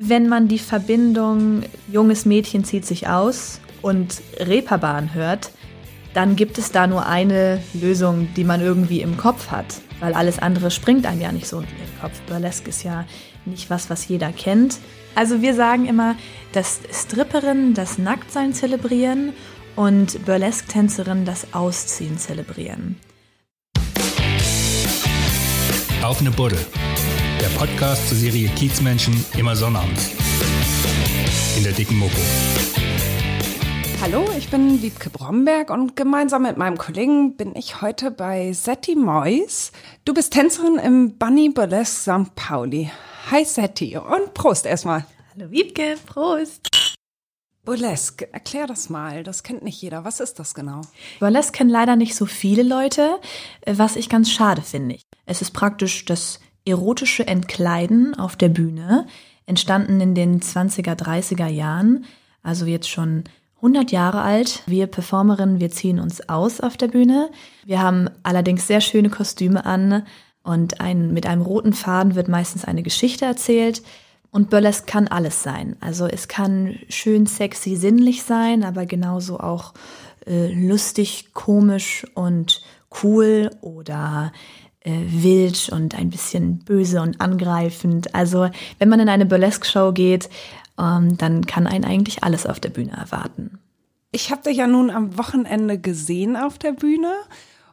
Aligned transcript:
Wenn 0.00 0.28
man 0.28 0.46
die 0.46 0.60
Verbindung 0.60 1.64
junges 1.90 2.24
Mädchen 2.24 2.62
zieht 2.62 2.86
sich 2.86 3.08
aus 3.08 3.60
und 3.82 4.22
Reeperbahn 4.38 5.12
hört, 5.12 5.50
dann 6.14 6.36
gibt 6.36 6.56
es 6.56 6.70
da 6.70 6.86
nur 6.86 7.06
eine 7.06 7.60
Lösung, 7.74 8.28
die 8.36 8.44
man 8.44 8.60
irgendwie 8.60 9.00
im 9.00 9.16
Kopf 9.16 9.50
hat, 9.50 9.80
weil 9.98 10.14
alles 10.14 10.38
andere 10.38 10.70
springt 10.70 11.04
einem 11.04 11.20
ja 11.20 11.32
nicht 11.32 11.48
so 11.48 11.58
in 11.58 11.66
den 11.66 12.00
Kopf. 12.00 12.20
Burlesque 12.28 12.68
ist 12.68 12.84
ja 12.84 13.06
nicht 13.44 13.70
was, 13.70 13.90
was 13.90 14.06
jeder 14.06 14.30
kennt. 14.30 14.78
Also 15.16 15.42
wir 15.42 15.54
sagen 15.54 15.86
immer, 15.86 16.14
dass 16.52 16.78
Stripperinnen 16.92 17.74
das 17.74 17.98
Nacktsein 17.98 18.54
zelebrieren 18.54 19.32
und 19.74 20.24
Burlesque-Tänzerinnen 20.24 21.24
das 21.24 21.54
Ausziehen 21.54 22.18
zelebrieren. 22.18 23.00
Auf 26.04 26.20
eine 26.20 26.30
Buddel. 26.30 26.64
Der 27.40 27.46
Podcast 27.56 28.08
zur 28.08 28.16
Serie 28.16 28.48
Kiezmenschen 28.48 29.24
immer 29.36 29.54
sonnabends. 29.54 30.10
In 31.56 31.62
der 31.62 31.72
dicken 31.72 31.96
Mopo. 31.96 32.18
Hallo, 34.00 34.28
ich 34.36 34.50
bin 34.50 34.82
Wiebke 34.82 35.08
Bromberg 35.08 35.70
und 35.70 35.94
gemeinsam 35.94 36.42
mit 36.42 36.56
meinem 36.56 36.78
Kollegen 36.78 37.36
bin 37.36 37.54
ich 37.54 37.80
heute 37.80 38.10
bei 38.10 38.52
Setti 38.52 38.96
Mois. 38.96 39.70
Du 40.04 40.14
bist 40.14 40.32
Tänzerin 40.32 40.78
im 40.78 41.16
Bunny 41.16 41.50
Burlesque 41.50 42.24
St. 42.24 42.34
Pauli. 42.34 42.90
Hi 43.30 43.44
Setti 43.44 43.96
und 43.96 44.34
Prost 44.34 44.66
erstmal. 44.66 45.06
Hallo 45.36 45.48
Wiebke, 45.52 45.96
Prost. 46.06 46.68
Burlesque, 47.64 48.32
erklär 48.32 48.66
das 48.66 48.88
mal, 48.88 49.22
das 49.22 49.44
kennt 49.44 49.62
nicht 49.62 49.80
jeder. 49.80 50.04
Was 50.04 50.18
ist 50.18 50.40
das 50.40 50.54
genau? 50.54 50.80
Burlesque 51.20 51.52
kennen 51.52 51.70
leider 51.70 51.94
nicht 51.94 52.16
so 52.16 52.26
viele 52.26 52.64
Leute, 52.64 53.20
was 53.64 53.94
ich 53.94 54.08
ganz 54.08 54.30
schade 54.32 54.62
finde. 54.62 54.98
Es 55.26 55.40
ist 55.40 55.52
praktisch 55.52 56.04
das 56.04 56.40
erotische 56.68 57.26
Entkleiden 57.26 58.14
auf 58.14 58.36
der 58.36 58.48
Bühne, 58.48 59.06
entstanden 59.46 60.00
in 60.00 60.14
den 60.14 60.40
20er, 60.40 60.94
30er 60.94 61.48
Jahren, 61.48 62.04
also 62.42 62.66
jetzt 62.66 62.88
schon 62.88 63.24
100 63.56 63.90
Jahre 63.90 64.22
alt. 64.22 64.62
Wir 64.66 64.86
Performerinnen, 64.86 65.60
wir 65.60 65.70
ziehen 65.70 65.98
uns 65.98 66.28
aus 66.28 66.60
auf 66.60 66.76
der 66.76 66.88
Bühne. 66.88 67.30
Wir 67.64 67.82
haben 67.82 68.08
allerdings 68.22 68.66
sehr 68.66 68.80
schöne 68.80 69.10
Kostüme 69.10 69.66
an 69.66 70.04
und 70.42 70.80
ein, 70.80 71.12
mit 71.12 71.26
einem 71.26 71.42
roten 71.42 71.72
Faden 71.72 72.14
wird 72.14 72.28
meistens 72.28 72.64
eine 72.64 72.82
Geschichte 72.82 73.24
erzählt. 73.24 73.82
Und 74.30 74.50
Burlesque 74.50 74.86
kann 74.86 75.08
alles 75.08 75.42
sein. 75.42 75.76
Also 75.80 76.06
es 76.06 76.28
kann 76.28 76.78
schön 76.88 77.26
sexy, 77.26 77.76
sinnlich 77.76 78.22
sein, 78.22 78.62
aber 78.62 78.86
genauso 78.86 79.40
auch 79.40 79.72
äh, 80.26 80.52
lustig, 80.52 81.32
komisch 81.32 82.06
und 82.14 82.62
cool 83.02 83.50
oder 83.62 84.32
äh, 84.88 85.22
wild 85.22 85.68
und 85.70 85.94
ein 85.94 86.08
bisschen 86.08 86.60
böse 86.60 87.02
und 87.02 87.20
angreifend. 87.20 88.14
Also 88.14 88.48
wenn 88.78 88.88
man 88.88 89.00
in 89.00 89.08
eine 89.08 89.26
Burlesque-Show 89.26 89.92
geht, 89.92 90.30
ähm, 90.78 91.18
dann 91.18 91.44
kann 91.46 91.66
einen 91.66 91.84
eigentlich 91.84 92.24
alles 92.24 92.46
auf 92.46 92.58
der 92.58 92.70
Bühne 92.70 92.92
erwarten. 92.92 93.58
Ich 94.12 94.30
habe 94.30 94.42
dich 94.42 94.56
ja 94.56 94.66
nun 94.66 94.90
am 94.90 95.18
Wochenende 95.18 95.78
gesehen 95.78 96.36
auf 96.36 96.58
der 96.58 96.72
Bühne 96.72 97.12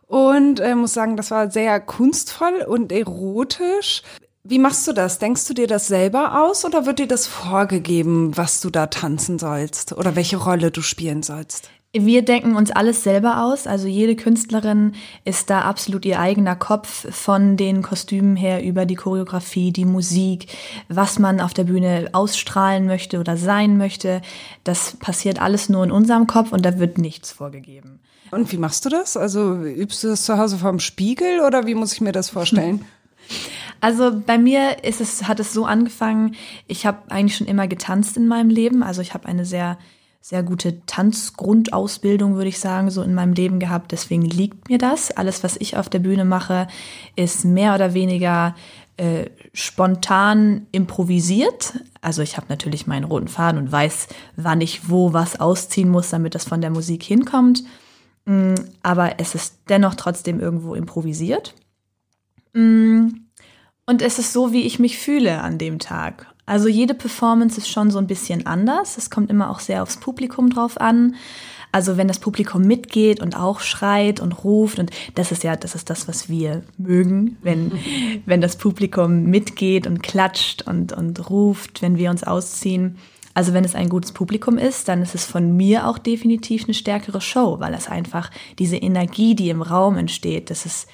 und 0.07 0.59
äh, 0.59 0.75
muss 0.75 0.93
sagen, 0.93 1.15
das 1.15 1.31
war 1.31 1.49
sehr 1.49 1.79
kunstvoll 1.79 2.65
und 2.67 2.91
erotisch. 2.91 4.03
Wie 4.43 4.59
machst 4.59 4.85
du 4.87 4.91
das? 4.91 5.17
Denkst 5.17 5.47
du 5.47 5.53
dir 5.53 5.67
das 5.67 5.87
selber 5.87 6.43
aus 6.43 6.65
oder 6.65 6.85
wird 6.85 6.99
dir 6.99 7.07
das 7.07 7.25
vorgegeben, 7.25 8.35
was 8.35 8.59
du 8.59 8.69
da 8.69 8.87
tanzen 8.87 9.39
sollst 9.39 9.93
oder 9.93 10.15
welche 10.15 10.37
Rolle 10.37 10.69
du 10.69 10.81
spielen 10.81 11.23
sollst? 11.23 11.69
Wir 11.97 12.23
denken 12.23 12.57
uns 12.57 12.71
alles 12.71 13.03
selber 13.03 13.41
aus. 13.41 13.67
Also 13.67 13.87
jede 13.87 14.17
Künstlerin 14.17 14.95
ist 15.23 15.49
da 15.49 15.61
absolut 15.61 16.03
ihr 16.05 16.19
eigener 16.19 16.57
Kopf 16.57 17.09
von 17.15 17.55
den 17.55 17.81
Kostümen 17.83 18.35
her 18.35 18.61
über 18.63 18.85
die 18.85 18.95
Choreografie, 18.95 19.71
die 19.71 19.85
Musik, 19.85 20.47
was 20.89 21.19
man 21.19 21.39
auf 21.39 21.53
der 21.53 21.63
Bühne 21.63 22.09
ausstrahlen 22.11 22.85
möchte 22.85 23.17
oder 23.17 23.37
sein 23.37 23.77
möchte. 23.77 24.21
Das 24.65 24.97
passiert 24.97 25.41
alles 25.41 25.69
nur 25.69 25.85
in 25.85 25.91
unserem 25.91 26.27
Kopf 26.27 26.51
und 26.51 26.65
da 26.65 26.79
wird 26.79 26.97
nichts 26.97 27.31
vorgegeben. 27.31 28.01
Und 28.31 28.51
wie 28.51 28.57
machst 28.57 28.83
du 28.83 28.89
das? 28.89 29.15
Also 29.15 29.55
übst 29.63 30.03
du 30.03 30.09
das 30.09 30.25
zu 30.25 30.37
Hause 30.37 30.57
vorm 30.57 30.79
Spiegel 30.79 31.39
oder 31.39 31.65
wie 31.65 31.75
muss 31.75 31.93
ich 31.93 32.01
mir 32.01 32.11
das 32.11 32.29
vorstellen? 32.29 32.83
Also 33.81 34.19
bei 34.25 34.37
mir 34.37 34.83
ist 34.83 35.01
es, 35.01 35.27
hat 35.27 35.39
es 35.39 35.53
so 35.53 35.65
angefangen, 35.65 36.35
ich 36.65 36.85
habe 36.85 37.11
eigentlich 37.11 37.35
schon 37.37 37.45
immer 37.45 37.67
getanzt 37.67 38.17
in 38.17 38.27
meinem 38.27 38.49
Leben. 38.49 38.81
Also 38.81 39.01
ich 39.01 39.13
habe 39.13 39.27
eine 39.27 39.45
sehr 39.45 39.77
sehr 40.27 40.41
gute 40.41 40.83
Tanzgrundausbildung, 40.87 42.33
würde 42.33 42.49
ich 42.49 42.57
sagen, 42.57 42.89
so 42.89 43.03
in 43.03 43.13
meinem 43.13 43.33
Leben 43.33 43.59
gehabt. 43.59 43.91
Deswegen 43.91 44.23
liegt 44.23 44.69
mir 44.69 44.79
das. 44.79 45.11
Alles, 45.11 45.43
was 45.43 45.55
ich 45.55 45.77
auf 45.77 45.87
der 45.87 45.99
Bühne 45.99 46.25
mache, 46.25 46.67
ist 47.15 47.45
mehr 47.45 47.75
oder 47.75 47.93
weniger 47.93 48.55
äh, 48.97 49.27
spontan 49.53 50.65
improvisiert. 50.71 51.79
Also 52.01 52.23
ich 52.23 52.37
habe 52.37 52.47
natürlich 52.49 52.87
meinen 52.87 53.03
roten 53.03 53.27
Faden 53.27 53.61
und 53.61 53.71
weiß, 53.71 54.07
wann 54.35 54.61
ich 54.61 54.89
wo 54.89 55.13
was 55.13 55.39
ausziehen 55.39 55.89
muss, 55.89 56.09
damit 56.09 56.33
das 56.33 56.45
von 56.45 56.59
der 56.59 56.71
Musik 56.71 57.03
hinkommt. 57.03 57.63
Mm, 58.25 58.55
aber 58.81 59.19
es 59.19 59.35
ist 59.35 59.59
dennoch 59.69 59.93
trotzdem 59.93 60.39
irgendwo 60.39 60.73
improvisiert. 60.73 61.53
Mm, 62.53 63.09
und 63.85 64.01
es 64.01 64.17
ist 64.17 64.33
so, 64.33 64.51
wie 64.51 64.63
ich 64.63 64.79
mich 64.79 64.97
fühle 64.97 65.41
an 65.41 65.59
dem 65.59 65.77
Tag. 65.77 66.33
Also 66.45 66.67
jede 66.67 66.93
Performance 66.93 67.57
ist 67.57 67.69
schon 67.69 67.89
so 67.89 67.97
ein 67.97 68.07
bisschen 68.07 68.45
anders. 68.45 68.97
Es 68.97 69.09
kommt 69.09 69.29
immer 69.29 69.49
auch 69.49 69.59
sehr 69.59 69.81
aufs 69.81 69.97
Publikum 69.97 70.49
drauf 70.49 70.79
an. 70.79 71.15
Also 71.71 71.97
wenn 71.97 72.07
das 72.07 72.19
Publikum 72.19 72.61
mitgeht 72.61 73.19
und 73.19 73.35
auch 73.35 73.59
schreit 73.59 74.21
und 74.21 74.45
ruft 74.45 74.79
und 74.79 74.91
das 75.15 75.33
ist 75.33 75.43
ja, 75.43 75.57
das 75.57 75.75
ist 75.75 75.89
das, 75.89 76.07
was 76.07 76.29
wir 76.29 76.63
mögen, 76.77 77.37
wenn, 77.41 77.73
wenn 78.25 78.39
das 78.39 78.55
Publikum 78.55 79.23
mitgeht 79.23 79.85
und 79.85 80.01
klatscht 80.01 80.61
und, 80.61 80.93
und 80.93 81.29
ruft, 81.29 81.81
wenn 81.81 81.97
wir 81.97 82.11
uns 82.11 82.23
ausziehen. 82.23 82.97
Also 83.33 83.51
wenn 83.51 83.65
es 83.65 83.75
ein 83.75 83.89
gutes 83.89 84.13
Publikum 84.13 84.57
ist, 84.57 84.87
dann 84.87 85.01
ist 85.01 85.15
es 85.15 85.25
von 85.25 85.57
mir 85.57 85.89
auch 85.89 85.97
definitiv 85.97 86.63
eine 86.63 86.73
stärkere 86.73 87.19
Show, 87.19 87.59
weil 87.59 87.73
es 87.73 87.89
einfach 87.89 88.31
diese 88.57 88.77
Energie, 88.77 89.35
die 89.35 89.49
im 89.49 89.61
Raum 89.61 89.97
entsteht, 89.97 90.49
das 90.49 90.65
ist 90.65 90.87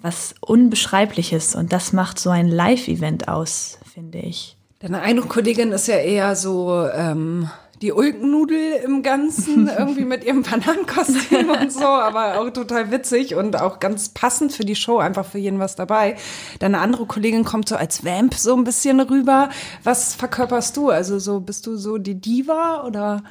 was 0.00 0.34
Unbeschreibliches 0.40 1.54
und 1.54 1.72
das 1.72 1.92
macht 1.92 2.18
so 2.18 2.30
ein 2.30 2.48
Live-Event 2.48 3.28
aus, 3.28 3.78
finde 3.92 4.20
ich. 4.20 4.56
Deine 4.82 5.00
eine 5.00 5.20
Kollegin 5.22 5.70
ist 5.70 5.86
ja 5.86 5.94
eher 5.94 6.34
so 6.34 6.88
ähm, 6.92 7.48
die 7.82 7.92
Ulkennudel 7.92 8.80
im 8.84 9.04
Ganzen, 9.04 9.68
irgendwie 9.78 10.04
mit 10.04 10.24
ihrem 10.24 10.42
Bananenkostüm 10.42 11.50
und 11.50 11.72
so, 11.72 11.84
aber 11.84 12.40
auch 12.40 12.50
total 12.50 12.90
witzig 12.90 13.36
und 13.36 13.60
auch 13.60 13.78
ganz 13.78 14.08
passend 14.08 14.52
für 14.52 14.64
die 14.64 14.74
Show, 14.74 14.98
einfach 14.98 15.24
für 15.24 15.38
jeden 15.38 15.60
was 15.60 15.76
dabei. 15.76 16.16
Deine 16.58 16.80
andere 16.80 17.06
Kollegin 17.06 17.44
kommt 17.44 17.68
so 17.68 17.76
als 17.76 18.04
Vamp 18.04 18.34
so 18.34 18.56
ein 18.56 18.64
bisschen 18.64 18.98
rüber. 19.00 19.50
Was 19.84 20.14
verkörperst 20.14 20.76
du? 20.76 20.90
Also 20.90 21.20
so 21.20 21.38
bist 21.38 21.68
du 21.68 21.76
so 21.76 21.98
die 21.98 22.20
Diva 22.20 22.84
oder 22.84 23.22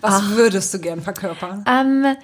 was 0.00 0.14
Ach, 0.14 0.36
würdest 0.36 0.72
du 0.72 0.78
gern 0.78 1.02
verkörpern? 1.02 1.62
Ähm, 1.68 2.16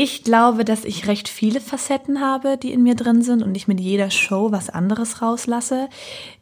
ich 0.00 0.22
glaube, 0.22 0.64
dass 0.64 0.84
ich 0.84 1.08
recht 1.08 1.28
viele 1.28 1.60
Facetten 1.60 2.20
habe, 2.20 2.56
die 2.56 2.72
in 2.72 2.84
mir 2.84 2.94
drin 2.94 3.20
sind 3.20 3.42
und 3.42 3.56
ich 3.56 3.66
mit 3.66 3.80
jeder 3.80 4.12
Show 4.12 4.52
was 4.52 4.70
anderes 4.70 5.22
rauslasse. 5.22 5.88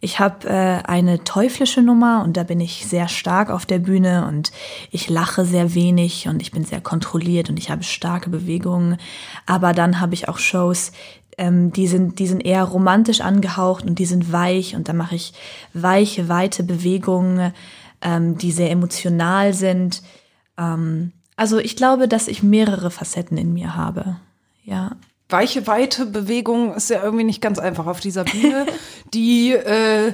Ich 0.02 0.20
habe 0.20 0.46
äh, 0.46 0.82
eine 0.86 1.24
teuflische 1.24 1.80
Nummer 1.80 2.22
und 2.22 2.36
da 2.36 2.42
bin 2.42 2.60
ich 2.60 2.84
sehr 2.84 3.08
stark 3.08 3.48
auf 3.48 3.64
der 3.64 3.78
Bühne 3.78 4.26
und 4.28 4.52
ich 4.90 5.08
lache 5.08 5.46
sehr 5.46 5.74
wenig 5.74 6.28
und 6.28 6.42
ich 6.42 6.50
bin 6.50 6.66
sehr 6.66 6.82
kontrolliert 6.82 7.48
und 7.48 7.58
ich 7.58 7.70
habe 7.70 7.82
starke 7.82 8.28
Bewegungen. 8.28 8.98
Aber 9.46 9.72
dann 9.72 10.00
habe 10.00 10.12
ich 10.12 10.28
auch 10.28 10.36
Shows, 10.36 10.92
ähm, 11.38 11.72
die 11.72 11.86
sind, 11.86 12.18
die 12.18 12.26
sind 12.26 12.44
eher 12.44 12.62
romantisch 12.62 13.22
angehaucht 13.22 13.86
und 13.86 13.98
die 13.98 14.04
sind 14.04 14.32
weich 14.32 14.76
und 14.76 14.86
da 14.86 14.92
mache 14.92 15.14
ich 15.14 15.32
weiche, 15.72 16.28
weite 16.28 16.62
Bewegungen, 16.62 17.54
ähm, 18.02 18.36
die 18.36 18.52
sehr 18.52 18.70
emotional 18.70 19.54
sind. 19.54 20.02
Ähm, 20.58 21.12
also 21.36 21.58
ich 21.58 21.76
glaube, 21.76 22.08
dass 22.08 22.28
ich 22.28 22.42
mehrere 22.42 22.90
Facetten 22.90 23.38
in 23.38 23.52
mir 23.52 23.76
habe. 23.76 24.16
Ja. 24.64 24.96
Weiche, 25.28 25.66
weite 25.66 26.06
Bewegung 26.06 26.74
ist 26.74 26.88
ja 26.88 27.02
irgendwie 27.02 27.24
nicht 27.24 27.40
ganz 27.40 27.58
einfach 27.58 27.86
auf 27.86 28.00
dieser 28.00 28.24
Bühne, 28.24 28.66
die 29.14 29.52
äh, 29.52 30.12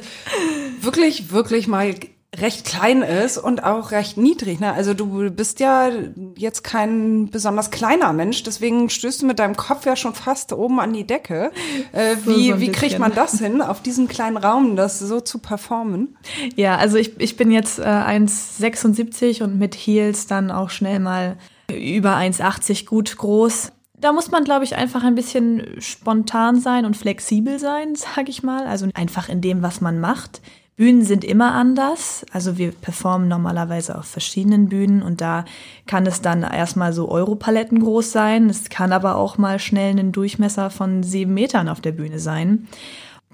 wirklich, 0.80 1.30
wirklich 1.32 1.68
mal 1.68 1.94
recht 2.38 2.64
klein 2.64 3.02
ist 3.02 3.36
und 3.36 3.62
auch 3.62 3.90
recht 3.90 4.16
niedrig. 4.16 4.58
Ne? 4.58 4.72
Also 4.72 4.94
du 4.94 5.30
bist 5.30 5.60
ja 5.60 5.90
jetzt 6.36 6.64
kein 6.64 7.28
besonders 7.30 7.70
kleiner 7.70 8.12
Mensch, 8.14 8.42
deswegen 8.42 8.88
stößt 8.88 9.22
du 9.22 9.26
mit 9.26 9.38
deinem 9.38 9.54
Kopf 9.54 9.84
ja 9.84 9.96
schon 9.96 10.14
fast 10.14 10.52
oben 10.54 10.80
an 10.80 10.94
die 10.94 11.06
Decke. 11.06 11.52
Äh, 11.92 12.16
so, 12.24 12.30
wie 12.30 12.50
so 12.50 12.60
wie 12.60 12.72
kriegt 12.72 12.98
man 12.98 13.14
das 13.14 13.38
hin, 13.38 13.60
auf 13.60 13.82
diesem 13.82 14.08
kleinen 14.08 14.38
Raum 14.38 14.76
das 14.76 14.98
so 14.98 15.20
zu 15.20 15.40
performen? 15.40 16.16
Ja, 16.56 16.76
also 16.76 16.96
ich, 16.96 17.20
ich 17.20 17.36
bin 17.36 17.50
jetzt 17.50 17.78
äh, 17.78 17.82
1,76 17.82 19.42
und 19.42 19.58
mit 19.58 19.74
Heels 19.74 20.26
dann 20.26 20.50
auch 20.50 20.70
schnell 20.70 21.00
mal 21.00 21.36
über 21.70 22.16
1,80 22.16 22.86
gut 22.86 23.16
groß. 23.16 23.72
Da 23.98 24.12
muss 24.12 24.30
man, 24.30 24.42
glaube 24.42 24.64
ich, 24.64 24.74
einfach 24.74 25.04
ein 25.04 25.14
bisschen 25.14 25.76
spontan 25.78 26.60
sein 26.60 26.86
und 26.86 26.96
flexibel 26.96 27.58
sein, 27.58 27.94
sage 27.94 28.30
ich 28.30 28.42
mal. 28.42 28.66
Also 28.66 28.88
einfach 28.94 29.28
in 29.28 29.42
dem, 29.42 29.62
was 29.62 29.82
man 29.82 30.00
macht. 30.00 30.40
Bühnen 30.76 31.04
sind 31.04 31.24
immer 31.24 31.52
anders. 31.52 32.24
Also 32.32 32.56
wir 32.56 32.72
performen 32.72 33.28
normalerweise 33.28 33.96
auf 33.96 34.06
verschiedenen 34.06 34.68
Bühnen 34.68 35.02
und 35.02 35.20
da 35.20 35.44
kann 35.86 36.06
es 36.06 36.22
dann 36.22 36.42
erstmal 36.42 36.92
so 36.92 37.08
Europaletten 37.10 37.80
groß 37.80 38.10
sein. 38.10 38.48
Es 38.48 38.70
kann 38.70 38.92
aber 38.92 39.16
auch 39.16 39.38
mal 39.38 39.58
schnell 39.58 39.98
ein 39.98 40.12
Durchmesser 40.12 40.70
von 40.70 41.02
sieben 41.02 41.34
Metern 41.34 41.68
auf 41.68 41.80
der 41.80 41.92
Bühne 41.92 42.18
sein. 42.18 42.68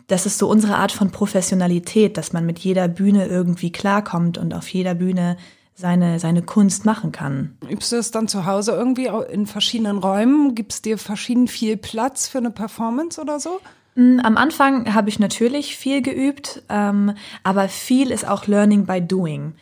das 0.09 0.25
ist 0.25 0.39
so 0.39 0.49
unsere 0.49 0.77
Art 0.77 0.91
von 0.91 1.11
Professionalität, 1.11 2.17
dass 2.17 2.33
man 2.33 2.47
mit 2.47 2.59
jeder 2.59 2.89
Bühne 2.89 3.27
irgendwie 3.27 3.71
klarkommt 3.71 4.39
und 4.39 4.55
auf 4.55 4.67
jeder 4.69 4.95
Bühne 4.95 5.37
seine, 5.75 6.19
seine 6.19 6.43
Kunst 6.43 6.85
machen 6.85 7.13
kann. 7.13 7.57
Übst 7.69 7.93
du 7.93 7.97
es 7.97 8.11
dann 8.11 8.27
zu 8.27 8.47
Hause 8.47 8.73
irgendwie 8.73 9.09
in 9.31 9.47
verschiedenen 9.47 9.99
Räumen? 9.99 10.55
Gibt 10.55 10.73
es 10.73 10.83
dir 10.83 10.99
verschieden 10.99 11.47
viel 11.47 11.77
Platz 11.77 12.27
für 12.27 12.39
eine 12.39 12.51
Performance 12.51 13.21
oder 13.21 13.39
so? 13.39 13.61
Am 13.99 14.37
Anfang 14.37 14.95
habe 14.95 15.09
ich 15.09 15.19
natürlich 15.19 15.77
viel 15.77 16.03
geübt, 16.03 16.63
ähm, 16.69 17.15
aber 17.43 17.69
viel 17.69 18.13
ist 18.13 18.29
auch 18.29 18.47
Learning 18.47 18.87
by 18.87 19.03
Doing. 19.03 19.55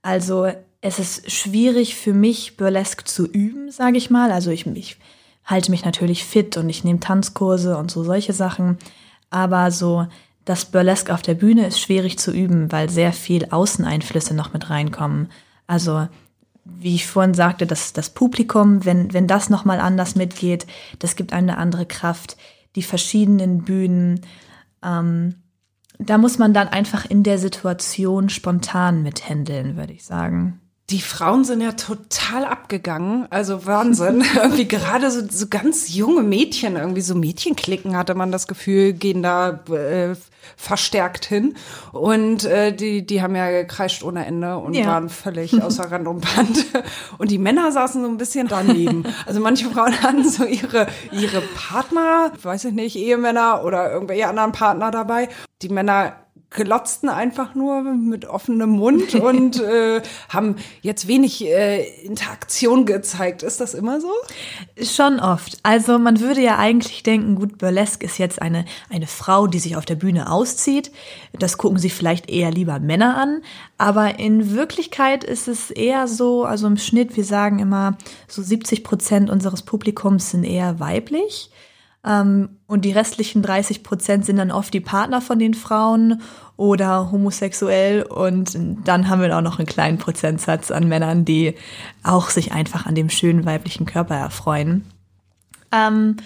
Also 0.00 0.48
es 0.80 0.98
ist 0.98 1.30
schwierig 1.30 1.94
für 1.94 2.14
mich, 2.14 2.56
Burlesque 2.56 3.04
zu 3.04 3.26
üben, 3.26 3.70
sage 3.70 3.98
ich 3.98 4.08
mal. 4.08 4.32
Also 4.32 4.50
ich, 4.50 4.66
ich 4.66 4.96
halte 5.44 5.70
mich 5.70 5.84
natürlich 5.84 6.24
fit 6.24 6.56
und 6.56 6.70
ich 6.70 6.84
nehme 6.84 7.00
Tanzkurse 7.00 7.76
und 7.76 7.90
so 7.90 8.02
solche 8.02 8.32
Sachen. 8.32 8.78
Aber 9.28 9.70
so 9.70 10.06
das 10.46 10.64
Burlesque 10.64 11.12
auf 11.12 11.20
der 11.20 11.34
Bühne 11.34 11.66
ist 11.66 11.78
schwierig 11.78 12.18
zu 12.18 12.32
üben, 12.32 12.72
weil 12.72 12.88
sehr 12.88 13.12
viel 13.12 13.48
Außeneinflüsse 13.50 14.34
noch 14.34 14.54
mit 14.54 14.70
reinkommen. 14.70 15.28
Also 15.66 16.08
wie 16.64 16.94
ich 16.94 17.06
vorhin 17.06 17.34
sagte, 17.34 17.66
das, 17.66 17.92
das 17.92 18.08
Publikum, 18.08 18.86
wenn, 18.86 19.12
wenn 19.12 19.26
das 19.26 19.50
nochmal 19.50 19.80
anders 19.80 20.14
mitgeht, 20.14 20.66
das 20.98 21.14
gibt 21.14 21.34
eine 21.34 21.58
andere 21.58 21.84
Kraft. 21.84 22.38
Die 22.76 22.82
verschiedenen 22.82 23.64
Bühnen, 23.64 24.20
ähm, 24.82 25.34
da 25.98 26.18
muss 26.18 26.38
man 26.38 26.54
dann 26.54 26.68
einfach 26.68 27.04
in 27.04 27.22
der 27.22 27.38
Situation 27.38 28.28
spontan 28.28 29.02
mithändeln, 29.02 29.76
würde 29.76 29.92
ich 29.92 30.04
sagen 30.04 30.61
die 30.92 31.00
Frauen 31.00 31.44
sind 31.44 31.62
ja 31.62 31.72
total 31.72 32.44
abgegangen. 32.44 33.26
Also 33.30 33.64
Wahnsinn. 33.66 34.22
irgendwie 34.36 34.68
gerade 34.68 35.10
so, 35.10 35.26
so 35.28 35.46
ganz 35.48 35.94
junge 35.94 36.22
Mädchen, 36.22 36.76
irgendwie 36.76 37.00
so 37.00 37.14
Mädchenklicken 37.14 37.96
hatte 37.96 38.14
man 38.14 38.30
das 38.30 38.46
Gefühl, 38.46 38.92
gehen 38.92 39.22
da 39.22 39.60
äh, 39.70 40.14
verstärkt 40.56 41.24
hin. 41.24 41.56
Und 41.92 42.44
äh, 42.44 42.76
die, 42.76 43.06
die 43.06 43.22
haben 43.22 43.34
ja 43.34 43.50
gekreischt 43.50 44.02
ohne 44.02 44.26
Ende 44.26 44.58
und 44.58 44.74
ja. 44.74 44.86
waren 44.86 45.08
völlig 45.08 45.62
außer 45.62 45.90
Rand 45.90 46.06
und 46.06 46.20
Band. 46.20 46.66
Und 47.16 47.30
die 47.30 47.38
Männer 47.38 47.72
saßen 47.72 48.02
so 48.02 48.08
ein 48.08 48.18
bisschen 48.18 48.48
daneben. 48.48 49.04
Also 49.24 49.40
manche 49.40 49.70
Frauen 49.70 50.02
hatten 50.02 50.28
so 50.28 50.44
ihre, 50.44 50.88
ihre 51.12 51.40
Partner, 51.54 52.32
weiß 52.42 52.66
ich 52.66 52.72
nicht, 52.72 52.96
Ehemänner 52.96 53.64
oder 53.64 53.92
irgendwelche 53.92 54.26
anderen 54.26 54.52
Partner 54.52 54.90
dabei. 54.90 55.28
Die 55.62 55.68
Männer 55.68 56.16
glotzten 56.52 57.08
einfach 57.08 57.54
nur 57.54 57.82
mit 57.82 58.26
offenem 58.26 58.70
Mund 58.70 59.14
und 59.16 59.60
äh, 59.60 60.02
haben 60.28 60.56
jetzt 60.80 61.08
wenig 61.08 61.44
äh, 61.44 61.84
Interaktion 62.04 62.86
gezeigt. 62.86 63.42
Ist 63.42 63.60
das 63.60 63.74
immer 63.74 64.00
so? 64.00 64.10
Schon 64.82 65.20
oft. 65.20 65.58
Also 65.62 65.98
man 65.98 66.20
würde 66.20 66.40
ja 66.40 66.58
eigentlich 66.58 67.02
denken, 67.02 67.36
gut, 67.36 67.58
Burlesque 67.58 68.04
ist 68.04 68.18
jetzt 68.18 68.42
eine, 68.42 68.64
eine 68.90 69.06
Frau, 69.06 69.46
die 69.46 69.58
sich 69.58 69.76
auf 69.76 69.84
der 69.84 69.96
Bühne 69.96 70.30
auszieht. 70.30 70.90
Das 71.38 71.58
gucken 71.58 71.78
sich 71.78 71.94
vielleicht 71.94 72.28
eher 72.30 72.50
lieber 72.50 72.78
Männer 72.80 73.16
an. 73.16 73.42
Aber 73.78 74.18
in 74.18 74.52
Wirklichkeit 74.52 75.24
ist 75.24 75.48
es 75.48 75.70
eher 75.70 76.08
so, 76.08 76.44
also 76.44 76.66
im 76.66 76.76
Schnitt, 76.76 77.16
wir 77.16 77.24
sagen 77.24 77.58
immer, 77.58 77.96
so 78.28 78.42
70 78.42 78.84
Prozent 78.84 79.30
unseres 79.30 79.62
Publikums 79.62 80.30
sind 80.30 80.44
eher 80.44 80.80
weiblich. 80.80 81.50
Ähm, 82.04 82.58
und 82.66 82.84
die 82.84 82.92
restlichen 82.92 83.42
30 83.42 83.82
Prozent 83.82 84.24
sind 84.24 84.36
dann 84.36 84.50
oft 84.50 84.74
die 84.74 84.80
Partner 84.80 85.20
von 85.20 85.38
den 85.38 85.54
Frauen 85.54 86.20
oder 86.56 87.12
homosexuell. 87.12 88.02
Und 88.02 88.58
dann 88.84 89.08
haben 89.08 89.22
wir 89.22 89.36
auch 89.36 89.42
noch 89.42 89.58
einen 89.58 89.66
kleinen 89.66 89.98
Prozentsatz 89.98 90.70
an 90.70 90.88
Männern, 90.88 91.24
die 91.24 91.54
auch 92.02 92.30
sich 92.30 92.52
einfach 92.52 92.86
an 92.86 92.94
dem 92.94 93.10
schönen 93.10 93.44
weiblichen 93.44 93.86
Körper 93.86 94.16
erfreuen. 94.16 94.84
Ähm, 95.70 96.16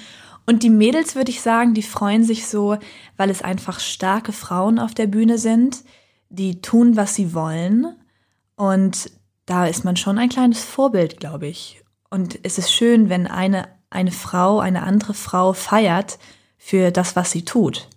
und 0.47 0.63
die 0.63 0.71
Mädels, 0.71 1.17
würde 1.17 1.31
ich 1.31 1.41
sagen, 1.41 1.75
die 1.75 1.83
freuen 1.83 2.25
sich 2.25 2.47
so, 2.47 2.79
weil 3.17 3.31
es 3.31 3.43
einfach 3.43 3.81
starke 3.81 4.33
Frauen 4.33 4.79
auf 4.79 4.95
der 4.95 5.09
Bühne 5.09 5.39
sind, 5.39 5.83
die 6.29 6.61
tun, 6.61 6.97
was 6.97 7.15
sie 7.15 7.35
wollen. 7.35 7.97
Und 8.55 9.11
da 9.45 9.67
ist 9.67 9.85
man 9.85 9.97
schon 9.97 10.19
ein 10.19 10.29
kleines 10.29 10.65
Vorbild, 10.65 11.19
glaube 11.19 11.49
ich. 11.49 11.83
Und 12.11 12.39
es 12.45 12.59
ist 12.59 12.73
schön, 12.73 13.09
wenn 13.09 13.27
eine 13.27 13.69
eine 13.91 14.13
Frau 14.13 14.61
eine 14.61 14.83
andere 14.83 15.15
Frau 15.15 15.53
feiert 15.53 16.19
für 16.59 16.91
das, 16.91 17.17
was 17.17 17.31
sie 17.31 17.45
tut. 17.45 17.89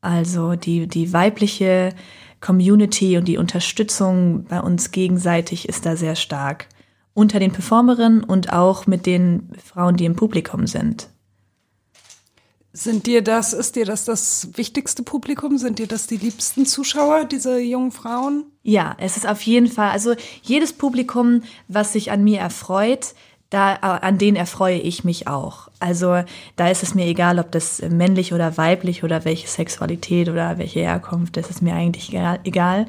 Also 0.00 0.54
die, 0.54 0.86
die 0.86 1.12
weibliche 1.12 1.94
Community 2.40 3.16
und 3.16 3.26
die 3.26 3.38
Unterstützung 3.38 4.44
bei 4.44 4.60
uns 4.60 4.90
gegenseitig 4.90 5.68
ist 5.68 5.86
da 5.86 5.96
sehr 5.96 6.16
stark. 6.16 6.68
Unter 7.14 7.40
den 7.40 7.52
Performerinnen 7.52 8.22
und 8.22 8.52
auch 8.52 8.86
mit 8.86 9.06
den 9.06 9.50
Frauen, 9.64 9.96
die 9.96 10.04
im 10.04 10.16
Publikum 10.16 10.66
sind. 10.66 11.08
Sind 12.72 13.06
dir 13.06 13.22
das, 13.22 13.54
ist 13.54 13.74
dir 13.74 13.86
das 13.86 14.04
das 14.04 14.50
wichtigste 14.54 15.02
Publikum? 15.02 15.56
Sind 15.56 15.78
dir 15.78 15.86
das 15.86 16.08
die 16.08 16.18
liebsten 16.18 16.66
Zuschauer, 16.66 17.24
diese 17.24 17.58
jungen 17.58 17.90
Frauen? 17.90 18.44
Ja, 18.62 18.94
es 19.00 19.16
ist 19.16 19.26
auf 19.26 19.40
jeden 19.42 19.68
Fall, 19.68 19.90
also 19.90 20.14
jedes 20.42 20.74
Publikum, 20.74 21.42
was 21.68 21.94
sich 21.94 22.10
an 22.10 22.22
mir 22.22 22.38
erfreut, 22.38 23.14
da, 23.50 23.74
an 23.74 24.18
denen 24.18 24.36
erfreue 24.36 24.78
ich 24.78 25.04
mich 25.04 25.28
auch. 25.28 25.68
Also 25.78 26.22
da 26.56 26.68
ist 26.68 26.82
es 26.82 26.94
mir 26.94 27.06
egal, 27.06 27.38
ob 27.38 27.52
das 27.52 27.80
männlich 27.80 28.32
oder 28.32 28.56
weiblich 28.56 29.04
oder 29.04 29.24
welche 29.24 29.46
Sexualität 29.46 30.28
oder 30.28 30.58
welche 30.58 30.80
Herkunft, 30.80 31.36
das 31.36 31.50
ist 31.50 31.62
mir 31.62 31.74
eigentlich 31.74 32.12
egal, 32.44 32.86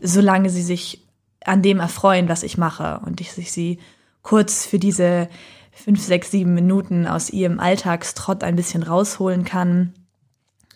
solange 0.00 0.50
sie 0.50 0.62
sich 0.62 1.02
an 1.44 1.62
dem 1.62 1.80
erfreuen, 1.80 2.28
was 2.28 2.42
ich 2.42 2.58
mache 2.58 3.00
und 3.04 3.20
ich 3.20 3.32
sie 3.32 3.78
kurz 4.22 4.66
für 4.66 4.78
diese 4.78 5.28
fünf, 5.72 6.02
sechs, 6.02 6.30
sieben 6.30 6.54
Minuten 6.54 7.06
aus 7.06 7.30
ihrem 7.30 7.60
Alltagstrott 7.60 8.42
ein 8.42 8.56
bisschen 8.56 8.82
rausholen 8.82 9.44
kann 9.44 9.92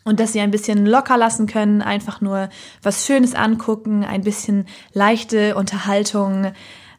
und 0.04 0.20
dass 0.20 0.32
sie 0.32 0.40
ein 0.40 0.50
bisschen 0.50 0.86
locker 0.86 1.16
lassen 1.16 1.46
können, 1.46 1.82
einfach 1.82 2.20
nur 2.20 2.48
was 2.82 3.06
Schönes 3.06 3.34
angucken, 3.34 4.04
ein 4.04 4.22
bisschen 4.22 4.66
leichte 4.92 5.56
Unterhaltung, 5.56 6.52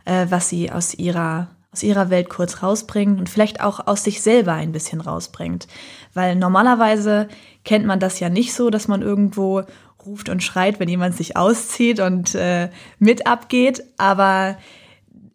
äh, 0.06 0.28
was 0.30 0.50
sie 0.50 0.72
aus 0.72 0.94
ihrer 0.94 1.50
aus 1.71 1.83
ihrer 1.83 2.09
Welt 2.09 2.29
kurz 2.29 2.62
rausbringt 2.62 3.19
und 3.19 3.29
vielleicht 3.29 3.62
auch 3.62 3.88
aus 3.88 4.03
sich 4.03 4.21
selber 4.21 4.53
ein 4.53 4.71
bisschen 4.71 5.00
rausbringt. 5.00 5.68
Weil 6.13 6.35
normalerweise 6.35 7.29
kennt 7.63 7.85
man 7.85 8.00
das 8.00 8.19
ja 8.19 8.29
nicht 8.29 8.53
so, 8.53 8.69
dass 8.69 8.88
man 8.88 9.01
irgendwo 9.01 9.63
ruft 10.06 10.29
und 10.29 10.44
schreit, 10.44 10.79
wenn 10.79 10.89
jemand 10.89 11.15
sich 11.15 11.38
auszieht 11.38 12.00
und 12.00 12.35
äh, 12.35 12.69
mit 13.00 13.27
abgeht, 13.27 13.83
aber 13.97 14.57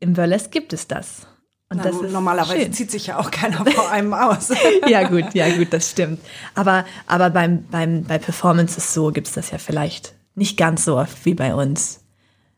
im 0.00 0.12
Burlesque 0.12 0.50
gibt 0.50 0.72
es 0.72 0.88
das. 0.88 1.26
Und 1.68 1.78
Na, 1.78 1.84
das 1.84 2.00
ist 2.00 2.12
normalerweise 2.12 2.62
schön. 2.62 2.72
zieht 2.72 2.90
sich 2.90 3.08
ja 3.08 3.18
auch 3.18 3.30
keiner 3.30 3.64
vor 3.64 3.90
einem 3.90 4.12
aus. 4.12 4.50
ja 4.88 5.08
gut, 5.08 5.34
ja 5.34 5.48
gut, 5.56 5.72
das 5.72 5.90
stimmt. 5.90 6.20
Aber, 6.54 6.84
aber 7.06 7.30
beim, 7.30 7.64
beim, 7.70 8.04
bei 8.04 8.18
Performances 8.18 8.94
so 8.94 9.10
gibt 9.10 9.26
es 9.26 9.32
das 9.32 9.50
ja 9.50 9.58
vielleicht 9.58 10.14
nicht 10.34 10.56
ganz 10.56 10.84
so 10.84 10.98
oft 10.98 11.24
wie 11.24 11.34
bei 11.34 11.54
uns. 11.54 12.00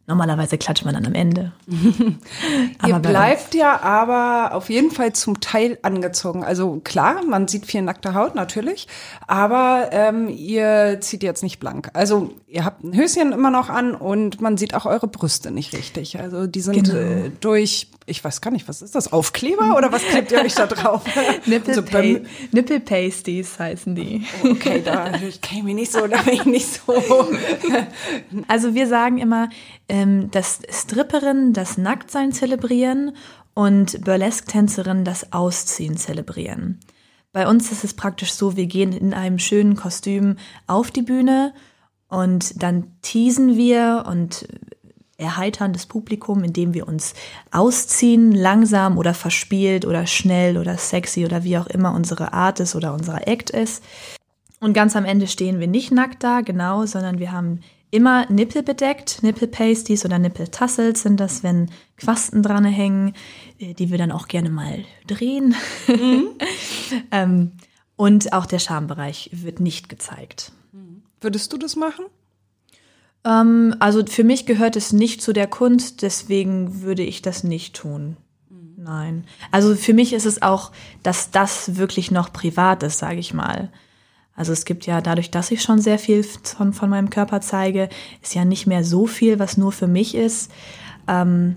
Normalerweise 0.09 0.57
klatscht 0.57 0.87
man 0.87 0.95
dann 0.95 1.05
am 1.05 1.13
Ende. 1.13 1.53
Ihr 2.87 2.99
bleibt 2.99 3.55
ja 3.55 3.79
aber 3.83 4.55
auf 4.55 4.71
jeden 4.71 4.91
Fall 4.91 5.13
zum 5.13 5.41
Teil 5.43 5.77
angezogen. 5.83 6.43
Also 6.43 6.81
klar, 6.83 7.23
man 7.27 7.47
sieht 7.47 7.67
viel 7.67 7.83
nackte 7.83 8.15
Haut 8.15 8.35
natürlich, 8.35 8.89
aber 9.27 9.91
ähm, 9.93 10.31
ihr 10.31 10.97
zieht 11.03 11.23
jetzt 11.23 11.43
nicht 11.43 11.61
blank. 11.61 11.91
Also 11.93 12.31
ihr 12.47 12.65
habt 12.65 12.85
ein 12.85 12.97
Höschen 12.97 13.33
immer 13.33 13.51
noch 13.51 13.69
an 13.69 13.95
und 13.95 14.41
man 14.41 14.57
sieht 14.57 14.73
auch 14.73 14.87
eure 14.87 15.09
Brüste 15.09 15.51
nicht 15.51 15.75
richtig. 15.75 16.19
Also 16.19 16.47
die 16.47 16.63
sind 16.63 16.85
genau. 16.85 17.27
äh, 17.27 17.31
durch, 17.41 17.89
ich 18.07 18.25
weiß 18.25 18.41
gar 18.41 18.51
nicht, 18.51 18.67
was 18.67 18.81
ist 18.81 18.95
das, 18.95 19.13
Aufkleber 19.13 19.77
oder 19.77 19.93
was 19.93 20.03
klebt 20.05 20.33
ihr 20.33 20.41
euch 20.41 20.55
da 20.55 20.67
drauf? 20.67 21.03
Nipple, 21.45 21.75
so 21.75 21.83
pa 21.83 22.01
Nipple 22.53 22.81
Pasties 22.81 23.59
heißen 23.59 23.95
die. 23.95 24.25
Okay, 24.43 24.81
da 24.83 25.13
ich 25.17 25.43
kenne 25.43 25.65
mich 25.65 25.75
nicht 25.75 25.93
so, 25.93 26.07
da 26.07 26.23
bin 26.23 26.33
ich 26.33 26.45
nicht 26.47 26.67
so. 26.67 26.95
also 28.49 28.75
wir 28.75 28.87
sagen 28.87 29.19
immer, 29.19 29.51
ähm, 29.89 30.31
dass 30.31 30.61
Stripperinnen 30.71 31.53
das 31.53 31.79
Nacktsein 31.79 32.33
zelebrieren 32.33 33.13
und 33.55 34.05
Burlesque-Tänzerinnen 34.05 35.05
das 35.05 35.33
Ausziehen 35.33 35.97
zelebrieren. 35.97 36.81
Bei 37.33 37.49
uns 37.49 37.71
ist 37.73 37.85
es 37.85 37.95
praktisch 37.95 38.33
so, 38.33 38.57
wir 38.57 38.67
gehen 38.67 38.93
in 38.93 39.15
einem 39.15 39.39
schönen 39.39 39.77
Kostüm 39.77 40.37
auf 40.67 40.91
die 40.91 41.03
Bühne 41.03 41.53
und 42.09 42.63
dann 42.63 42.99
teasen 43.03 43.57
wir 43.57 44.05
und 44.09 44.49
erheitern 45.19 45.73
das 45.73 45.87
Publikum, 45.87 46.45
indem 46.45 46.75
wir 46.75 46.87
uns 46.87 47.15
ausziehen, 47.51 48.33
langsam 48.33 48.97
oder 48.97 49.15
verspielt 49.15 49.85
oder 49.85 50.07
schnell 50.07 50.57
oder 50.57 50.79
sexy 50.79 51.25
oder 51.25 51.43
wie 51.43 51.59
auch 51.59 51.67
immer 51.67 51.93
unsere 51.93 52.33
Art 52.33 52.61
ist 52.61 52.77
oder 52.77 52.95
unser 52.95 53.27
Act 53.27 53.51
ist. 53.51 53.83
Und 54.61 54.73
ganz 54.73 54.97
am 54.97 55.05
Ende 55.05 55.27
stehen 55.27 55.61
wir 55.61 55.67
nicht 55.67 55.91
nackt 55.91 56.23
da, 56.23 56.41
genau, 56.41 56.87
sondern 56.87 57.19
wir 57.19 57.33
haben 57.33 57.61
immer 57.91 58.31
Nippel 58.31 58.63
bedeckt, 58.63 59.23
Nippel 59.23 59.49
Pasties 59.49 60.05
oder 60.05 60.19
Nippel 60.19 60.49
Tassels 60.49 61.03
sind 61.03 61.19
das, 61.19 61.43
wenn 61.43 61.71
Quasten 61.97 62.43
dran 62.43 62.65
hängen, 62.65 63.15
äh, 63.59 63.75
die 63.75 63.91
wir 63.91 63.99
dann 63.99 64.13
auch 64.13 64.29
gerne 64.29 64.51
mal 64.51 64.85
drehen. 65.07 65.55
Mhm. 65.87 66.29
ähm, 67.11 67.53
und 67.97 68.33
auch 68.33 68.47
der 68.47 68.59
Schambereich 68.61 69.31
wird 69.33 69.61
nicht 69.61 69.89
gezeigt. 69.89 70.53
Würdest 71.21 71.53
du 71.53 71.59
das 71.59 71.77
machen? 71.77 72.05
Ähm, 73.25 73.75
also 73.81 74.05
für 74.07 74.25
mich 74.25 74.47
gehört 74.47 74.77
es 74.77 74.93
nicht 74.93 75.21
zu 75.21 75.33
der 75.33 75.47
Kunst, 75.47 76.03
deswegen 76.03 76.83
würde 76.83 77.03
ich 77.03 77.23
das 77.23 77.45
nicht 77.45 77.75
tun. 77.75 78.17
Mhm. 78.49 78.75
Nein. 78.77 79.25
Also 79.51 79.75
für 79.75 79.95
mich 79.95 80.13
ist 80.13 80.27
es 80.27 80.43
auch, 80.43 80.73
dass 81.03 81.31
das 81.31 81.77
wirklich 81.77 82.11
noch 82.11 82.33
privat 82.33 82.83
ist, 82.83 82.99
sage 82.99 83.19
ich 83.19 83.35
mal. 83.35 83.71
Also 84.39 84.53
es 84.53 84.65
gibt 84.65 84.87
ja 84.87 85.01
dadurch, 85.01 85.33
dass 85.33 85.51
ich 85.51 85.63
schon 85.63 85.81
sehr 85.81 85.99
viel 85.99 86.23
von, 86.23 86.73
von 86.73 86.89
meinem 86.89 87.11
Körper 87.11 87.41
zeige, 87.41 87.89
ist 88.23 88.37
ja 88.37 88.45
nicht 88.45 88.69
mehr 88.69 88.85
so 88.85 89.09
viel, 89.09 89.41
was 89.41 89.57
nur 89.57 89.73
für 89.73 89.89
mich 89.89 90.15
ist. 90.15 90.53
Ähm, 91.09 91.57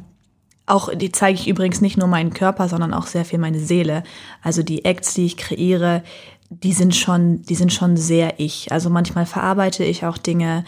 auch 0.66 0.90
die 0.96 1.12
zeige 1.12 1.38
ich 1.40 1.48
übrigens 1.48 1.82
nicht 1.82 1.98
nur 1.98 2.08
meinen 2.08 2.34
Körper, 2.34 2.68
sondern 2.68 2.96
auch 2.96 3.06
sehr 3.06 3.24
viel 3.24 3.38
meine 3.38 3.60
Seele. 3.60 4.02
Also 4.42 4.64
die 4.64 4.84
Acts, 4.84 5.14
die 5.14 5.28
ich 5.28 5.38
kreiere, 5.38 6.02
die 6.50 6.74
sind 6.74 6.96
schon, 6.96 7.44
die 7.44 7.56
sind 7.56 7.72
schon 7.72 7.98
sehr 7.98 8.40
ich. 8.40 8.72
Also 8.72 8.90
manchmal 8.90 9.28
verarbeite 9.28 9.84
ich 9.84 10.06
auch 10.08 10.18
Dinge 10.18 10.66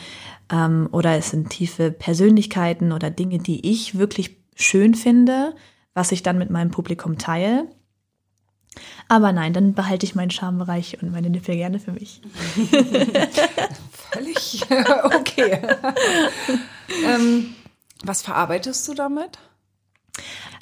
ähm, 0.52 0.90
oder 0.92 1.18
es 1.18 1.32
sind 1.32 1.50
tiefe 1.50 1.90
Persönlichkeiten 1.90 2.92
oder 2.92 3.10
Dinge, 3.10 3.40
die 3.40 3.68
ich 3.72 3.98
wirklich 3.98 4.38
schön 4.56 4.94
finde, 4.94 5.56
was 5.96 6.12
ich 6.12 6.22
dann 6.22 6.38
mit 6.38 6.52
meinem 6.52 6.70
Publikum 6.70 7.18
teile. 7.18 7.68
Aber 9.08 9.32
nein, 9.32 9.54
dann 9.54 9.74
behalte 9.74 10.06
ich 10.06 10.16
meinen 10.16 10.32
Schambereich 10.32 11.02
und 11.02 11.12
meine 11.12 11.30
Nippel 11.30 11.56
gerne 11.56 11.80
für 11.80 11.92
mich. 11.92 12.22
Völlig 13.92 14.66
okay. 15.04 15.60
ähm, 17.06 17.56
was 18.04 18.22
verarbeitest 18.22 18.88
du 18.88 18.94
damit? 18.94 19.40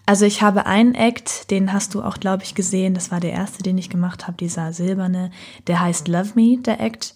Also 0.06 0.26
ich 0.26 0.42
habe 0.42 0.66
einen 0.66 0.96
Act, 0.96 1.52
den 1.52 1.72
hast 1.72 1.94
du 1.94 2.02
auch, 2.02 2.18
glaube 2.18 2.44
ich, 2.44 2.56
gesehen. 2.56 2.94
Das 2.94 3.12
war 3.12 3.20
der 3.20 3.32
erste, 3.32 3.64
den 3.64 3.78
ich 3.78 3.90
gemacht 3.90 4.28
habe, 4.28 4.38
dieser 4.38 4.74
silberne. 4.74 5.32
Der 5.68 5.80
heißt 5.80 6.08
Love 6.08 6.32
Me, 6.36 6.58
der 6.58 6.80
Act. 6.80 7.16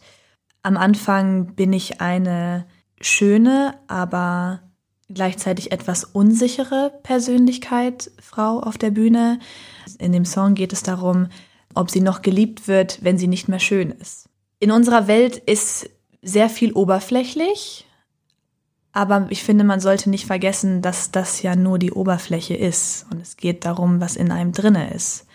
Am 0.61 0.77
Anfang 0.77 1.55
bin 1.55 1.73
ich 1.73 2.01
eine 2.01 2.65
schöne, 3.01 3.75
aber 3.87 4.61
gleichzeitig 5.09 5.71
etwas 5.71 6.03
unsichere 6.03 6.91
Persönlichkeit, 7.03 8.11
Frau 8.19 8.59
auf 8.59 8.77
der 8.77 8.91
Bühne. 8.91 9.39
In 9.99 10.11
dem 10.11 10.25
Song 10.25 10.55
geht 10.55 10.73
es 10.73 10.83
darum, 10.83 11.27
ob 11.73 11.91
sie 11.91 12.01
noch 12.01 12.21
geliebt 12.21 12.67
wird, 12.67 12.99
wenn 13.03 13.17
sie 13.17 13.27
nicht 13.27 13.47
mehr 13.47 13.59
schön 13.59 13.91
ist. 13.91 14.29
In 14.59 14.71
unserer 14.71 15.07
Welt 15.07 15.37
ist 15.37 15.89
sehr 16.21 16.49
viel 16.49 16.73
oberflächlich, 16.73 17.85
aber 18.93 19.27
ich 19.29 19.43
finde, 19.43 19.65
man 19.65 19.81
sollte 19.81 20.09
nicht 20.09 20.25
vergessen, 20.25 20.81
dass 20.81 21.11
das 21.11 21.41
ja 21.41 21.55
nur 21.55 21.77
die 21.79 21.91
Oberfläche 21.91 22.55
ist 22.55 23.05
und 23.11 23.21
es 23.21 23.35
geht 23.35 23.65
darum, 23.65 23.99
was 23.99 24.15
in 24.15 24.31
einem 24.31 24.53
drinne 24.53 24.93
ist. 24.93 25.27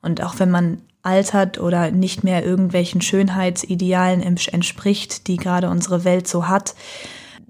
Und 0.00 0.22
auch 0.22 0.38
wenn 0.38 0.50
man 0.50 0.82
altert 1.02 1.58
oder 1.58 1.90
nicht 1.90 2.22
mehr 2.22 2.44
irgendwelchen 2.44 3.00
Schönheitsidealen 3.00 4.22
entspricht, 4.22 5.26
die 5.26 5.36
gerade 5.36 5.68
unsere 5.68 6.04
Welt 6.04 6.28
so 6.28 6.46
hat, 6.46 6.74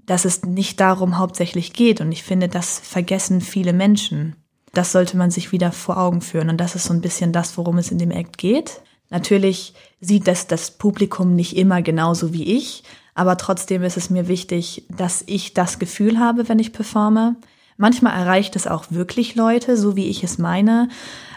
dass 0.05 0.25
es 0.25 0.43
nicht 0.43 0.79
darum 0.79 1.19
hauptsächlich 1.19 1.73
geht. 1.73 2.01
Und 2.01 2.11
ich 2.11 2.23
finde, 2.23 2.47
das 2.47 2.79
vergessen 2.79 3.41
viele 3.41 3.73
Menschen. 3.73 4.35
Das 4.73 4.91
sollte 4.91 5.17
man 5.17 5.31
sich 5.31 5.51
wieder 5.51 5.71
vor 5.71 5.97
Augen 5.97 6.21
führen. 6.21 6.49
Und 6.49 6.57
das 6.57 6.75
ist 6.75 6.85
so 6.85 6.93
ein 6.93 7.01
bisschen 7.01 7.31
das, 7.31 7.57
worum 7.57 7.77
es 7.77 7.91
in 7.91 7.97
dem 7.97 8.11
Act 8.11 8.37
geht. 8.37 8.81
Natürlich 9.09 9.73
sieht 9.99 10.27
das 10.27 10.47
das 10.47 10.71
Publikum 10.71 11.35
nicht 11.35 11.57
immer 11.57 11.81
genauso 11.81 12.33
wie 12.33 12.55
ich, 12.57 12.83
aber 13.15 13.37
trotzdem 13.37 13.83
ist 13.83 13.97
es 13.97 14.09
mir 14.09 14.27
wichtig, 14.27 14.85
dass 14.89 15.23
ich 15.25 15.53
das 15.53 15.79
Gefühl 15.79 16.19
habe, 16.19 16.47
wenn 16.47 16.59
ich 16.59 16.73
performe. 16.73 17.35
Manchmal 17.75 18.13
erreicht 18.17 18.55
es 18.55 18.67
auch 18.67 18.85
wirklich 18.91 19.35
Leute, 19.35 19.77
so 19.77 19.95
wie 19.95 20.07
ich 20.07 20.23
es 20.23 20.37
meine. 20.37 20.89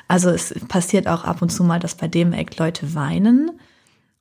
Also 0.07 0.29
es 0.29 0.55
passiert 0.69 1.09
auch 1.09 1.25
ab 1.25 1.41
und 1.41 1.51
zu 1.51 1.65
mal, 1.65 1.81
dass 1.81 1.95
bei 1.95 2.09
dem 2.09 2.33
Act 2.33 2.59
Leute 2.59 2.95
weinen. 2.95 3.51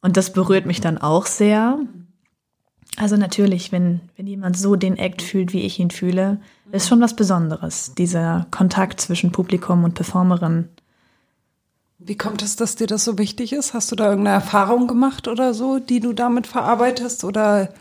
Und 0.02 0.18
das 0.18 0.32
berührt 0.32 0.66
mich 0.66 0.82
dann 0.82 0.98
auch 0.98 1.26
sehr. 1.26 1.78
Also 2.98 3.16
natürlich, 3.16 3.72
wenn, 3.72 4.02
wenn 4.18 4.28
jemand 4.28 4.58
so 4.58 4.76
den 4.76 4.98
Act 4.98 5.22
fühlt, 5.22 5.54
wie 5.54 5.62
ich 5.62 5.80
ihn 5.80 5.92
fühle, 5.92 6.42
ist 6.72 6.88
schon 6.88 7.02
was 7.02 7.16
Besonderes, 7.16 7.94
dieser 7.96 8.48
Kontakt 8.52 9.00
zwischen 9.00 9.32
Publikum 9.32 9.84
und 9.84 9.96
Performerin. 9.96 10.70
Wie 11.98 12.18
kommt 12.18 12.42
es, 12.42 12.56
dass 12.56 12.76
dir 12.76 12.88
das 12.88 13.06
so 13.06 13.18
wichtig 13.18 13.54
ist? 13.54 13.74
Hast 13.74 13.92
du 13.92 13.96
da 13.96 14.10
irgendeine 14.10 14.36
Erfahrung 14.36 14.88
gemacht 14.88 15.28
oder 15.28 15.54
so, 15.54 15.80
die 15.80 16.00
du 16.00 16.14
damit 16.14 16.48
verarbeitest? 16.48 17.24
Oder 17.24 17.74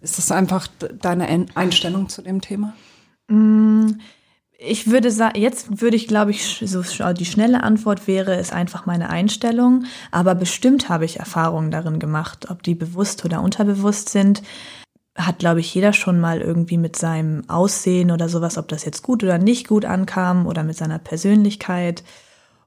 ist 0.00 0.18
das 0.18 0.32
einfach 0.32 0.66
deine 1.00 1.46
Einstellung 1.54 2.08
zu 2.08 2.22
dem 2.22 2.40
Thema? 2.40 2.72
Mm, 3.28 3.92
ich 4.62 4.90
würde 4.90 5.10
sagen, 5.10 5.40
jetzt 5.40 5.80
würde 5.80 5.96
ich, 5.96 6.06
glaube 6.06 6.32
ich, 6.32 6.62
so 6.64 6.82
die 7.14 7.24
schnelle 7.24 7.62
Antwort 7.62 8.06
wäre, 8.06 8.34
ist 8.34 8.52
einfach 8.52 8.84
meine 8.84 9.08
Einstellung. 9.08 9.84
Aber 10.10 10.34
bestimmt 10.34 10.90
habe 10.90 11.06
ich 11.06 11.18
Erfahrungen 11.18 11.70
darin 11.70 11.98
gemacht, 11.98 12.50
ob 12.50 12.62
die 12.62 12.74
bewusst 12.74 13.24
oder 13.24 13.40
unterbewusst 13.40 14.10
sind. 14.10 14.42
Hat, 15.16 15.38
glaube 15.38 15.60
ich, 15.60 15.74
jeder 15.74 15.94
schon 15.94 16.20
mal 16.20 16.42
irgendwie 16.42 16.76
mit 16.76 16.96
seinem 16.96 17.48
Aussehen 17.48 18.10
oder 18.10 18.28
sowas, 18.28 18.58
ob 18.58 18.68
das 18.68 18.84
jetzt 18.84 19.02
gut 19.02 19.24
oder 19.24 19.38
nicht 19.38 19.66
gut 19.66 19.86
ankam 19.86 20.46
oder 20.46 20.62
mit 20.62 20.76
seiner 20.76 20.98
Persönlichkeit. 20.98 22.04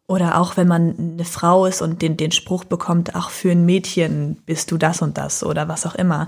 Oder 0.07 0.39
auch 0.39 0.57
wenn 0.57 0.67
man 0.67 0.95
eine 0.97 1.25
Frau 1.25 1.67
ist 1.67 1.83
und 1.83 2.01
den, 2.01 2.17
den 2.17 2.31
Spruch 2.31 2.63
bekommt, 2.63 3.15
ach, 3.15 3.29
für 3.29 3.51
ein 3.51 3.65
Mädchen 3.67 4.41
bist 4.47 4.71
du 4.71 4.77
das 4.79 5.03
und 5.03 5.19
das 5.19 5.43
oder 5.43 5.67
was 5.67 5.85
auch 5.85 5.95
immer. 5.95 6.25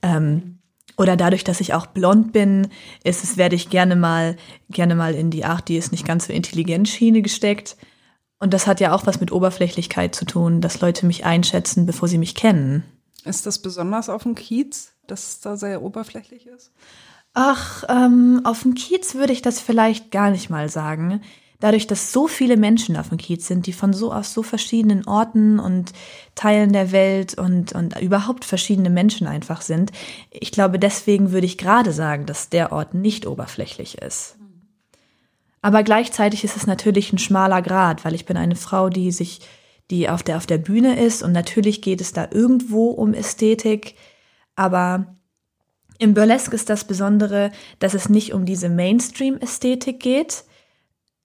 Ähm, 0.00 0.55
oder 0.96 1.16
dadurch, 1.16 1.44
dass 1.44 1.60
ich 1.60 1.74
auch 1.74 1.86
blond 1.86 2.32
bin, 2.32 2.68
ist 3.04 3.22
es, 3.22 3.36
werde 3.36 3.54
ich 3.54 3.68
gerne 3.68 3.96
mal, 3.96 4.36
gerne 4.70 4.94
mal 4.94 5.14
in 5.14 5.30
die, 5.30 5.44
ach, 5.44 5.60
die 5.60 5.76
ist 5.76 5.92
nicht 5.92 6.06
ganz 6.06 6.26
so 6.26 6.32
intelligent 6.32 6.88
Schiene 6.88 7.22
gesteckt. 7.22 7.76
Und 8.38 8.52
das 8.52 8.66
hat 8.66 8.80
ja 8.80 8.94
auch 8.94 9.06
was 9.06 9.20
mit 9.20 9.32
Oberflächlichkeit 9.32 10.14
zu 10.14 10.24
tun, 10.24 10.60
dass 10.60 10.80
Leute 10.80 11.06
mich 11.06 11.24
einschätzen, 11.24 11.86
bevor 11.86 12.08
sie 12.08 12.18
mich 12.18 12.34
kennen. 12.34 12.84
Ist 13.24 13.46
das 13.46 13.60
besonders 13.60 14.08
auf 14.08 14.22
dem 14.22 14.34
Kiez, 14.34 14.92
dass 15.06 15.28
es 15.28 15.40
da 15.40 15.56
sehr 15.56 15.82
oberflächlich 15.82 16.46
ist? 16.46 16.72
Ach, 17.34 17.84
ähm, 17.88 18.40
auf 18.44 18.62
dem 18.62 18.74
Kiez 18.74 19.14
würde 19.14 19.32
ich 19.32 19.42
das 19.42 19.60
vielleicht 19.60 20.10
gar 20.10 20.30
nicht 20.30 20.48
mal 20.48 20.68
sagen 20.68 21.20
dadurch, 21.60 21.86
dass 21.86 22.12
so 22.12 22.28
viele 22.28 22.56
Menschen 22.56 22.96
auf 22.96 23.08
dem 23.08 23.18
Kiez 23.18 23.46
sind, 23.46 23.66
die 23.66 23.72
von 23.72 23.92
so 23.92 24.12
aus 24.12 24.32
so 24.32 24.42
verschiedenen 24.42 25.06
Orten 25.06 25.58
und 25.58 25.92
Teilen 26.34 26.72
der 26.72 26.92
Welt 26.92 27.38
und, 27.38 27.72
und 27.72 27.98
überhaupt 28.00 28.44
verschiedene 28.44 28.90
Menschen 28.90 29.26
einfach 29.26 29.62
sind, 29.62 29.92
ich 30.30 30.52
glaube, 30.52 30.78
deswegen 30.78 31.32
würde 31.32 31.46
ich 31.46 31.58
gerade 31.58 31.92
sagen, 31.92 32.26
dass 32.26 32.48
der 32.48 32.72
Ort 32.72 32.94
nicht 32.94 33.26
oberflächlich 33.26 33.98
ist. 33.98 34.36
Aber 35.62 35.82
gleichzeitig 35.82 36.44
ist 36.44 36.56
es 36.56 36.66
natürlich 36.66 37.12
ein 37.12 37.18
schmaler 37.18 37.62
Grad, 37.62 38.04
weil 38.04 38.14
ich 38.14 38.26
bin 38.26 38.36
eine 38.36 38.56
Frau, 38.56 38.88
die 38.88 39.10
sich, 39.10 39.40
die 39.90 40.08
auf 40.08 40.22
der, 40.22 40.36
auf 40.36 40.46
der 40.46 40.58
Bühne 40.58 41.02
ist 41.04 41.22
und 41.22 41.32
natürlich 41.32 41.82
geht 41.82 42.00
es 42.00 42.12
da 42.12 42.28
irgendwo 42.30 42.90
um 42.90 43.14
Ästhetik, 43.14 43.96
aber 44.54 45.16
im 45.98 46.14
Burlesque 46.14 46.54
ist 46.54 46.68
das 46.68 46.84
Besondere, 46.84 47.50
dass 47.78 47.94
es 47.94 48.08
nicht 48.08 48.34
um 48.34 48.44
diese 48.44 48.68
Mainstream-Ästhetik 48.68 50.00
geht, 50.00 50.44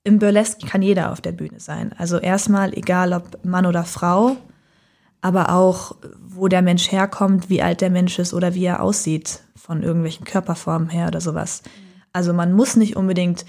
im 0.04 0.20
Burlesque 0.20 0.66
kann 0.68 0.82
jeder 0.82 1.12
auf 1.12 1.22
der 1.22 1.32
Bühne 1.32 1.60
sein. 1.60 1.94
Also 1.98 2.18
erstmal, 2.18 2.74
egal 2.74 3.14
ob 3.14 3.44
Mann 3.46 3.66
oder 3.66 3.84
Frau, 3.84 4.38
aber 5.22 5.54
auch, 5.54 5.96
wo 6.20 6.48
der 6.48 6.64
Mensch 6.64 6.92
herkommt, 6.92 7.50
wie 7.50 7.62
alt 7.62 7.82
der 7.82 7.92
Mensch 7.92 8.18
ist 8.18 8.34
oder 8.34 8.56
wie 8.56 8.66
er 8.66 8.82
aussieht, 8.82 9.42
von 9.56 9.84
irgendwelchen 9.84 10.26
Körperformen 10.26 10.90
her 10.90 11.08
oder 11.08 11.22
sowas. 11.22 11.62
Also 12.14 12.34
man 12.34 12.54
muss 12.54 12.76
nicht 12.76 12.96
unbedingt 12.96 13.46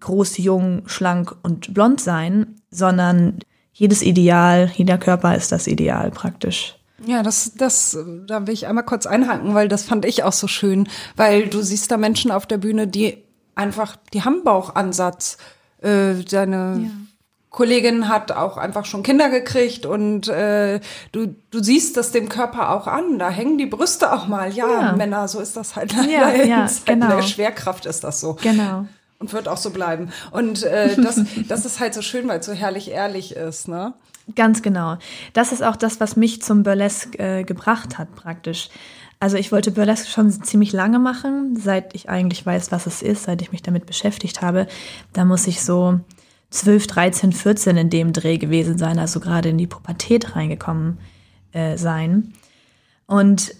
groß, 0.00 0.38
jung, 0.38 0.82
schlank 0.86 1.34
und 1.42 1.72
blond 1.72 2.00
sein, 2.00 2.60
sondern 2.70 3.38
jedes 3.72 4.02
Ideal, 4.02 4.70
jeder 4.74 4.98
Körper 4.98 5.34
ist 5.34 5.52
das 5.52 5.66
Ideal 5.66 6.10
praktisch. 6.10 6.76
Ja, 7.06 7.22
das, 7.22 7.54
das, 7.56 7.98
da 8.26 8.46
will 8.46 8.54
ich 8.54 8.66
einmal 8.66 8.84
kurz 8.84 9.06
einhaken, 9.06 9.54
weil 9.54 9.68
das 9.68 9.82
fand 9.82 10.04
ich 10.04 10.22
auch 10.22 10.32
so 10.32 10.46
schön, 10.46 10.88
weil 11.16 11.48
du 11.48 11.60
siehst 11.62 11.90
da 11.90 11.96
Menschen 11.96 12.30
auf 12.30 12.46
der 12.46 12.58
Bühne, 12.58 12.86
die 12.86 13.24
einfach, 13.54 13.96
die 14.12 14.22
haben 14.22 14.44
Bauchansatz 14.44 15.38
äh, 15.84 16.24
deine 16.24 16.80
ja. 16.84 16.90
Kollegin 17.54 18.08
hat 18.08 18.32
auch 18.32 18.56
einfach 18.56 18.84
schon 18.84 19.04
Kinder 19.04 19.30
gekriegt 19.30 19.86
und 19.86 20.26
äh, 20.26 20.80
du, 21.12 21.36
du 21.52 21.62
siehst 21.62 21.96
das 21.96 22.10
dem 22.10 22.28
Körper 22.28 22.70
auch 22.70 22.88
an. 22.88 23.20
Da 23.20 23.30
hängen 23.30 23.58
die 23.58 23.66
Brüste 23.66 24.12
auch 24.12 24.26
mal. 24.26 24.52
Ja, 24.52 24.68
ja. 24.68 24.92
Männer, 24.92 25.28
so 25.28 25.38
ist 25.38 25.56
das 25.56 25.76
halt. 25.76 25.92
Ja, 25.92 26.30
ja, 26.44 26.66
genau. 26.84 27.08
der 27.14 27.22
Schwerkraft 27.22 27.86
ist 27.86 28.02
das 28.02 28.20
so. 28.20 28.36
Genau. 28.42 28.86
Und 29.20 29.32
wird 29.32 29.46
auch 29.46 29.56
so 29.56 29.70
bleiben. 29.70 30.10
Und 30.32 30.64
äh, 30.64 30.96
das, 31.00 31.20
das 31.48 31.64
ist 31.64 31.78
halt 31.78 31.94
so 31.94 32.02
schön, 32.02 32.26
weil 32.26 32.40
es 32.40 32.46
so 32.46 32.52
herrlich 32.52 32.90
ehrlich 32.90 33.36
ist, 33.36 33.68
ne? 33.68 33.94
Ganz 34.34 34.62
genau. 34.62 34.96
Das 35.32 35.52
ist 35.52 35.62
auch 35.62 35.76
das, 35.76 36.00
was 36.00 36.16
mich 36.16 36.42
zum 36.42 36.64
Burlesque 36.64 37.18
äh, 37.18 37.44
gebracht 37.44 37.98
hat, 37.98 38.14
praktisch. 38.16 38.68
Also 39.24 39.38
ich 39.38 39.52
wollte 39.52 39.70
Burlesque 39.70 40.10
schon 40.10 40.30
ziemlich 40.30 40.72
lange 40.72 40.98
machen, 40.98 41.56
seit 41.56 41.94
ich 41.94 42.10
eigentlich 42.10 42.44
weiß, 42.44 42.70
was 42.72 42.86
es 42.86 43.00
ist, 43.00 43.22
seit 43.22 43.40
ich 43.40 43.52
mich 43.52 43.62
damit 43.62 43.86
beschäftigt 43.86 44.42
habe. 44.42 44.66
Da 45.14 45.24
muss 45.24 45.46
ich 45.46 45.62
so 45.62 45.98
12, 46.50 46.86
13, 46.88 47.32
14 47.32 47.78
in 47.78 47.88
dem 47.88 48.12
Dreh 48.12 48.36
gewesen 48.36 48.76
sein, 48.76 48.98
also 48.98 49.20
gerade 49.20 49.48
in 49.48 49.56
die 49.56 49.66
Pubertät 49.66 50.36
reingekommen 50.36 50.98
äh, 51.52 51.78
sein. 51.78 52.34
Und 53.06 53.54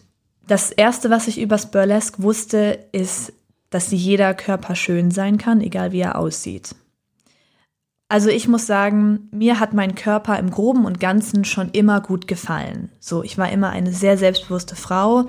das 0.46 0.70
Erste, 0.70 1.08
was 1.08 1.28
ich 1.28 1.40
übers 1.40 1.70
Burlesque 1.70 2.22
wusste, 2.22 2.80
ist, 2.92 3.32
dass 3.70 3.90
jeder 3.90 4.34
Körper 4.34 4.74
schön 4.74 5.10
sein 5.10 5.38
kann, 5.38 5.62
egal 5.62 5.92
wie 5.92 6.00
er 6.00 6.18
aussieht. 6.18 6.74
Also 8.14 8.28
ich 8.28 8.46
muss 8.46 8.68
sagen, 8.68 9.28
mir 9.32 9.58
hat 9.58 9.74
mein 9.74 9.96
Körper 9.96 10.38
im 10.38 10.52
groben 10.52 10.84
und 10.84 11.00
ganzen 11.00 11.44
schon 11.44 11.70
immer 11.70 12.00
gut 12.00 12.28
gefallen. 12.28 12.92
So, 13.00 13.24
ich 13.24 13.38
war 13.38 13.50
immer 13.50 13.70
eine 13.70 13.92
sehr 13.92 14.16
selbstbewusste 14.16 14.76
Frau, 14.76 15.24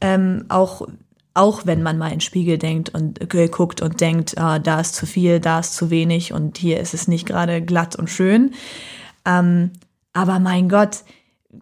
ähm, 0.00 0.44
auch 0.48 0.86
auch 1.34 1.66
wenn 1.66 1.82
man 1.82 1.98
mal 1.98 2.06
in 2.06 2.14
den 2.14 2.20
Spiegel 2.20 2.56
denkt 2.56 2.90
und 2.90 3.34
äh, 3.34 3.48
guckt 3.48 3.82
und 3.82 4.00
denkt, 4.00 4.38
ah, 4.38 4.60
da 4.60 4.78
ist 4.78 4.94
zu 4.94 5.06
viel, 5.06 5.40
da 5.40 5.58
ist 5.58 5.74
zu 5.74 5.90
wenig 5.90 6.32
und 6.32 6.56
hier 6.56 6.78
ist 6.78 6.94
es 6.94 7.08
nicht 7.08 7.26
gerade 7.26 7.62
glatt 7.62 7.96
und 7.96 8.08
schön. 8.08 8.54
Ähm, 9.26 9.72
aber 10.12 10.38
mein 10.38 10.68
Gott, 10.68 10.98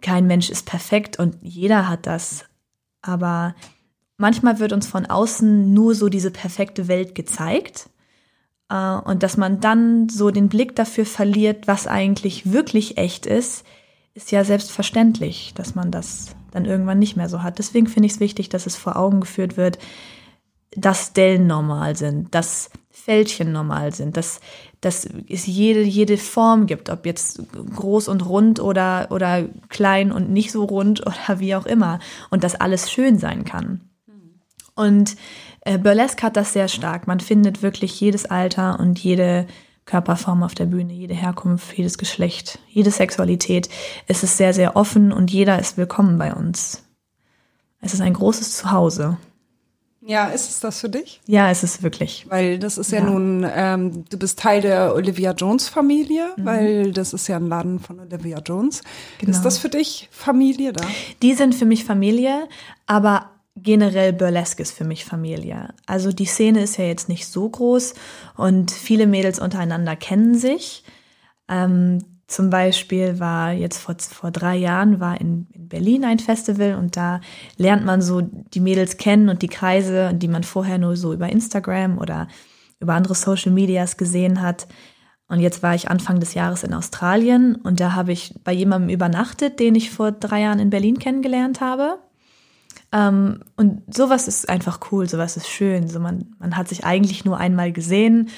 kein 0.02 0.26
Mensch 0.26 0.50
ist 0.50 0.66
perfekt 0.66 1.18
und 1.18 1.38
jeder 1.40 1.88
hat 1.88 2.06
das. 2.06 2.44
Aber 3.00 3.54
manchmal 4.18 4.58
wird 4.58 4.74
uns 4.74 4.86
von 4.86 5.06
außen 5.06 5.72
nur 5.72 5.94
so 5.94 6.10
diese 6.10 6.30
perfekte 6.30 6.88
Welt 6.88 7.14
gezeigt. 7.14 7.88
Äh, 8.70 8.96
und 8.96 9.22
dass 9.22 9.36
man 9.36 9.60
dann 9.60 10.08
so 10.08 10.30
den 10.30 10.48
Blick 10.48 10.76
dafür 10.76 11.06
verliert, 11.06 11.66
was 11.66 11.86
eigentlich 11.86 12.52
wirklich 12.52 12.98
echt 12.98 13.26
ist, 13.26 13.64
ist 14.14 14.32
ja 14.32 14.44
selbstverständlich, 14.44 15.52
dass 15.54 15.74
man 15.74 15.90
das 15.90 16.34
dann 16.50 16.64
irgendwann 16.64 16.98
nicht 16.98 17.16
mehr 17.16 17.28
so 17.28 17.42
hat. 17.42 17.58
Deswegen 17.58 17.86
finde 17.86 18.06
ich 18.06 18.14
es 18.14 18.20
wichtig, 18.20 18.48
dass 18.48 18.66
es 18.66 18.76
vor 18.76 18.96
Augen 18.96 19.20
geführt 19.20 19.56
wird, 19.56 19.78
dass 20.72 21.12
Dellen 21.12 21.46
normal 21.46 21.96
sind, 21.96 22.34
dass 22.34 22.70
Fältchen 22.90 23.52
normal 23.52 23.94
sind, 23.94 24.16
dass, 24.16 24.40
dass 24.80 25.08
es 25.28 25.46
jede, 25.46 25.82
jede 25.82 26.18
Form 26.18 26.66
gibt, 26.66 26.90
ob 26.90 27.06
jetzt 27.06 27.40
groß 27.74 28.08
und 28.08 28.26
rund 28.26 28.60
oder, 28.60 29.08
oder 29.10 29.48
klein 29.68 30.12
und 30.12 30.30
nicht 30.30 30.52
so 30.52 30.64
rund 30.64 31.00
oder 31.06 31.40
wie 31.40 31.54
auch 31.54 31.66
immer. 31.66 32.00
Und 32.30 32.44
dass 32.44 32.54
alles 32.54 32.90
schön 32.90 33.18
sein 33.18 33.44
kann. 33.44 33.88
Und 34.74 35.16
äh, 35.68 35.78
Burlesque 35.78 36.22
hat 36.22 36.36
das 36.36 36.52
sehr 36.52 36.68
stark. 36.68 37.06
Man 37.06 37.20
findet 37.20 37.62
wirklich 37.62 38.00
jedes 38.00 38.26
Alter 38.26 38.80
und 38.80 38.98
jede 38.98 39.46
Körperform 39.84 40.42
auf 40.42 40.54
der 40.54 40.66
Bühne, 40.66 40.92
jede 40.92 41.14
Herkunft, 41.14 41.76
jedes 41.76 41.98
Geschlecht, 41.98 42.58
jede 42.68 42.90
Sexualität. 42.90 43.68
Es 44.06 44.22
ist 44.22 44.36
sehr, 44.36 44.54
sehr 44.54 44.76
offen 44.76 45.12
und 45.12 45.30
jeder 45.30 45.58
ist 45.58 45.76
willkommen 45.76 46.18
bei 46.18 46.34
uns. 46.34 46.84
Es 47.80 47.94
ist 47.94 48.00
ein 48.00 48.14
großes 48.14 48.56
Zuhause. 48.56 49.18
Ja, 50.00 50.28
ist 50.28 50.48
es 50.48 50.60
das 50.60 50.80
für 50.80 50.88
dich? 50.88 51.20
Ja, 51.26 51.50
es 51.50 51.62
ist 51.62 51.82
wirklich. 51.82 52.26
Weil 52.30 52.58
das 52.58 52.78
ist 52.78 52.92
ja, 52.92 53.00
ja 53.00 53.04
nun, 53.04 53.46
ähm, 53.46 54.04
du 54.08 54.18
bist 54.18 54.38
Teil 54.38 54.62
der 54.62 54.94
Olivia 54.94 55.32
Jones 55.32 55.68
Familie, 55.68 56.30
mhm. 56.36 56.44
weil 56.46 56.92
das 56.92 57.12
ist 57.12 57.28
ja 57.28 57.36
ein 57.36 57.48
Laden 57.48 57.78
von 57.78 58.00
Olivia 58.00 58.38
Jones. 58.38 58.82
Genau. 59.18 59.32
Ist 59.32 59.42
das 59.42 59.58
für 59.58 59.68
dich 59.68 60.08
Familie 60.10 60.72
da? 60.72 60.82
Die 61.20 61.34
sind 61.34 61.54
für 61.54 61.66
mich 61.66 61.84
Familie, 61.84 62.48
aber 62.86 63.30
generell 63.62 64.12
Burlesque 64.12 64.62
ist 64.62 64.72
für 64.72 64.84
mich 64.84 65.04
Familie. 65.04 65.74
Also 65.86 66.12
die 66.12 66.26
Szene 66.26 66.62
ist 66.62 66.76
ja 66.76 66.84
jetzt 66.84 67.08
nicht 67.08 67.26
so 67.26 67.48
groß 67.48 67.94
und 68.36 68.70
viele 68.70 69.06
Mädels 69.06 69.38
untereinander 69.38 69.96
kennen 69.96 70.36
sich. 70.36 70.84
Ähm, 71.48 71.98
zum 72.28 72.50
Beispiel 72.50 73.20
war 73.20 73.52
jetzt 73.52 73.78
vor, 73.78 73.96
vor 73.98 74.30
drei 74.30 74.56
Jahren 74.56 75.00
war 75.00 75.18
in, 75.18 75.46
in 75.54 75.68
Berlin 75.68 76.04
ein 76.04 76.18
Festival 76.18 76.74
und 76.74 76.96
da 76.96 77.20
lernt 77.56 77.86
man 77.86 78.02
so 78.02 78.20
die 78.20 78.60
Mädels 78.60 78.98
kennen 78.98 79.30
und 79.30 79.40
die 79.40 79.48
Kreise, 79.48 80.12
die 80.14 80.28
man 80.28 80.44
vorher 80.44 80.76
nur 80.76 80.96
so 80.96 81.14
über 81.14 81.30
Instagram 81.30 81.96
oder 81.96 82.28
über 82.80 82.94
andere 82.94 83.14
Social 83.14 83.50
Medias 83.50 83.96
gesehen 83.96 84.42
hat. 84.42 84.68
Und 85.28 85.40
jetzt 85.40 85.62
war 85.62 85.74
ich 85.74 85.90
Anfang 85.90 86.20
des 86.20 86.34
Jahres 86.34 86.64
in 86.64 86.74
Australien 86.74 87.54
und 87.56 87.80
da 87.80 87.94
habe 87.94 88.12
ich 88.12 88.34
bei 88.44 88.52
jemandem 88.52 88.90
übernachtet, 88.90 89.58
den 89.58 89.74
ich 89.74 89.90
vor 89.90 90.12
drei 90.12 90.42
Jahren 90.42 90.58
in 90.58 90.70
Berlin 90.70 90.98
kennengelernt 90.98 91.60
habe. 91.62 91.98
Ähm, 92.92 93.40
und 93.56 93.82
sowas 93.94 94.28
ist 94.28 94.48
einfach 94.48 94.80
cool, 94.90 95.08
sowas 95.08 95.36
ist 95.36 95.48
schön. 95.48 95.88
So 95.88 96.00
man, 96.00 96.34
man 96.38 96.56
hat 96.56 96.68
sich 96.68 96.84
eigentlich 96.84 97.24
nur 97.24 97.38
einmal 97.38 97.72
gesehen, 97.72 98.30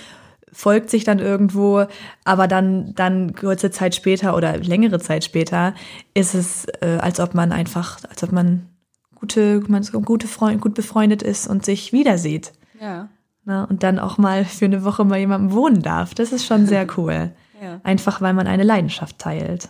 folgt 0.52 0.90
sich 0.90 1.04
dann 1.04 1.18
irgendwo, 1.18 1.86
aber 2.24 2.48
dann, 2.48 2.94
dann 2.94 3.34
kurze 3.34 3.70
Zeit 3.70 3.94
später 3.94 4.36
oder 4.36 4.58
längere 4.58 4.98
Zeit 4.98 5.24
später 5.24 5.74
ist 6.14 6.34
es, 6.34 6.66
äh, 6.80 6.98
als 7.00 7.20
ob 7.20 7.34
man 7.34 7.52
einfach, 7.52 7.98
als 8.08 8.22
ob 8.22 8.32
man 8.32 8.66
gute, 9.14 9.62
man 9.68 9.82
gute 9.84 10.26
Freund, 10.26 10.60
gut 10.60 10.74
befreundet 10.74 11.22
ist 11.22 11.46
und 11.46 11.64
sich 11.64 11.92
wieder 11.92 12.18
sieht. 12.18 12.52
Ja. 12.80 13.08
Na, 13.44 13.64
und 13.64 13.82
dann 13.82 13.98
auch 13.98 14.18
mal 14.18 14.44
für 14.44 14.66
eine 14.66 14.84
Woche 14.84 15.04
mal 15.04 15.18
jemandem 15.18 15.52
wohnen 15.52 15.82
darf. 15.82 16.14
Das 16.14 16.32
ist 16.32 16.44
schon 16.44 16.66
sehr 16.66 16.86
cool. 16.98 17.30
ja. 17.62 17.80
Einfach 17.84 18.20
weil 18.20 18.34
man 18.34 18.46
eine 18.46 18.64
Leidenschaft 18.64 19.18
teilt. 19.18 19.68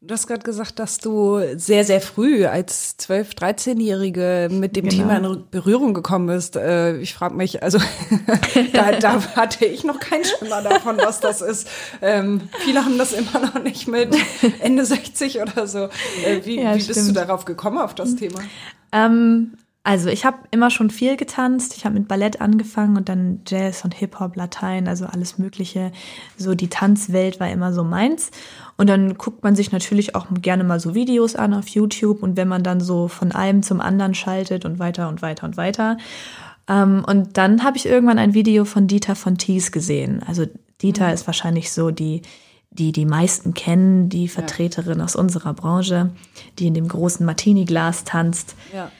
Du 0.00 0.14
hast 0.14 0.28
gerade 0.28 0.44
gesagt, 0.44 0.78
dass 0.78 0.98
du 0.98 1.40
sehr, 1.56 1.82
sehr 1.82 2.00
früh 2.00 2.46
als 2.46 2.96
12-, 3.00 3.36
13-Jährige 3.36 4.48
mit 4.48 4.76
dem 4.76 4.88
genau. 4.88 4.96
Thema 4.96 5.16
in 5.16 5.44
Berührung 5.50 5.92
gekommen 5.92 6.28
bist. 6.28 6.54
Äh, 6.54 6.98
ich 6.98 7.14
frage 7.14 7.34
mich, 7.34 7.64
also 7.64 7.78
da, 8.72 8.92
da, 8.92 9.20
hatte 9.34 9.64
ich 9.64 9.82
noch 9.82 9.98
keinen 9.98 10.22
Schimmer 10.24 10.62
davon, 10.62 10.98
was 10.98 11.18
das 11.18 11.40
ist. 11.40 11.68
Ähm, 12.00 12.42
viele 12.60 12.84
haben 12.84 12.96
das 12.96 13.12
immer 13.12 13.40
noch 13.40 13.60
nicht 13.60 13.88
mit 13.88 14.14
Ende 14.60 14.84
60 14.84 15.40
oder 15.40 15.66
so. 15.66 15.88
Äh, 16.24 16.44
wie, 16.44 16.62
ja, 16.62 16.76
wie 16.76 16.84
bist 16.84 17.08
du 17.08 17.12
darauf 17.12 17.44
gekommen, 17.44 17.78
auf 17.78 17.96
das 17.96 18.14
Thema? 18.14 18.38
Ähm, 18.92 19.54
also 19.82 20.10
ich 20.10 20.24
habe 20.24 20.36
immer 20.52 20.70
schon 20.70 20.90
viel 20.90 21.16
getanzt. 21.16 21.74
Ich 21.76 21.84
habe 21.84 21.98
mit 21.98 22.06
Ballett 22.06 22.40
angefangen 22.40 22.96
und 22.96 23.08
dann 23.08 23.40
Jazz 23.48 23.84
und 23.84 23.94
Hip-Hop, 23.94 24.36
Latein, 24.36 24.86
also 24.86 25.06
alles 25.06 25.38
Mögliche. 25.38 25.90
So 26.36 26.54
die 26.54 26.68
Tanzwelt 26.68 27.40
war 27.40 27.50
immer 27.50 27.72
so 27.72 27.82
meins. 27.82 28.30
Und 28.78 28.88
dann 28.88 29.18
guckt 29.18 29.42
man 29.42 29.56
sich 29.56 29.72
natürlich 29.72 30.14
auch 30.14 30.28
gerne 30.40 30.62
mal 30.62 30.78
so 30.78 30.94
Videos 30.94 31.34
an 31.34 31.52
auf 31.52 31.68
YouTube 31.68 32.22
und 32.22 32.36
wenn 32.36 32.46
man 32.48 32.62
dann 32.62 32.80
so 32.80 33.08
von 33.08 33.32
einem 33.32 33.62
zum 33.64 33.80
anderen 33.80 34.14
schaltet 34.14 34.64
und 34.64 34.78
weiter 34.78 35.08
und 35.08 35.20
weiter 35.20 35.46
und 35.46 35.56
weiter. 35.56 35.98
Ähm, 36.68 37.04
und 37.04 37.36
dann 37.36 37.64
habe 37.64 37.76
ich 37.76 37.86
irgendwann 37.86 38.20
ein 38.20 38.34
Video 38.34 38.64
von 38.64 38.86
Dieter 38.86 39.16
von 39.16 39.36
Thies 39.36 39.72
gesehen. 39.72 40.22
Also 40.24 40.46
Dieter 40.80 41.08
mhm. 41.08 41.14
ist 41.14 41.26
wahrscheinlich 41.26 41.72
so 41.72 41.90
die, 41.90 42.22
die 42.70 42.92
die 42.92 43.04
meisten 43.04 43.52
kennen, 43.52 44.10
die 44.10 44.28
Vertreterin 44.28 44.98
ja. 44.98 45.04
aus 45.04 45.16
unserer 45.16 45.54
Branche, 45.54 46.10
die 46.60 46.68
in 46.68 46.74
dem 46.74 46.86
großen 46.86 47.26
Martini-Glas 47.26 48.04
tanzt. 48.04 48.54
Ja. 48.72 48.92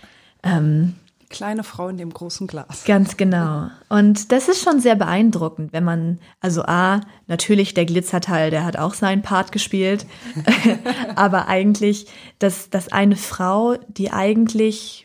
Ähm, 0.42 0.94
kleine 1.30 1.64
Frau 1.64 1.88
in 1.88 1.96
dem 1.96 2.12
großen 2.12 2.46
Glas. 2.46 2.84
Ganz 2.84 3.16
genau. 3.16 3.68
Und 3.88 4.32
das 4.32 4.48
ist 4.48 4.62
schon 4.62 4.80
sehr 4.80 4.96
beeindruckend, 4.96 5.72
wenn 5.72 5.84
man, 5.84 6.18
also 6.40 6.62
A, 6.62 7.00
natürlich 7.26 7.74
der 7.74 7.86
Glitzerteil, 7.86 8.50
der 8.50 8.64
hat 8.64 8.76
auch 8.76 8.94
seinen 8.94 9.22
Part 9.22 9.52
gespielt, 9.52 10.06
aber 11.16 11.48
eigentlich, 11.48 12.06
dass, 12.38 12.70
dass 12.70 12.92
eine 12.92 13.16
Frau, 13.16 13.76
die 13.88 14.10
eigentlich 14.10 15.04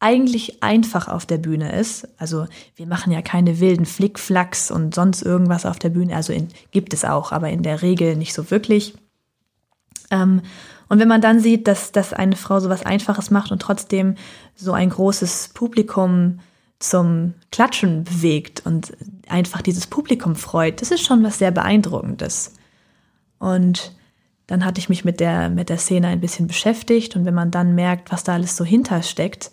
eigentlich 0.00 0.62
einfach 0.62 1.08
auf 1.08 1.24
der 1.24 1.38
Bühne 1.38 1.72
ist. 1.72 2.06
Also 2.18 2.46
wir 2.76 2.86
machen 2.86 3.10
ja 3.10 3.22
keine 3.22 3.58
wilden 3.58 3.86
Flickflacks 3.86 4.70
und 4.70 4.94
sonst 4.94 5.22
irgendwas 5.22 5.64
auf 5.64 5.78
der 5.78 5.88
Bühne. 5.88 6.14
Also 6.14 6.34
in, 6.34 6.48
gibt 6.72 6.92
es 6.92 7.06
auch, 7.06 7.32
aber 7.32 7.48
in 7.48 7.62
der 7.62 7.80
Regel 7.80 8.14
nicht 8.14 8.34
so 8.34 8.50
wirklich. 8.50 8.94
Ähm, 10.10 10.42
und 10.94 11.00
wenn 11.00 11.08
man 11.08 11.20
dann 11.20 11.40
sieht, 11.40 11.66
dass, 11.66 11.90
dass 11.90 12.12
eine 12.12 12.36
Frau 12.36 12.60
so 12.60 12.68
was 12.68 12.86
Einfaches 12.86 13.32
macht 13.32 13.50
und 13.50 13.60
trotzdem 13.60 14.14
so 14.54 14.74
ein 14.74 14.90
großes 14.90 15.50
Publikum 15.52 16.38
zum 16.78 17.34
Klatschen 17.50 18.04
bewegt 18.04 18.62
und 18.64 18.92
einfach 19.26 19.60
dieses 19.60 19.88
Publikum 19.88 20.36
freut, 20.36 20.80
das 20.80 20.92
ist 20.92 21.04
schon 21.04 21.24
was 21.24 21.40
sehr 21.40 21.50
Beeindruckendes. 21.50 22.54
Und 23.40 23.96
dann 24.46 24.64
hatte 24.64 24.78
ich 24.78 24.88
mich 24.88 25.04
mit 25.04 25.18
der, 25.18 25.50
mit 25.50 25.68
der 25.68 25.78
Szene 25.78 26.06
ein 26.06 26.20
bisschen 26.20 26.46
beschäftigt 26.46 27.16
und 27.16 27.24
wenn 27.24 27.34
man 27.34 27.50
dann 27.50 27.74
merkt, 27.74 28.12
was 28.12 28.22
da 28.22 28.34
alles 28.34 28.56
so 28.56 28.64
hintersteckt, 28.64 29.50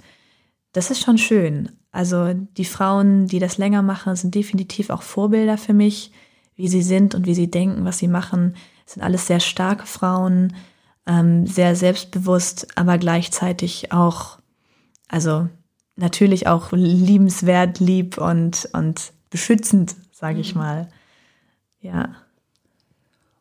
das 0.73 0.91
ist 0.91 1.01
schon 1.01 1.17
schön. 1.17 1.71
Also 1.91 2.35
die 2.35 2.65
Frauen, 2.65 3.25
die 3.25 3.39
das 3.39 3.57
länger 3.57 3.81
machen, 3.81 4.15
sind 4.15 4.35
definitiv 4.35 4.91
auch 4.91 5.01
Vorbilder 5.01 5.57
für 5.57 5.73
mich, 5.73 6.11
wie 6.55 6.67
sie 6.67 6.83
sind 6.83 7.15
und 7.15 7.25
wie 7.25 7.33
sie 7.33 7.49
denken, 7.49 7.83
was 7.83 7.97
sie 7.97 8.07
machen. 8.07 8.53
Es 8.85 8.93
sind 8.93 9.01
alles 9.01 9.25
sehr 9.25 9.39
starke 9.39 9.87
Frauen, 9.87 10.53
ähm, 11.11 11.45
sehr 11.45 11.75
selbstbewusst, 11.75 12.67
aber 12.75 12.97
gleichzeitig 12.97 13.91
auch, 13.91 14.37
also 15.09 15.49
natürlich 15.97 16.47
auch 16.47 16.71
liebenswert, 16.71 17.79
lieb 17.79 18.17
und, 18.17 18.69
und 18.73 19.11
beschützend, 19.29 19.95
sage 20.11 20.39
ich 20.39 20.55
mhm. 20.55 20.61
mal. 20.61 20.89
Ja. 21.81 22.15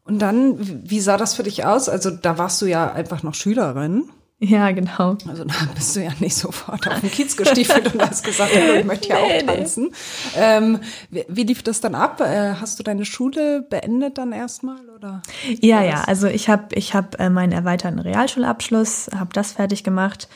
Und 0.05 0.19
dann, 0.19 0.57
wie 0.91 1.01
sah 1.01 1.17
das 1.17 1.35
für 1.35 1.45
dich 1.45 1.65
aus? 1.65 1.89
Also 1.89 2.11
da 2.11 2.39
warst 2.39 2.61
du 2.61 2.67
ja 2.67 2.93
einfach 2.93 3.23
noch 3.23 3.35
Schülerin. 3.35 4.11
Ja, 4.51 4.71
genau. 4.73 5.19
Also 5.29 5.45
da 5.45 5.55
bist 5.75 5.95
du 5.95 6.01
ja 6.03 6.13
nicht 6.19 6.35
sofort 6.35 6.89
auf 6.89 7.01
den 7.01 7.11
Kiez 7.11 7.37
gestiefelt 7.37 7.93
und 7.93 8.01
hast 8.01 8.25
gesagt, 8.25 8.53
ich 8.55 8.85
möchte 8.87 9.09
ja 9.09 9.17
auch 9.19 9.43
tanzen. 9.47 9.93
Ähm, 10.35 10.81
wie, 11.11 11.27
wie, 11.29 11.43
lief 11.43 11.63
das 11.63 11.83
dann 11.83 11.95
ab? 11.95 12.23
Äh, 12.23 12.55
hast 12.55 12.79
du 12.79 12.83
deine 12.83 13.05
Schule 13.05 13.61
beendet 13.61 14.17
dann 14.17 14.33
erstmal 14.33 14.89
oder? 14.89 15.21
Ja, 15.61 15.83
ja. 15.83 16.05
Also 16.05 16.27
ich 16.27 16.49
habe 16.49 16.75
ich 16.75 16.95
hab, 16.95 17.21
äh, 17.21 17.29
meinen 17.29 17.53
erweiterten 17.53 17.99
Realschulabschluss, 17.99 19.11
habe 19.15 19.31
das 19.35 19.53
fertig 19.53 19.85
gemacht 19.85 20.27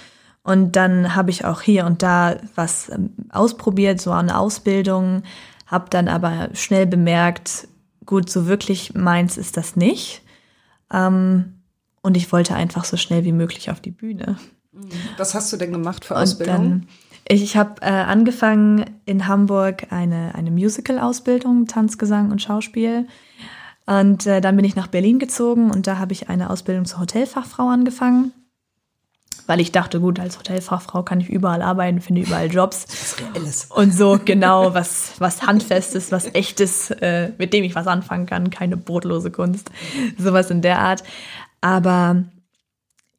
und 0.43 0.77
dann 0.77 1.17
habe 1.17 1.31
ich 1.31 1.47
auch 1.47 1.62
hier 1.62 1.87
und 1.87 2.03
da 2.03 2.37
was 2.55 2.90
ähm, 2.90 3.14
ausprobiert, 3.31 4.03
so 4.03 4.11
eine 4.11 4.38
Ausbildung, 4.38 5.23
habe 5.67 5.87
dann 5.88 6.09
aber 6.09 6.51
schnell 6.53 6.87
bemerkt, 6.87 7.69
gut, 8.05 8.29
so 8.29 8.47
wirklich 8.47 8.95
meins 8.95 9.38
ist 9.38 9.57
das 9.57 9.77
nicht. 9.77 10.21
Ähm, 10.93 11.54
und 12.05 12.19
ich 12.19 12.31
wollte 12.33 12.55
einfach 12.55 12.85
so 12.85 12.99
schnell 12.99 13.25
wie 13.25 13.33
möglich 13.33 13.71
auf 13.71 13.81
die 13.81 13.90
Bühne. 13.90 14.37
Was 15.17 15.35
hast 15.35 15.51
du 15.53 15.57
denn 15.57 15.73
gemacht 15.73 16.05
für 16.05 16.17
Ausbildung? 16.17 16.57
Dann, 16.57 16.88
ich, 17.27 17.43
ich 17.43 17.57
habe 17.57 17.81
äh, 17.81 17.87
angefangen 17.87 18.85
in 19.07 19.27
Hamburg 19.27 19.87
eine, 19.90 20.35
eine 20.35 20.51
Musical-Ausbildung, 20.51 21.67
Tanz, 21.67 21.97
Gesang 21.97 22.31
und 22.31 22.43
Schauspiel. 22.43 23.09
Und 23.87 24.27
äh, 24.27 24.43
dann 24.43 24.55
bin 24.57 24.67
ich 24.67 24.77
nach 24.77 24.88
Berlin 24.88 25.19
gezogen 25.19 25.71
und 25.71 25.87
da 25.87 25.99
habe 25.99 26.12
ich 26.12 26.29
eine 26.29 26.51
Ausbildung 26.51 26.85
zur 26.85 27.01
Hotelfachfrau 27.01 27.69
angefangen. 27.69 28.33
Weil 29.47 29.61
ich 29.61 29.73
dachte, 29.73 30.01
gut, 30.01 30.19
als 30.21 30.38
Hotelfachfrau 30.38 31.03
kann 31.03 31.21
ich 31.21 31.29
überall 31.29 31.61
arbeiten, 31.61 32.01
finde 32.01 32.23
überall 32.23 32.51
Jobs. 32.51 32.87
Was 32.88 33.17
Reelles. 33.19 33.64
Und 33.67 33.95
so, 33.95 34.19
genau, 34.23 34.73
was, 34.75 35.12
was 35.19 35.43
Handfestes, 35.43 36.12
was 36.12 36.35
Echtes, 36.35 36.90
äh, 36.90 37.33
mit 37.37 37.53
dem 37.53 37.64
ich 37.64 37.75
was 37.75 37.87
anfangen 37.87 38.27
kann, 38.27 38.51
keine 38.51 38.77
brotlose 38.77 39.31
Kunst. 39.31 39.71
Sowas 40.19 40.51
in 40.51 40.62
der 40.62 40.79
Art. 40.79 41.05
Aber 41.64 42.24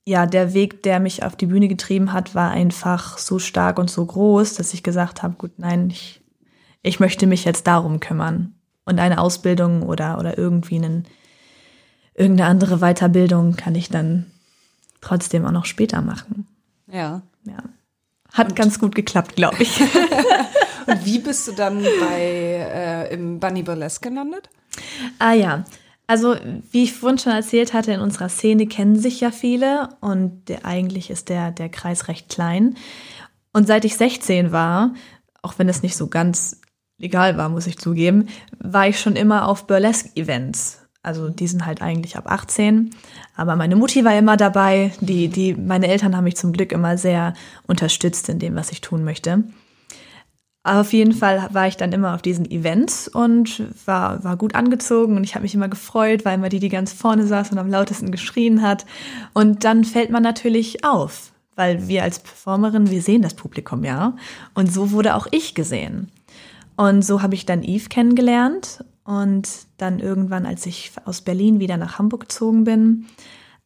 ja, 0.06 0.28
der 0.28 0.54
Weg, 0.54 0.84
der 0.84 1.00
mich 1.00 1.24
auf 1.24 1.36
die 1.36 1.48
Bühne 1.48 1.68
getrieben 1.68 2.14
hat, 2.14 2.36
war 2.36 2.52
einfach 2.52 3.18
so 3.18 3.40
stark 3.40 3.80
und 3.80 3.90
so 3.90 4.06
groß, 4.06 4.54
dass 4.54 4.72
ich 4.76 4.84
gesagt 4.84 5.24
habe, 5.24 5.34
gut, 5.34 5.58
nein, 5.58 5.90
ich, 5.90 6.22
ich 6.84 7.00
möchte 7.00 7.26
mich 7.26 7.44
jetzt 7.44 7.66
darum 7.66 8.00
kümmern. 8.00 8.54
Und 8.86 9.00
eine 9.00 9.18
Ausbildung 9.18 9.82
oder, 9.82 10.20
oder 10.20 10.38
irgendwie 10.38 10.76
einen, 10.76 11.08
irgendeine 12.14 12.48
andere 12.48 12.78
Weiterbildung 12.82 13.56
kann 13.56 13.74
ich 13.74 13.90
dann 13.90 14.28
trotzdem 15.02 15.44
auch 15.44 15.52
noch 15.52 15.66
später 15.66 16.02
machen. 16.02 16.46
Ja. 16.86 17.24
Ja. 17.46 17.64
Hat 18.32 18.50
und 18.50 18.56
ganz 18.56 18.78
gut 18.78 18.94
geklappt, 18.94 19.36
glaube 19.36 19.64
ich. 19.64 19.82
und 20.86 21.04
wie 21.04 21.18
bist 21.18 21.48
du 21.48 21.54
dann 21.54 21.82
bei 21.82 22.22
äh, 22.22 23.12
im 23.12 23.40
Bunny 23.40 23.64
Burlesque 23.64 24.08
gelandet? 24.08 24.52
Ah 25.18 25.34
ja, 25.34 25.66
also, 26.08 26.36
wie 26.72 26.84
ich 26.84 26.94
vorhin 26.94 27.18
schon 27.18 27.34
erzählt 27.34 27.74
hatte, 27.74 27.92
in 27.92 28.00
unserer 28.00 28.30
Szene 28.30 28.68
kennen 28.68 28.96
sich 28.96 29.22
ja 29.22 29.32
viele 29.32 29.90
und 30.02 30.50
der, 30.50 30.66
eigentlich 30.66 31.10
ist 31.10 31.30
der, 31.30 31.52
der 31.52 31.70
Kreis 31.70 32.08
recht 32.08 32.30
klein. 32.30 32.76
Und 33.54 33.68
seit 33.68 33.86
ich 33.86 33.96
16 33.96 34.52
war, 34.52 34.94
auch 35.42 35.58
wenn 35.58 35.70
es 35.70 35.82
nicht 35.82 35.96
so 35.96 36.08
ganz 36.08 36.62
legal 36.98 37.38
war, 37.38 37.50
muss 37.50 37.68
ich 37.68 37.78
zugeben, 37.78 38.28
war 38.60 38.88
ich 38.88 39.00
schon 39.00 39.16
immer 39.16 39.48
auf 39.48 39.68
Burlesque-Events. 39.68 40.82
Also 41.02 41.30
die 41.30 41.48
sind 41.48 41.66
halt 41.66 41.82
eigentlich 41.82 42.18
ab 42.18 42.32
18. 42.32 42.90
Aber 43.36 43.56
meine 43.56 43.76
Mutti 43.76 44.04
war 44.04 44.18
immer 44.18 44.38
dabei. 44.38 44.92
Die, 45.02 45.28
die, 45.28 45.54
meine 45.54 45.88
Eltern 45.88 46.16
haben 46.16 46.24
mich 46.24 46.36
zum 46.36 46.52
Glück 46.52 46.72
immer 46.72 46.98
sehr 46.98 47.34
unterstützt 47.68 48.28
in 48.30 48.40
dem, 48.40 48.56
was 48.56 48.72
ich 48.72 48.82
tun 48.82 49.04
möchte. 49.04 49.44
Auf 50.66 50.94
jeden 50.94 51.14
Fall 51.14 51.48
war 51.52 51.68
ich 51.68 51.78
dann 51.78 51.92
immer 51.92 52.16
auf 52.16 52.24
diesen 52.24 52.50
Events 52.50 53.08
und 53.08 53.62
war, 53.86 54.24
war 54.24 54.36
gut 54.36 54.56
angezogen 54.56 55.16
und 55.16 55.24
ich 55.24 55.36
habe 55.36 55.44
mich 55.44 55.54
immer 55.54 55.68
gefreut, 55.68 56.26
weil 56.26 56.40
immer 56.40 56.50
die, 56.50 56.60
die 56.60 56.70
ganz 56.70 56.92
vorne 56.92 57.28
saß 57.28 57.52
und 57.52 57.60
am 57.60 57.70
lautesten 57.70 58.10
geschrien 58.10 58.64
hat. 58.64 58.88
Und 59.34 59.64
dann 59.64 59.84
fällt 59.84 60.10
man 60.10 60.24
natürlich 60.24 60.84
auf, 60.84 61.34
weil 61.56 61.88
wir 61.88 62.02
als 62.02 62.18
Performerin, 62.18 62.90
wir 62.90 63.04
sehen 63.04 63.22
das 63.22 63.36
Publikum 63.36 63.84
ja. 63.84 64.16
Und 64.56 64.74
so 64.74 64.90
wurde 64.90 65.14
auch 65.14 65.28
ich 65.30 65.54
gesehen. 65.54 66.10
Und 66.76 67.04
so 67.04 67.22
habe 67.22 67.36
ich 67.36 67.46
dann 67.46 67.62
Eve 67.62 67.88
kennengelernt 67.88 68.84
und 69.04 69.48
dann 69.78 70.00
irgendwann, 70.00 70.48
als 70.48 70.66
ich 70.66 70.94
aus 71.06 71.22
Berlin 71.22 71.60
wieder 71.60 71.78
nach 71.78 72.00
Hamburg 72.00 72.22
gezogen 72.22 72.64
bin, 72.64 73.06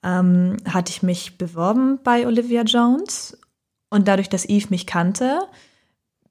ähm, 0.04 0.58
hatte 0.66 0.92
ich 0.92 1.02
mich 1.02 1.38
beworben 1.38 2.00
bei 2.04 2.28
Olivia 2.28 2.64
Jones. 2.64 3.38
Und 3.90 4.10
dadurch, 4.10 4.28
dass 4.28 4.44
Eve 4.50 4.68
mich 4.70 4.86
kannte, 4.86 5.40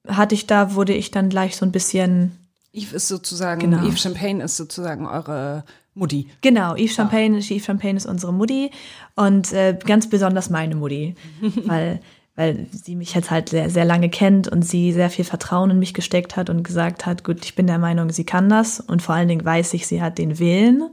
hatte 0.09 0.35
ich 0.35 0.47
da, 0.47 0.75
wurde 0.75 0.95
ich 0.95 1.11
dann 1.11 1.29
gleich 1.29 1.57
so 1.57 1.65
ein 1.65 1.73
bisschen. 1.73 2.33
Eve 2.73 2.97
ist 2.97 3.09
sozusagen, 3.09 3.61
Genau. 3.61 3.85
Eve 3.87 3.97
Champagne 3.97 4.43
ist 4.43 4.57
sozusagen 4.57 5.07
eure 5.07 5.65
Mutti. 5.95 6.29
Genau, 6.41 6.77
Eve 6.77 6.93
Champagne, 6.93 7.39
Eve 7.39 7.65
Champagne 7.65 7.97
ist 7.97 8.07
unsere 8.07 8.33
Mutti 8.33 8.71
und 9.17 9.53
äh, 9.53 9.77
ganz 9.85 10.09
besonders 10.09 10.49
meine 10.49 10.77
Mutti, 10.77 11.15
weil, 11.65 12.01
weil 12.37 12.67
sie 12.71 12.95
mich 12.95 13.15
jetzt 13.15 13.31
halt 13.31 13.49
sehr, 13.49 13.69
sehr 13.69 13.85
lange 13.85 14.09
kennt 14.09 14.49
und 14.49 14.63
sie 14.63 14.93
sehr 14.93 15.11
viel 15.11 15.25
Vertrauen 15.25 15.71
in 15.71 15.79
mich 15.79 15.95
gesteckt 15.95 16.37
hat 16.37 16.51
und 16.51 16.63
gesagt 16.63 17.05
hat, 17.07 17.25
gut, 17.25 17.45
ich 17.45 17.55
bin 17.55 17.67
der 17.67 17.79
Meinung, 17.79 18.11
sie 18.11 18.25
kann 18.25 18.49
das 18.49 18.81
und 18.81 19.03
vor 19.03 19.15
allen 19.15 19.29
Dingen 19.29 19.45
weiß 19.45 19.75
ich, 19.75 19.87
sie 19.87 20.01
hat 20.01 20.19
den 20.19 20.39
Willen 20.39 20.89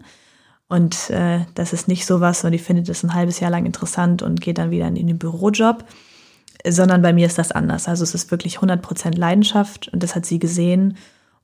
und 0.67 1.11
äh, 1.11 1.41
das 1.53 1.73
ist 1.73 1.87
nicht 1.87 2.05
sowas 2.07 2.43
und 2.43 2.51
die 2.51 2.57
findet 2.57 2.89
es 2.89 3.03
ein 3.03 3.13
halbes 3.13 3.39
Jahr 3.39 3.51
lang 3.51 3.65
interessant 3.65 4.23
und 4.23 4.41
geht 4.41 4.57
dann 4.57 4.71
wieder 4.71 4.87
in 4.87 4.95
den 4.95 5.19
Bürojob, 5.19 5.85
sondern 6.67 7.01
bei 7.01 7.13
mir 7.13 7.27
ist 7.27 7.37
das 7.37 7.51
anders. 7.51 7.87
Also 7.87 8.03
es 8.03 8.15
ist 8.15 8.31
wirklich 8.31 8.59
100% 8.59 9.17
Leidenschaft 9.17 9.89
und 9.89 10.03
das 10.03 10.15
hat 10.15 10.25
sie 10.25 10.39
gesehen 10.39 10.97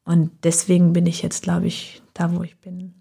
und 0.03 0.31
deswegen 0.43 0.93
bin 0.93 1.05
ich 1.05 1.21
jetzt, 1.21 1.43
glaube 1.43 1.67
ich, 1.67 2.01
da, 2.13 2.35
wo 2.35 2.43
ich 2.43 2.57
bin. 2.59 2.93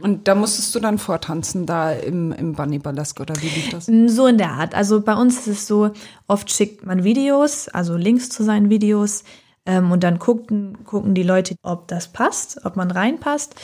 Und 0.00 0.26
da 0.26 0.34
musstest 0.34 0.74
du 0.74 0.80
dann 0.80 0.98
vortanzen, 0.98 1.66
da 1.66 1.92
im, 1.92 2.32
im 2.32 2.54
Bunny 2.54 2.78
Burlesque, 2.78 3.20
oder 3.20 3.34
wie 3.36 3.48
lief 3.48 3.70
das? 3.70 3.86
So 3.86 4.26
in 4.26 4.38
der 4.38 4.52
Art. 4.52 4.74
Also 4.74 5.00
bei 5.00 5.14
uns 5.14 5.38
ist 5.38 5.46
es 5.46 5.66
so, 5.66 5.92
oft 6.26 6.50
schickt 6.50 6.84
man 6.84 7.04
Videos, 7.04 7.68
also 7.68 7.96
Links 7.96 8.28
zu 8.28 8.42
seinen 8.42 8.70
Videos 8.70 9.24
ähm, 9.66 9.92
und 9.92 10.02
dann 10.02 10.18
gucken, 10.18 10.84
gucken 10.84 11.14
die 11.14 11.22
Leute, 11.22 11.54
ob 11.62 11.88
das 11.88 12.08
passt, 12.08 12.64
ob 12.64 12.76
man 12.76 12.90
reinpasst. 12.90 13.54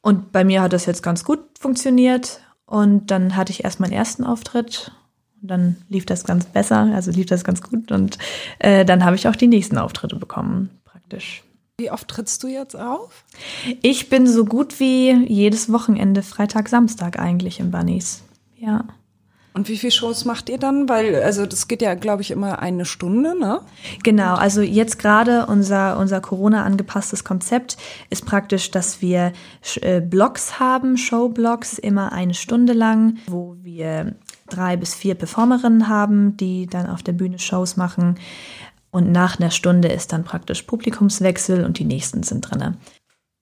Und 0.00 0.32
bei 0.32 0.44
mir 0.44 0.62
hat 0.62 0.72
das 0.72 0.86
jetzt 0.86 1.02
ganz 1.02 1.24
gut 1.24 1.40
funktioniert 1.58 2.40
und 2.66 3.10
dann 3.10 3.36
hatte 3.36 3.50
ich 3.50 3.64
erst 3.64 3.80
meinen 3.80 3.92
ersten 3.92 4.24
Auftritt 4.24 4.92
dann 5.46 5.76
lief 5.88 6.06
das 6.06 6.24
ganz 6.24 6.46
besser, 6.46 6.90
also 6.94 7.10
lief 7.10 7.26
das 7.26 7.44
ganz 7.44 7.62
gut 7.62 7.92
und 7.92 8.18
äh, 8.58 8.84
dann 8.84 9.04
habe 9.04 9.16
ich 9.16 9.28
auch 9.28 9.36
die 9.36 9.46
nächsten 9.46 9.78
Auftritte 9.78 10.16
bekommen, 10.16 10.70
praktisch. 10.84 11.42
Wie 11.78 11.90
oft 11.90 12.06
trittst 12.06 12.42
du 12.42 12.48
jetzt 12.48 12.76
auf? 12.76 13.24
Ich 13.82 14.08
bin 14.08 14.26
so 14.26 14.44
gut 14.44 14.78
wie 14.78 15.10
jedes 15.26 15.72
Wochenende, 15.72 16.22
Freitag, 16.22 16.68
Samstag 16.68 17.18
eigentlich 17.18 17.58
im 17.58 17.72
Bunnies. 17.72 18.22
Ja. 18.56 18.84
Und 19.56 19.68
wie 19.68 19.78
viele 19.78 19.92
Shows 19.92 20.24
macht 20.24 20.48
ihr 20.48 20.58
dann? 20.58 20.88
Weil, 20.88 21.22
also 21.22 21.46
das 21.46 21.68
geht 21.68 21.80
ja, 21.80 21.94
glaube 21.94 22.22
ich, 22.22 22.32
immer 22.32 22.58
eine 22.58 22.84
Stunde, 22.84 23.38
ne? 23.38 23.60
Genau, 24.02 24.34
also 24.34 24.62
jetzt 24.62 24.98
gerade 24.98 25.46
unser, 25.46 25.96
unser 25.96 26.20
Corona-angepasstes 26.20 27.22
Konzept 27.22 27.76
ist 28.10 28.26
praktisch, 28.26 28.72
dass 28.72 29.00
wir 29.00 29.32
äh, 29.80 30.00
Blocks 30.00 30.58
haben, 30.58 30.96
Showblocks, 30.96 31.78
immer 31.78 32.12
eine 32.12 32.34
Stunde 32.34 32.72
lang, 32.72 33.18
wo 33.28 33.54
wir 33.62 34.16
drei 34.50 34.76
bis 34.76 34.92
vier 34.92 35.14
Performerinnen 35.14 35.86
haben, 35.86 36.36
die 36.36 36.66
dann 36.66 36.88
auf 36.88 37.04
der 37.04 37.12
Bühne 37.12 37.38
Shows 37.38 37.76
machen. 37.76 38.16
Und 38.90 39.12
nach 39.12 39.38
einer 39.38 39.52
Stunde 39.52 39.86
ist 39.86 40.12
dann 40.12 40.24
praktisch 40.24 40.62
Publikumswechsel 40.62 41.64
und 41.64 41.78
die 41.78 41.84
nächsten 41.84 42.24
sind 42.24 42.40
drinne. 42.40 42.76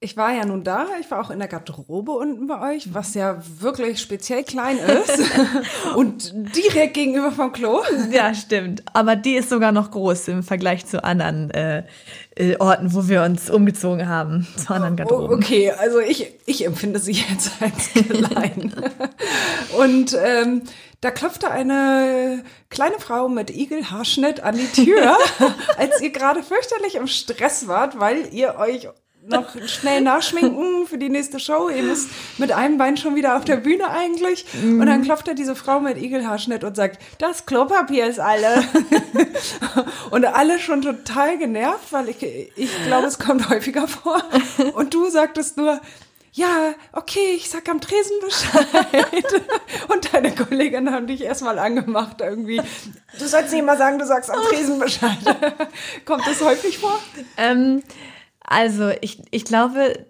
Ich 0.04 0.16
war 0.16 0.32
ja 0.32 0.44
nun 0.44 0.64
da, 0.64 0.86
ich 1.00 1.08
war 1.12 1.20
auch 1.20 1.30
in 1.30 1.38
der 1.38 1.46
Garderobe 1.46 2.10
unten 2.10 2.48
bei 2.48 2.74
euch, 2.74 2.92
was 2.92 3.14
ja 3.14 3.40
wirklich 3.60 4.00
speziell 4.00 4.42
klein 4.42 4.76
ist 4.78 5.16
und 5.96 6.32
direkt 6.56 6.94
gegenüber 6.94 7.30
vom 7.30 7.52
Klo. 7.52 7.80
Ja, 8.10 8.34
stimmt. 8.34 8.82
Aber 8.92 9.14
die 9.14 9.36
ist 9.36 9.48
sogar 9.48 9.70
noch 9.70 9.92
groß 9.92 10.26
im 10.26 10.42
Vergleich 10.42 10.86
zu 10.86 11.04
anderen 11.04 11.52
äh, 11.52 11.84
äh, 12.34 12.56
Orten, 12.58 12.92
wo 12.92 13.06
wir 13.06 13.22
uns 13.22 13.48
umgezogen 13.48 14.08
haben, 14.08 14.44
zu 14.56 14.74
anderen 14.74 14.94
Oh, 14.94 14.96
Garderoben. 14.96 15.36
okay, 15.36 15.70
also 15.70 16.00
ich, 16.00 16.34
ich 16.46 16.66
empfinde 16.66 16.98
sie 16.98 17.12
jetzt 17.12 17.52
als 17.60 17.92
klein. 17.92 18.74
und 19.78 20.18
ähm, 20.20 20.62
da 21.00 21.12
klopfte 21.12 21.48
eine 21.50 22.42
kleine 22.70 22.98
Frau 22.98 23.28
mit 23.28 23.50
Igelhaarschnitt 23.50 24.40
an 24.42 24.56
die 24.56 24.66
Tür, 24.84 25.16
als 25.76 26.00
ihr 26.00 26.10
gerade 26.10 26.42
fürchterlich 26.42 26.96
im 26.96 27.06
Stress 27.06 27.68
wart, 27.68 28.00
weil 28.00 28.32
ihr 28.34 28.56
euch 28.58 28.88
noch 29.26 29.56
schnell 29.66 30.00
nachschminken 30.00 30.86
für 30.86 30.98
die 30.98 31.08
nächste 31.08 31.38
Show. 31.38 31.68
Ihr 31.68 31.82
müsst 31.82 32.08
mit 32.38 32.52
einem 32.52 32.78
Bein 32.78 32.96
schon 32.96 33.14
wieder 33.14 33.36
auf 33.36 33.44
der 33.44 33.56
Bühne 33.56 33.88
eigentlich. 33.88 34.46
Und 34.62 34.86
dann 34.86 35.02
klopft 35.02 35.28
da 35.28 35.34
diese 35.34 35.54
Frau 35.54 35.80
mit 35.80 35.96
Igelhaarschnitt 35.96 36.64
und 36.64 36.76
sagt, 36.76 37.00
das 37.18 37.46
Klopapier 37.46 38.06
ist 38.06 38.18
alle. 38.18 38.64
und 40.10 40.24
alle 40.24 40.58
schon 40.58 40.82
total 40.82 41.38
genervt, 41.38 41.92
weil 41.92 42.08
ich, 42.08 42.22
ich 42.56 42.84
glaube, 42.86 43.06
es 43.06 43.18
kommt 43.18 43.48
häufiger 43.48 43.86
vor. 43.86 44.22
Und 44.74 44.92
du 44.92 45.08
sagtest 45.08 45.56
nur, 45.56 45.80
ja, 46.34 46.74
okay, 46.92 47.34
ich 47.36 47.50
sag 47.50 47.68
am 47.68 47.80
Tresen 47.80 48.16
Bescheid. 48.24 49.26
Und 49.88 50.14
deine 50.14 50.34
Kolleginnen 50.34 50.90
haben 50.90 51.06
dich 51.06 51.20
erstmal 51.20 51.58
angemacht 51.58 52.22
irgendwie. 52.22 52.60
Du 53.18 53.26
sollst 53.26 53.52
nicht 53.52 53.66
mal 53.66 53.76
sagen, 53.76 53.98
du 53.98 54.06
sagst 54.06 54.30
am 54.30 54.40
Tresen 54.48 54.78
Bescheid. 54.78 55.18
Kommt 56.06 56.26
das 56.26 56.40
häufig 56.40 56.78
vor? 56.78 56.98
Ähm, 57.36 57.82
also 58.44 58.90
ich, 59.00 59.22
ich 59.30 59.44
glaube, 59.44 60.06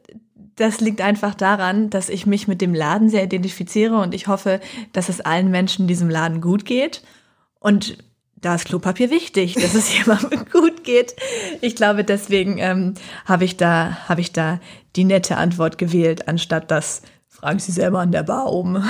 das 0.57 0.81
liegt 0.81 1.01
einfach 1.01 1.35
daran, 1.35 1.91
dass 1.91 2.09
ich 2.09 2.27
mich 2.27 2.47
mit 2.49 2.61
dem 2.61 2.75
Laden 2.75 3.09
sehr 3.09 3.25
identifiziere 3.25 3.99
und 3.99 4.15
ich 4.15 4.27
hoffe, 4.27 4.61
dass 4.93 5.09
es 5.09 5.21
allen 5.21 5.51
Menschen 5.51 5.83
in 5.83 5.89
diesem 5.89 6.11
Laden 6.11 6.41
gut 6.41 6.65
geht. 6.65 7.03
Und 7.59 7.97
da 8.37 8.57
ist 8.57 8.67
Klopapier 8.67 9.11
wichtig, 9.11 9.55
dass 9.61 9.75
es 9.75 9.97
jemandem 9.97 10.45
gut 10.51 10.85
geht. 10.85 11.15
Ich 11.61 11.77
glaube, 11.77 12.05
deswegen 12.05 12.59
ähm, 12.59 12.95
habe 13.25 13.45
ich 13.45 13.57
da 13.57 13.99
habe 14.09 14.21
ich 14.21 14.33
da 14.33 14.61
die 14.97 15.05
nette 15.05 15.37
Antwort 15.37 15.79
gewählt, 15.79 16.29
anstatt 16.29 16.71
das 16.71 17.03
fragen 17.29 17.59
Sie 17.59 17.73
selber 17.73 18.01
an 18.01 18.13
der 18.13 18.23
Bar 18.25 18.53
oben. 18.53 18.85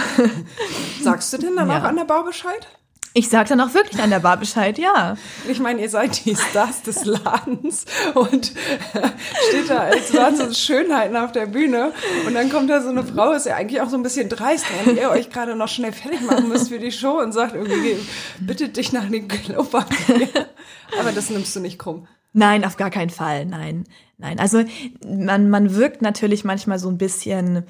Sagst 1.02 1.33
du 1.33 1.38
denn 1.38 1.57
dann 1.57 1.68
Ja. 1.70 1.78
auch 1.78 1.85
an 1.85 1.96
der 1.96 2.05
Bar 2.05 2.24
Bescheid? 2.24 2.66
Ich 3.14 3.29
sage 3.29 3.51
dann 3.51 3.61
auch 3.61 3.75
wirklich 3.75 4.03
an 4.03 4.09
der 4.09 4.20
Bar 4.20 4.38
Bescheid, 4.38 4.79
ja. 4.79 5.16
Ich 5.46 5.61
meine, 5.61 5.83
ihr 5.83 5.90
seid 5.90 6.25
die 6.25 6.35
Stars 6.35 6.81
des 6.83 7.05
Ladens 7.05 7.85
und 8.14 8.46
steht 9.48 9.68
da 9.68 9.81
als 9.81 10.14
Wahnsinnsschönheiten 10.14 11.14
auf 11.16 11.31
der 11.33 11.46
Bühne 11.46 11.92
und 12.27 12.33
dann 12.33 12.48
kommt 12.48 12.70
da 12.70 12.81
so 12.81 12.88
eine 12.88 13.05
Frau, 13.05 13.33
ist 13.33 13.44
ja 13.44 13.57
eigentlich 13.57 13.83
auch 13.83 13.90
so 13.90 13.96
ein 13.96 14.03
bisschen 14.03 14.31
dreist, 14.31 14.64
wenn 14.85 14.96
ihr 14.96 15.11
euch 15.11 15.29
gerade 15.29 15.57
noch 15.57 15.68
schnell 15.68 15.92
fertig 15.92 16.22
machen 16.22 16.48
müsst 16.48 16.68
für 16.68 16.79
die 16.79 16.92
Show 16.92 17.20
und 17.20 17.33
sagt 17.33 17.55
irgendwie, 17.55 17.96
bittet 18.40 18.79
dich 18.79 18.92
nach 18.92 19.09
dem 19.09 19.29
Klopapier. 19.29 20.29
Aber 20.98 21.12
das 21.12 21.29
nimmst 21.29 21.55
du 21.55 21.61
nicht 21.61 21.79
krumm. 21.79 22.07
Nein, 22.33 22.64
auf 22.64 22.79
gar 22.79 22.90
keinen 22.90 23.11
Fall. 23.11 23.44
Nein, 23.44 23.85
nein. 24.16 24.38
Also 24.38 24.64
man, 25.07 25.51
man 25.51 25.75
wirkt 25.75 26.01
natürlich 26.01 26.44
manchmal 26.44 26.79
so 26.79 26.88
ein 26.88 26.96
bisschen 26.96 27.64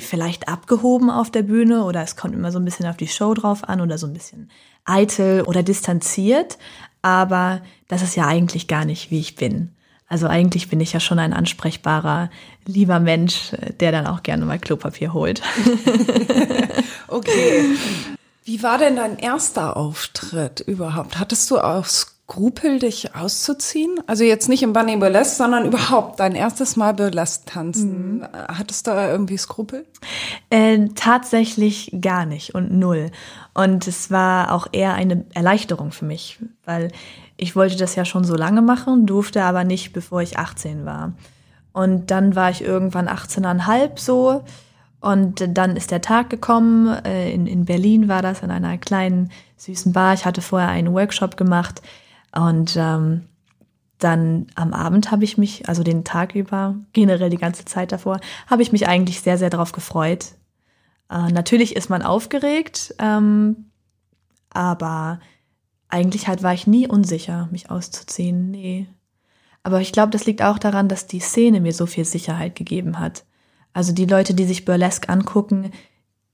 vielleicht 0.00 0.48
abgehoben 0.48 1.10
auf 1.10 1.30
der 1.30 1.42
Bühne 1.42 1.84
oder 1.84 2.02
es 2.02 2.16
kommt 2.16 2.34
immer 2.34 2.52
so 2.52 2.58
ein 2.58 2.64
bisschen 2.64 2.86
auf 2.86 2.96
die 2.96 3.08
Show 3.08 3.34
drauf 3.34 3.68
an 3.68 3.80
oder 3.80 3.98
so 3.98 4.06
ein 4.06 4.12
bisschen 4.12 4.50
eitel 4.84 5.42
oder 5.42 5.62
distanziert. 5.62 6.58
Aber 7.02 7.62
das 7.88 8.02
ist 8.02 8.14
ja 8.14 8.26
eigentlich 8.26 8.68
gar 8.68 8.84
nicht, 8.84 9.10
wie 9.10 9.18
ich 9.18 9.34
bin. 9.34 9.74
Also 10.08 10.26
eigentlich 10.26 10.68
bin 10.68 10.78
ich 10.80 10.92
ja 10.92 11.00
schon 11.00 11.18
ein 11.18 11.32
ansprechbarer, 11.32 12.30
lieber 12.66 13.00
Mensch, 13.00 13.54
äh, 13.54 13.72
der 13.72 13.92
dann 13.92 14.06
auch 14.06 14.22
gerne 14.22 14.44
mal 14.44 14.58
Klopapier 14.58 15.12
holt. 15.12 15.42
Okay. 17.12 17.76
Wie 18.44 18.62
war 18.62 18.78
denn 18.78 18.96
dein 18.96 19.18
erster 19.18 19.76
Auftritt 19.76 20.60
überhaupt? 20.60 21.18
Hattest 21.18 21.50
du 21.50 21.58
auch 21.58 21.84
Skrupel, 22.32 22.78
dich 22.78 23.14
auszuziehen? 23.14 23.94
Also 24.06 24.24
jetzt 24.24 24.48
nicht 24.48 24.62
im 24.62 24.72
Bunny 24.72 24.96
Burlesque, 24.96 25.36
sondern 25.36 25.66
überhaupt 25.66 26.18
dein 26.18 26.34
erstes 26.34 26.76
Mal 26.76 26.94
Burlesque 26.94 27.44
tanzen. 27.44 28.18
Mhm. 28.18 28.26
Hattest 28.32 28.86
du 28.86 28.92
da 28.92 29.10
irgendwie 29.10 29.36
Skrupel? 29.36 29.84
Äh, 30.48 30.88
tatsächlich 30.94 31.94
gar 32.00 32.24
nicht 32.24 32.54
und 32.54 32.72
null. 32.72 33.10
Und 33.52 33.86
es 33.86 34.10
war 34.10 34.52
auch 34.52 34.66
eher 34.72 34.94
eine 34.94 35.26
Erleichterung 35.34 35.92
für 35.92 36.06
mich, 36.06 36.38
weil 36.64 36.90
ich 37.36 37.54
wollte 37.54 37.76
das 37.76 37.96
ja 37.96 38.06
schon 38.06 38.24
so 38.24 38.34
lange 38.34 38.62
machen, 38.62 39.04
durfte 39.04 39.42
aber 39.42 39.64
nicht, 39.64 39.92
bevor 39.92 40.22
ich 40.22 40.38
18 40.38 40.86
war. 40.86 41.12
Und 41.74 42.10
dann 42.10 42.34
war 42.34 42.48
ich 42.48 42.62
irgendwann 42.62 43.08
18,5 43.08 43.90
so. 43.96 44.42
Und 45.00 45.44
dann 45.58 45.76
ist 45.76 45.90
der 45.90 46.00
Tag 46.00 46.30
gekommen, 46.30 46.88
äh, 47.04 47.30
in, 47.30 47.46
in 47.46 47.66
Berlin 47.66 48.08
war 48.08 48.22
das, 48.22 48.40
in 48.42 48.50
einer 48.50 48.78
kleinen 48.78 49.30
süßen 49.58 49.92
Bar. 49.92 50.14
Ich 50.14 50.24
hatte 50.24 50.40
vorher 50.40 50.68
einen 50.68 50.94
Workshop 50.94 51.36
gemacht 51.36 51.82
und 52.34 52.76
ähm, 52.76 53.28
dann 53.98 54.46
am 54.54 54.72
Abend 54.72 55.10
habe 55.10 55.24
ich 55.24 55.38
mich, 55.38 55.68
also 55.68 55.82
den 55.82 56.04
Tag 56.04 56.34
über, 56.34 56.76
generell 56.92 57.30
die 57.30 57.38
ganze 57.38 57.64
Zeit 57.64 57.92
davor, 57.92 58.20
habe 58.46 58.62
ich 58.62 58.72
mich 58.72 58.88
eigentlich 58.88 59.20
sehr, 59.20 59.38
sehr 59.38 59.50
darauf 59.50 59.72
gefreut. 59.72 60.34
Äh, 61.10 61.30
natürlich 61.30 61.76
ist 61.76 61.90
man 61.90 62.02
aufgeregt, 62.02 62.94
ähm, 62.98 63.66
aber 64.50 65.20
eigentlich 65.88 66.26
halt 66.26 66.42
war 66.42 66.54
ich 66.54 66.66
nie 66.66 66.88
unsicher, 66.88 67.48
mich 67.52 67.70
auszuziehen. 67.70 68.50
Nee. 68.50 68.86
Aber 69.62 69.80
ich 69.80 69.92
glaube, 69.92 70.10
das 70.10 70.26
liegt 70.26 70.42
auch 70.42 70.58
daran, 70.58 70.88
dass 70.88 71.06
die 71.06 71.20
Szene 71.20 71.60
mir 71.60 71.72
so 71.72 71.86
viel 71.86 72.04
Sicherheit 72.04 72.56
gegeben 72.56 72.98
hat. 72.98 73.24
Also 73.72 73.92
die 73.92 74.06
Leute, 74.06 74.34
die 74.34 74.44
sich 74.44 74.64
Burlesque 74.64 75.08
angucken, 75.08 75.70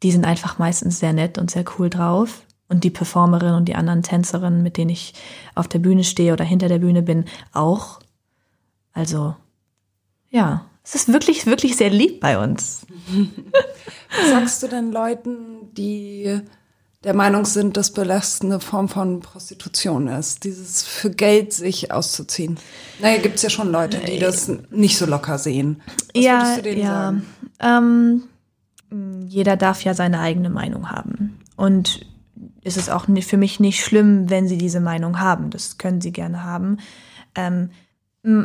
die 0.03 0.13
sind 0.13 0.25
einfach 0.25 0.59
meistens 0.59 1.01
sehr 1.01 1.13
nett 1.13 1.39
und 1.39 1.51
sehr 1.51 1.65
cool 1.79 1.91
drauf. 1.91 2.45
Und 2.69 2.85
die 2.85 2.91
Performerin 2.91 3.55
und 3.55 3.67
die 3.67 3.75
anderen 3.75 4.03
Tänzerinnen, 4.03 4.63
mit 4.63 4.77
denen 4.77 4.91
ich 4.91 5.15
auf 5.55 5.69
der 5.69 5.79
Bühne 5.79 6.05
stehe 6.05 6.33
oder 6.33 6.45
hinter 6.45 6.69
der 6.69 6.79
Bühne 6.79 7.03
bin, 7.03 7.25
auch. 7.53 8.01
Also, 8.93 9.35
ja, 10.31 10.67
es 10.85 10.95
ist 10.95 11.13
wirklich, 11.13 11.47
wirklich 11.47 11.77
sehr 11.77 11.91
lieb 11.91 12.21
bei 12.21 12.39
uns. 12.39 12.87
Was 14.17 14.31
sagst 14.31 14.63
du 14.63 14.69
denn 14.69 14.93
Leuten, 14.93 15.73
die 15.75 16.43
der 17.05 17.15
Meinung 17.15 17.45
sind, 17.45 17.77
dass 17.77 17.93
Burlesque 17.93 18.45
eine 18.45 18.61
Form 18.61 18.89
von 18.89 19.21
Prostitution 19.21 20.09
ist, 20.09 20.45
dieses 20.45 20.83
für 20.83 21.11
Geld 21.11 21.53
sich 21.53 21.93
auszuziehen. 21.93 22.59
Naja, 23.01 23.21
gibt 23.21 23.37
es 23.37 23.43
ja 23.43 23.51
schon 23.51 23.71
Leute, 23.71 23.99
die 23.99 24.19
das 24.19 24.51
nicht 24.71 24.99
so 24.99 25.07
locker 25.07 25.39
sehen. 25.39 25.81
Was 26.15 26.23
ja, 26.23 26.59
ja. 26.59 27.15
Ähm, 27.61 28.25
jeder 29.27 29.57
darf 29.57 29.85
ja 29.85 29.95
seine 29.95 30.19
eigene 30.19 30.51
Meinung 30.51 30.91
haben. 30.91 31.39
Und 31.57 32.01
es 32.69 32.77
ist 32.77 32.91
auch 32.91 33.07
für 33.23 33.37
mich 33.37 33.59
nicht 33.59 33.83
schlimm, 33.83 34.31
wenn 34.31 34.47
sie 34.47 34.59
diese 34.59 34.81
Meinung 34.81 35.19
haben. 35.19 35.51
Das 35.51 35.79
können 35.79 36.01
sie 36.01 36.13
gerne 36.13 36.45
haben. 36.45 36.79
Ähm, 37.35 37.71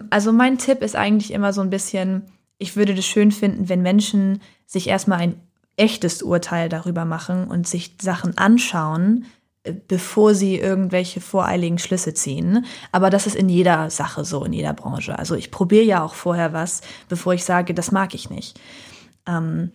also 0.09 0.31
mein 0.31 0.57
Tipp 0.57 0.81
ist 0.81 0.95
eigentlich 0.95 1.31
immer 1.31 1.53
so 1.53 1.61
ein 1.61 1.69
bisschen, 1.69 2.23
ich 2.57 2.75
würde 2.75 2.95
das 2.95 3.05
schön 3.05 3.31
finden, 3.31 3.69
wenn 3.69 3.81
Menschen 3.81 4.41
sich 4.65 4.87
erstmal 4.87 5.19
ein 5.19 5.35
echtes 5.75 6.21
Urteil 6.21 6.69
darüber 6.69 7.05
machen 7.05 7.47
und 7.47 7.67
sich 7.67 7.95
Sachen 8.01 8.37
anschauen, 8.37 9.25
äh, 9.63 9.73
bevor 9.87 10.35
sie 10.35 10.57
irgendwelche 10.57 11.19
voreiligen 11.19 11.79
Schlüsse 11.79 12.13
ziehen. 12.13 12.65
Aber 12.91 13.09
das 13.09 13.27
ist 13.27 13.35
in 13.35 13.49
jeder 13.49 13.89
Sache 13.89 14.23
so, 14.23 14.45
in 14.45 14.53
jeder 14.53 14.73
Branche. 14.73 15.19
Also 15.19 15.35
ich 15.35 15.51
probiere 15.51 15.83
ja 15.83 16.03
auch 16.03 16.13
vorher 16.13 16.53
was, 16.53 16.81
bevor 17.09 17.33
ich 17.33 17.43
sage, 17.43 17.73
das 17.73 17.91
mag 17.91 18.13
ich 18.13 18.29
nicht. 18.29 18.59
Ähm, 19.27 19.71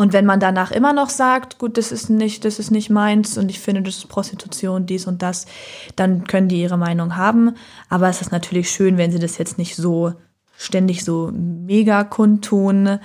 und 0.00 0.14
wenn 0.14 0.24
man 0.24 0.40
danach 0.40 0.70
immer 0.70 0.94
noch 0.94 1.10
sagt, 1.10 1.58
gut, 1.58 1.76
das 1.76 1.92
ist 1.92 2.08
nicht, 2.08 2.46
das 2.46 2.58
ist 2.58 2.70
nicht 2.70 2.88
meins 2.88 3.36
und 3.36 3.50
ich 3.50 3.60
finde, 3.60 3.82
das 3.82 3.98
ist 3.98 4.08
Prostitution, 4.08 4.86
dies 4.86 5.06
und 5.06 5.20
das, 5.20 5.44
dann 5.94 6.24
können 6.24 6.48
die 6.48 6.62
ihre 6.62 6.78
Meinung 6.78 7.16
haben. 7.16 7.54
Aber 7.90 8.08
es 8.08 8.22
ist 8.22 8.32
natürlich 8.32 8.70
schön, 8.70 8.96
wenn 8.96 9.12
sie 9.12 9.18
das 9.18 9.36
jetzt 9.36 9.58
nicht 9.58 9.76
so 9.76 10.14
ständig 10.56 11.04
so 11.04 11.30
mega 11.34 12.02
kundtun, 12.04 12.98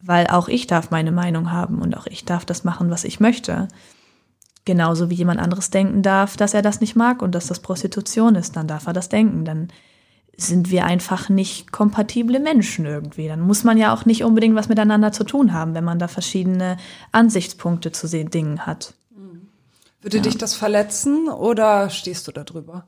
weil 0.00 0.28
auch 0.28 0.46
ich 0.46 0.68
darf 0.68 0.92
meine 0.92 1.10
Meinung 1.10 1.50
haben 1.50 1.82
und 1.82 1.96
auch 1.96 2.06
ich 2.06 2.24
darf 2.24 2.44
das 2.44 2.62
machen, 2.62 2.88
was 2.88 3.02
ich 3.02 3.18
möchte. 3.18 3.66
Genauso 4.64 5.10
wie 5.10 5.16
jemand 5.16 5.40
anderes 5.40 5.70
denken 5.70 6.02
darf, 6.02 6.36
dass 6.36 6.54
er 6.54 6.62
das 6.62 6.80
nicht 6.80 6.94
mag 6.94 7.20
und 7.20 7.34
dass 7.34 7.48
das 7.48 7.58
Prostitution 7.58 8.36
ist, 8.36 8.54
dann 8.54 8.68
darf 8.68 8.86
er 8.86 8.92
das 8.92 9.08
denken. 9.08 9.44
Dann 9.44 9.72
sind 10.46 10.70
wir 10.70 10.84
einfach 10.84 11.28
nicht 11.28 11.72
kompatible 11.72 12.40
Menschen 12.40 12.86
irgendwie. 12.86 13.28
Dann 13.28 13.40
muss 13.40 13.64
man 13.64 13.78
ja 13.78 13.94
auch 13.94 14.04
nicht 14.04 14.24
unbedingt 14.24 14.54
was 14.54 14.68
miteinander 14.68 15.12
zu 15.12 15.24
tun 15.24 15.52
haben, 15.52 15.74
wenn 15.74 15.84
man 15.84 15.98
da 15.98 16.08
verschiedene 16.08 16.76
Ansichtspunkte 17.12 17.92
zu 17.92 18.08
den 18.08 18.30
Dingen 18.30 18.66
hat. 18.66 18.94
Würde 20.02 20.16
ja. 20.16 20.22
dich 20.24 20.36
das 20.36 20.54
verletzen 20.54 21.28
oder 21.28 21.88
stehst 21.88 22.26
du 22.26 22.32
da 22.32 22.42
drüber? 22.42 22.84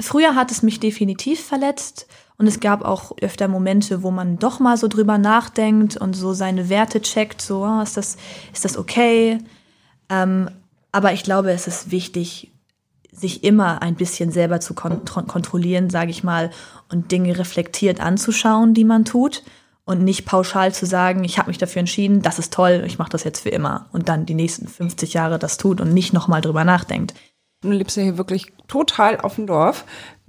Früher 0.00 0.34
hat 0.34 0.50
es 0.50 0.62
mich 0.62 0.80
definitiv 0.80 1.42
verletzt 1.42 2.06
und 2.36 2.46
es 2.46 2.60
gab 2.60 2.82
auch 2.82 3.16
öfter 3.22 3.48
Momente, 3.48 4.02
wo 4.02 4.10
man 4.10 4.38
doch 4.38 4.58
mal 4.58 4.76
so 4.76 4.88
drüber 4.88 5.16
nachdenkt 5.18 5.96
und 5.96 6.14
so 6.14 6.34
seine 6.34 6.68
Werte 6.68 7.00
checkt, 7.00 7.40
so, 7.40 7.64
oh, 7.64 7.80
ist 7.80 7.96
das, 7.96 8.16
ist 8.52 8.64
das 8.64 8.76
okay? 8.76 9.38
Ähm, 10.08 10.50
aber 10.90 11.12
ich 11.12 11.22
glaube, 11.22 11.52
es 11.52 11.66
ist 11.66 11.90
wichtig, 11.90 12.51
sich 13.12 13.44
immer 13.44 13.82
ein 13.82 13.94
bisschen 13.94 14.32
selber 14.32 14.60
zu 14.60 14.74
kon 14.74 15.04
kontrollieren, 15.04 15.90
sage 15.90 16.10
ich 16.10 16.24
mal, 16.24 16.50
und 16.90 17.12
Dinge 17.12 17.38
reflektiert 17.38 18.00
anzuschauen, 18.00 18.74
die 18.74 18.84
man 18.84 19.04
tut 19.04 19.42
und 19.84 20.02
nicht 20.02 20.24
pauschal 20.24 20.72
zu 20.72 20.86
sagen, 20.86 21.22
ich 21.24 21.38
habe 21.38 21.48
mich 21.48 21.58
dafür 21.58 21.80
entschieden, 21.80 22.22
das 22.22 22.38
ist 22.38 22.52
toll, 22.52 22.84
ich 22.86 22.98
mache 22.98 23.10
das 23.10 23.24
jetzt 23.24 23.40
für 23.40 23.50
immer 23.50 23.88
und 23.92 24.08
dann 24.08 24.26
die 24.26 24.34
nächsten 24.34 24.66
50 24.66 25.12
Jahre 25.12 25.38
das 25.38 25.58
tut 25.58 25.80
und 25.80 25.92
nicht 25.92 26.12
nochmal 26.12 26.40
drüber 26.40 26.64
nachdenkt. 26.64 27.14
Du 27.60 27.70
lebst 27.70 27.96
ja 27.96 28.02
hier 28.02 28.18
wirklich 28.18 28.52
total 28.66 29.20
auf 29.20 29.36
dem 29.36 29.46
Dorf 29.46 29.84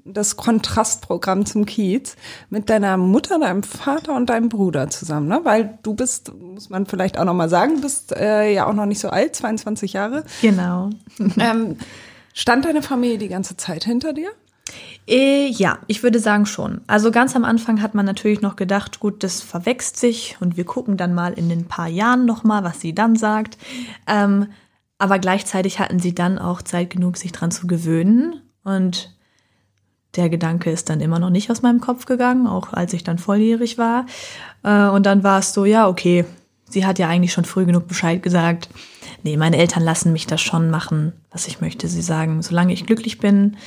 das 0.06 0.36
Kontrastprogramm 0.36 1.46
zum 1.46 1.66
Kiez 1.66 2.16
mit 2.50 2.70
deiner 2.70 2.98
Mutter, 2.98 3.40
deinem 3.40 3.64
Vater 3.64 4.16
und 4.16 4.30
deinem 4.30 4.50
Bruder 4.50 4.90
zusammen, 4.90 5.28
ne? 5.28 5.40
Weil 5.44 5.80
du 5.84 5.94
bist, 5.94 6.34
muss 6.34 6.70
man 6.70 6.86
vielleicht 6.86 7.18
auch 7.18 7.24
noch 7.24 7.34
mal 7.34 7.50
sagen, 7.50 7.82
bist 7.82 8.12
äh, 8.12 8.54
ja 8.54 8.68
auch 8.68 8.74
noch 8.74 8.86
nicht 8.86 9.00
so 9.00 9.10
alt, 9.10 9.36
22 9.36 9.94
Jahre. 9.94 10.26
Genau. 10.42 10.90
ähm, 11.40 11.78
stand 12.34 12.66
deine 12.66 12.82
Familie 12.82 13.18
die 13.18 13.30
ganze 13.30 13.56
Zeit 13.58 13.86
hinter 13.86 14.14
dir? 14.14 14.30
Äh, 15.08 15.48
ja, 15.50 15.80
ich 15.88 16.04
würde 16.04 16.20
sagen 16.20 16.46
schon. 16.46 16.82
Also 16.88 17.12
ganz 17.12 17.36
am 17.36 17.44
Anfang 17.44 17.82
hat 17.82 17.94
man 17.94 18.06
natürlich 18.06 18.42
noch 18.42 18.56
gedacht, 18.56 19.00
gut, 19.00 19.24
das 19.24 19.42
verwächst 19.42 19.98
sich 19.98 20.38
und 20.40 20.56
wir 20.56 20.66
gucken 20.66 20.98
dann 20.98 21.14
mal 21.14 21.34
in 21.34 21.52
ein 21.52 21.66
paar 21.66 21.88
Jahren 21.88 22.26
noch 22.26 22.44
mal, 22.44 22.64
was 22.64 22.80
sie 22.80 22.96
dann 22.96 23.16
sagt. 23.16 23.58
Ähm, 24.08 24.48
aber 24.98 25.20
gleichzeitig 25.20 25.80
hatten 25.80 26.00
sie 26.00 26.16
dann 26.16 26.40
auch 26.40 26.62
Zeit 26.62 26.90
genug, 26.90 27.18
sich 27.18 27.34
dran 27.34 27.52
zu 27.52 27.68
gewöhnen 27.68 28.42
und 28.64 29.14
der 30.16 30.30
Gedanke 30.30 30.70
ist 30.70 30.90
dann 30.90 31.02
immer 31.02 31.20
noch 31.20 31.32
nicht 31.32 31.50
aus 31.50 31.62
meinem 31.62 31.82
Kopf 31.82 32.06
gegangen, 32.06 32.48
auch 32.48 32.72
als 32.72 32.94
ich 32.94 33.04
dann 33.04 33.18
volljährig 33.18 33.78
war. 33.78 34.06
Äh, 34.64 34.88
und 34.88 35.06
dann 35.06 35.24
war 35.24 35.40
es 35.40 35.54
so, 35.54 35.66
ja, 35.66 35.88
okay, 35.88 36.26
sie 36.70 36.86
hat 36.86 37.00
ja 37.00 37.10
eigentlich 37.10 37.34
schon 37.34 37.46
früh 37.46 37.66
genug 37.66 37.88
Bescheid 37.88 38.22
gesagt. 38.22 38.70
Nee, 39.24 39.38
meine 39.38 39.58
Eltern 39.58 39.84
lassen 39.84 40.12
mich 40.12 40.28
das 40.28 40.42
schon 40.42 40.70
machen, 40.70 41.14
was 41.32 41.48
ich 41.48 41.62
möchte. 41.62 41.88
Sie 41.88 42.02
sagen, 42.02 42.42
solange 42.42 42.74
ich 42.74 42.86
glücklich 42.86 43.20
bin, 43.20 43.58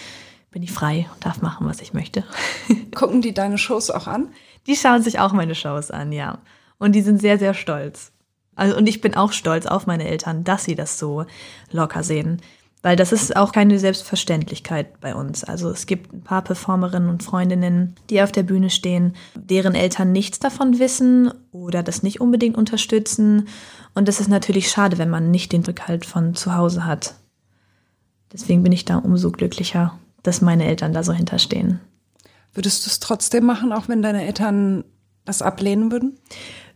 bin 0.51 0.63
ich 0.63 0.71
frei 0.71 1.07
und 1.15 1.25
darf 1.25 1.41
machen, 1.41 1.67
was 1.67 1.81
ich 1.81 1.95
möchte. 1.95 2.25
Gucken 2.95 3.23
die 3.23 3.35
deine 3.35 3.59
Shows 3.59 3.91
auch 3.91 4.07
an? 4.07 4.29
Die 4.67 4.77
schauen 4.77 5.03
sich 5.03 5.19
auch 5.19 5.33
meine 5.33 5.55
Shows 5.55 5.91
an, 5.91 6.13
ja. 6.13 6.39
Und 6.79 6.93
die 6.93 7.03
sind 7.03 7.21
sehr, 7.21 7.39
sehr 7.39 7.55
stolz. 7.55 8.13
Also, 8.55 8.77
und 8.77 8.87
ich 8.89 9.01
bin 9.01 9.15
auch 9.15 9.33
stolz 9.33 9.67
auf 9.67 9.87
meine 9.87 10.07
Eltern, 10.07 10.45
dass 10.45 10.65
sie 10.65 10.75
das 10.75 10.99
so 10.99 11.25
locker 11.71 12.03
sehen. 12.03 12.41
Weil 12.87 12.95
das 12.95 13.11
ist 13.11 13.35
auch 13.35 13.51
keine 13.51 13.81
Selbstverständlichkeit 13.81 15.01
bei 15.01 15.17
uns. 15.17 15.43
Also 15.43 15.71
es 15.71 15.87
gibt 15.87 16.13
ein 16.13 16.21
paar 16.21 16.43
Performerinnen 16.43 17.09
und 17.09 17.25
Freundinnen, 17.25 17.97
die 18.11 18.23
auf 18.23 18.31
der 18.31 18.45
Bühne 18.45 18.71
stehen, 18.71 19.17
deren 19.35 19.75
Eltern 19.75 20.13
nichts 20.13 20.39
davon 20.39 20.79
wissen 20.79 21.33
oder 21.51 21.83
das 21.83 22.05
nicht 22.05 22.21
unbedingt 22.21 22.57
unterstützen. 22.57 23.49
Und 23.95 24.07
das 24.07 24.21
ist 24.21 24.29
natürlich 24.29 24.71
schade, 24.71 24.99
wenn 24.99 25.11
man 25.11 25.33
nicht 25.33 25.51
den 25.51 25.65
Rückhalt 25.65 26.07
von 26.07 26.37
zu 26.37 26.55
Hause 26.55 26.87
hat. 26.87 27.17
Deswegen 28.33 28.63
bin 28.63 28.71
ich 28.71 28.85
da 28.85 28.99
umso 28.99 29.33
glücklicher, 29.33 29.99
dass 30.23 30.41
meine 30.41 30.67
Eltern 30.67 30.93
da 30.93 31.03
so 31.03 31.13
hinterstehen. 31.13 31.81
Würdest 32.55 32.87
du 32.87 32.91
es 32.91 33.01
trotzdem 33.01 33.47
machen, 33.47 33.73
auch 33.73 33.89
wenn 33.89 34.01
deine 34.01 34.25
Eltern 34.25 34.85
das 35.25 35.43
ablehnen 35.43 35.91
würden? 35.91 36.21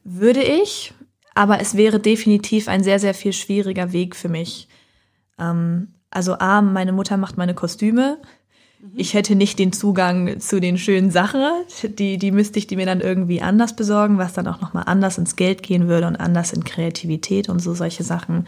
Würde 0.03 0.42
ich, 0.42 0.92
aber 1.37 1.61
es 1.61 1.77
wäre 1.77 2.01
definitiv 2.01 2.66
ein 2.66 2.83
sehr, 2.83 2.99
sehr 2.99 3.14
viel 3.14 3.33
schwieriger 3.33 3.92
Weg 3.92 4.16
für 4.16 4.29
mich. 4.29 4.66
Ähm, 5.38 5.87
also 6.11 6.38
A, 6.38 6.62
meine 6.62 6.92
Mutter 6.92 7.16
macht 7.16 7.37
meine 7.37 7.55
Kostüme. 7.55 8.18
Mhm. 8.81 8.92
Ich 8.96 9.14
hätte 9.14 9.35
nicht 9.35 9.59
den 9.59 9.73
Zugang 9.73 10.40
zu 10.40 10.61
den 10.61 10.79
schönen 10.79 11.11
Sachen. 11.11 11.42
Die, 11.83 12.18
die 12.18 12.31
müsste 12.31 12.59
ich 12.59 12.66
die 12.66 12.77
mir 12.77 12.87
dann 12.87 13.01
irgendwie 13.01 13.42
anders 13.42 13.77
besorgen, 13.77 14.18
was 14.18 14.33
dann 14.33 14.46
auch 14.46 14.61
nochmal 14.61 14.85
anders 14.87 15.18
ins 15.18 15.37
Geld 15.37 15.62
gehen 15.62 15.88
würde 15.88 16.07
und 16.07 16.16
anders 16.16 16.53
in 16.53 16.64
Kreativität 16.64 17.49
und 17.49 17.61
so 17.61 17.75
solche 17.75 18.05
Sachen. 18.05 18.46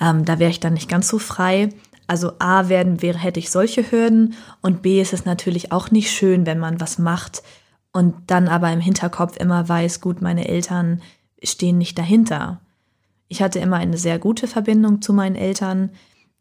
Ähm, 0.00 0.24
da 0.24 0.38
wäre 0.38 0.50
ich 0.50 0.60
dann 0.60 0.74
nicht 0.74 0.88
ganz 0.88 1.08
so 1.08 1.18
frei. 1.18 1.70
Also 2.06 2.32
A 2.38 2.68
werden 2.68 3.00
wäre, 3.00 3.18
hätte 3.18 3.40
ich 3.40 3.50
solche 3.50 3.90
Hürden 3.90 4.34
und 4.60 4.82
B 4.82 5.00
ist 5.00 5.14
es 5.14 5.24
natürlich 5.24 5.72
auch 5.72 5.90
nicht 5.90 6.10
schön, 6.10 6.44
wenn 6.44 6.58
man 6.58 6.80
was 6.80 6.98
macht 6.98 7.42
und 7.94 8.14
dann 8.26 8.48
aber 8.48 8.72
im 8.72 8.80
Hinterkopf 8.80 9.36
immer 9.38 9.68
weiß, 9.68 10.00
gut, 10.00 10.20
meine 10.20 10.48
Eltern 10.48 11.00
stehen 11.42 11.78
nicht 11.78 11.96
dahinter. 11.96 12.60
Ich 13.28 13.40
hatte 13.40 13.60
immer 13.60 13.76
eine 13.76 13.96
sehr 13.96 14.18
gute 14.18 14.48
Verbindung 14.48 15.00
zu 15.00 15.12
meinen 15.12 15.36
Eltern. 15.36 15.90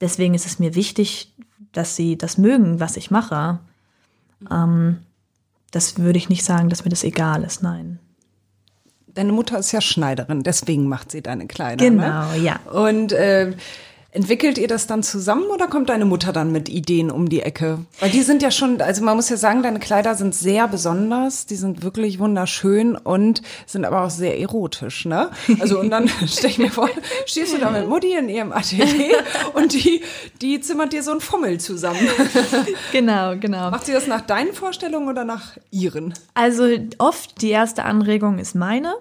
Deswegen 0.04 0.34
ist 0.34 0.46
es 0.46 0.60
mir 0.60 0.76
wichtig, 0.76 1.34
dass 1.72 1.96
sie 1.96 2.18
das 2.18 2.38
mögen, 2.38 2.82
was 2.82 2.98
ich 2.98 3.10
mache. 3.10 3.62
Ähm, 4.52 5.00
das 5.72 5.98
würde 5.98 6.18
ich 6.18 6.28
nicht 6.28 6.44
sagen, 6.44 6.68
dass 6.68 6.84
mir 6.84 6.90
das 6.90 7.06
egal 7.06 7.42
ist, 7.44 7.64
nein. 7.64 8.00
Deine 9.08 9.32
Mutter 9.32 9.58
ist 9.58 9.72
ja 9.72 9.80
Schneiderin, 9.80 10.44
deswegen 10.44 10.90
macht 10.90 11.10
sie 11.10 11.22
deine 11.22 11.48
Kleider. 11.48 11.86
Genau, 11.86 12.32
ne? 12.32 12.38
ja. 12.40 12.60
Und 12.70 13.14
äh, 13.14 13.54
Entwickelt 14.14 14.60
ihr 14.60 14.68
das 14.68 14.86
dann 14.86 15.02
zusammen 15.02 15.46
oder 15.46 15.68
kommt 15.68 15.90
deine 15.90 16.06
Mutter 16.06 16.32
dann 16.32 16.52
mit 16.52 16.70
Ideen 16.70 17.10
um 17.10 17.30
die 17.30 17.42
Ecke? 17.42 17.80
Weil 18.00 18.12
die 18.12 18.22
sind 18.22 18.44
ja 18.44 18.52
schon, 18.52 18.80
also 18.80 19.04
man 19.04 19.16
muss 19.16 19.30
ja 19.30 19.38
sagen, 19.38 19.64
deine 19.64 19.80
Kleider 19.80 20.14
sind 20.14 20.36
sehr 20.36 20.68
besonders, 20.68 21.48
die 21.48 21.56
sind 21.56 21.82
wirklich 21.82 22.20
wunderschön 22.20 22.96
und 22.96 23.42
sind 23.66 23.86
aber 23.86 24.04
auch 24.04 24.12
sehr 24.12 24.40
erotisch, 24.40 25.06
ne? 25.06 25.32
Also 25.60 25.80
und 25.80 25.90
dann 25.90 26.08
stell 26.28 26.52
ich 26.52 26.60
mir 26.60 26.70
vor, 26.70 26.92
stehst 27.26 27.56
du 27.56 27.58
da 27.58 27.72
mit 27.72 27.90
Mutti 27.90 28.16
in 28.16 28.30
ihrem 28.30 28.52
Atelier 28.52 29.18
und 29.56 29.74
die, 29.74 30.04
die 30.44 30.62
zimmert 30.62 30.94
dir 30.94 31.02
so 31.02 31.12
ein 31.12 31.20
Fummel 31.20 31.60
zusammen. 31.60 32.08
Genau, 32.92 33.36
genau. 33.40 33.72
Macht 33.72 33.88
sie 33.88 33.94
das 33.94 34.06
nach 34.06 34.22
deinen 34.22 34.54
Vorstellungen 34.54 35.10
oder 35.10 35.24
nach 35.24 35.58
ihren? 35.72 36.14
Also 36.36 36.68
oft 37.00 37.42
die 37.42 37.50
erste 37.50 37.84
Anregung 37.84 38.38
ist 38.38 38.54
meine. 38.54 38.94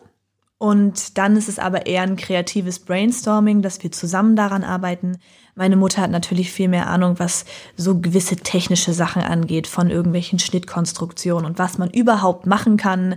Und 0.62 1.18
dann 1.18 1.34
ist 1.34 1.48
es 1.48 1.58
aber 1.58 1.86
eher 1.86 2.02
ein 2.02 2.14
kreatives 2.14 2.78
Brainstorming, 2.78 3.62
dass 3.62 3.82
wir 3.82 3.90
zusammen 3.90 4.36
daran 4.36 4.62
arbeiten. 4.62 5.18
Meine 5.56 5.74
Mutter 5.74 6.02
hat 6.02 6.12
natürlich 6.12 6.52
viel 6.52 6.68
mehr 6.68 6.86
Ahnung, 6.86 7.18
was 7.18 7.46
so 7.76 7.98
gewisse 7.98 8.36
technische 8.36 8.92
Sachen 8.92 9.22
angeht, 9.22 9.66
von 9.66 9.90
irgendwelchen 9.90 10.38
Schnittkonstruktionen 10.38 11.46
und 11.46 11.58
was 11.58 11.78
man 11.78 11.90
überhaupt 11.90 12.46
machen 12.46 12.76
kann. 12.76 13.16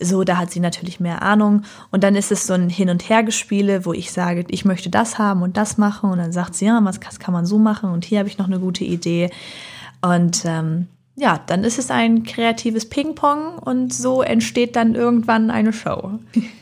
So, 0.00 0.24
da 0.24 0.38
hat 0.38 0.50
sie 0.50 0.58
natürlich 0.58 0.98
mehr 0.98 1.22
Ahnung. 1.22 1.62
Und 1.92 2.02
dann 2.02 2.16
ist 2.16 2.32
es 2.32 2.48
so 2.48 2.54
ein 2.54 2.68
Hin- 2.68 2.90
und 2.90 3.08
Hergespiele, 3.08 3.86
wo 3.86 3.92
ich 3.92 4.10
sage, 4.10 4.44
ich 4.48 4.64
möchte 4.64 4.90
das 4.90 5.18
haben 5.18 5.42
und 5.42 5.56
das 5.56 5.78
machen. 5.78 6.10
Und 6.10 6.18
dann 6.18 6.32
sagt 6.32 6.56
sie, 6.56 6.64
ja, 6.64 6.80
was 6.82 6.98
kann 6.98 7.32
man 7.32 7.46
so 7.46 7.60
machen? 7.60 7.92
Und 7.92 8.04
hier 8.04 8.18
habe 8.18 8.28
ich 8.28 8.38
noch 8.38 8.48
eine 8.48 8.58
gute 8.58 8.82
Idee. 8.82 9.30
Und 10.00 10.44
ähm, 10.46 10.88
ja, 11.14 11.38
dann 11.46 11.62
ist 11.62 11.78
es 11.78 11.92
ein 11.92 12.24
kreatives 12.24 12.88
Ping-Pong 12.88 13.58
und 13.60 13.94
so 13.94 14.20
entsteht 14.20 14.74
dann 14.74 14.96
irgendwann 14.96 15.52
eine 15.52 15.72
Show. 15.72 16.18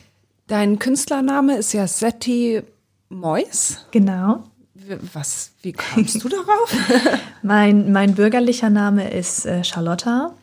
Dein 0.51 0.81
Künstlername 0.81 1.59
ist 1.59 1.73
ja 1.75 1.87
Setti 1.87 2.61
Mois. 3.09 3.87
Genau. 3.93 4.43
Was, 5.13 5.53
wie 5.63 5.71
kamst 5.71 6.25
du 6.25 6.29
darauf? 6.29 6.75
mein, 7.45 7.93
mein 7.93 8.17
bürgerlicher 8.17 8.69
Name 8.69 9.13
ist 9.13 9.47
äh, 9.47 9.63
Charlotta. 9.63 10.35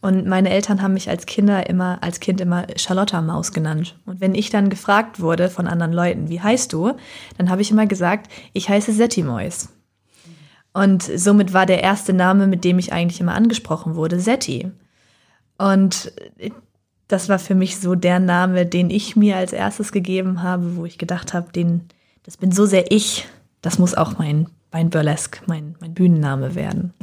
Und 0.00 0.26
meine 0.26 0.48
Eltern 0.48 0.80
haben 0.80 0.94
mich 0.94 1.10
als 1.10 1.26
Kinder 1.26 1.68
immer, 1.68 2.02
als 2.02 2.18
Kind 2.18 2.40
immer 2.40 2.66
Charlotta 2.76 3.20
Maus 3.20 3.52
genannt. 3.52 3.98
Und 4.06 4.22
wenn 4.22 4.34
ich 4.34 4.48
dann 4.48 4.70
gefragt 4.70 5.20
wurde 5.20 5.50
von 5.50 5.66
anderen 5.66 5.92
Leuten, 5.92 6.30
wie 6.30 6.40
heißt 6.40 6.72
du, 6.72 6.92
dann 7.36 7.50
habe 7.50 7.60
ich 7.60 7.70
immer 7.70 7.84
gesagt, 7.84 8.32
ich 8.54 8.70
heiße 8.70 8.94
Setti 8.94 9.22
Mois. 9.22 9.68
Und 10.72 11.02
somit 11.02 11.52
war 11.52 11.66
der 11.66 11.82
erste 11.82 12.14
Name, 12.14 12.46
mit 12.46 12.64
dem 12.64 12.78
ich 12.78 12.94
eigentlich 12.94 13.20
immer 13.20 13.34
angesprochen 13.34 13.96
wurde, 13.96 14.18
Setti. 14.18 14.72
Und 15.58 16.10
das 17.12 17.28
war 17.28 17.38
für 17.38 17.54
mich 17.54 17.78
so 17.78 17.94
der 17.94 18.18
Name, 18.18 18.64
den 18.64 18.88
ich 18.88 19.16
mir 19.16 19.36
als 19.36 19.52
erstes 19.52 19.92
gegeben 19.92 20.42
habe, 20.42 20.76
wo 20.76 20.86
ich 20.86 20.96
gedacht 20.96 21.34
habe, 21.34 21.52
den, 21.52 21.88
das 22.24 22.38
bin 22.38 22.52
so 22.52 22.64
sehr 22.64 22.90
ich, 22.90 23.28
das 23.60 23.78
muss 23.78 23.94
auch 23.94 24.18
mein, 24.18 24.48
mein 24.72 24.88
Burlesque, 24.88 25.40
mein, 25.46 25.76
mein 25.80 25.92
Bühnenname 25.92 26.54
werden. 26.54 26.94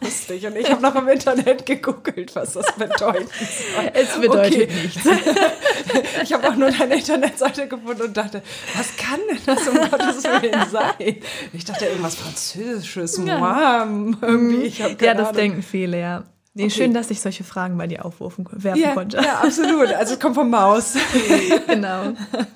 Lustig. 0.00 0.44
Und 0.44 0.56
ich 0.56 0.68
habe 0.68 0.82
noch 0.82 0.96
im 0.96 1.06
Internet 1.06 1.64
gegoogelt, 1.64 2.34
was 2.34 2.54
das 2.54 2.66
bedeutet. 2.74 3.28
es 3.94 4.20
bedeutet 4.20 4.62
okay. 4.62 4.82
nichts. 4.82 5.06
ich 6.24 6.32
habe 6.32 6.48
auch 6.48 6.56
nur 6.56 6.72
deine 6.72 6.96
Internetseite 6.96 7.68
gefunden 7.68 8.02
und 8.02 8.16
dachte, 8.16 8.42
was 8.74 8.96
kann 8.96 9.20
denn 9.30 9.38
das 9.46 9.68
um 9.68 9.76
Gottes 9.76 10.24
Willen 10.24 10.68
sein? 10.70 11.16
Ich 11.52 11.64
dachte 11.64 11.86
irgendwas 11.86 12.16
Französisches, 12.16 13.20
ja. 13.24 13.84
Mom, 13.84 14.16
irgendwie. 14.20 14.62
Ich 14.62 14.78
ja, 14.78 14.88
das 14.88 15.28
Ahnung. 15.28 15.32
denken 15.34 15.62
viele, 15.62 16.00
ja. 16.00 16.24
Nee, 16.56 16.64
okay. 16.64 16.70
schön, 16.70 16.94
dass 16.94 17.10
ich 17.10 17.20
solche 17.20 17.44
Fragen 17.44 17.76
bei 17.76 17.86
dir 17.86 18.06
aufwerfen 18.06 18.48
ja, 18.76 18.94
konnte. 18.94 19.18
Ja, 19.18 19.40
absolut. 19.40 19.92
Also 19.92 20.14
es 20.14 20.20
kommt 20.20 20.36
vom 20.36 20.48
Maus. 20.48 20.94
genau. 21.66 22.14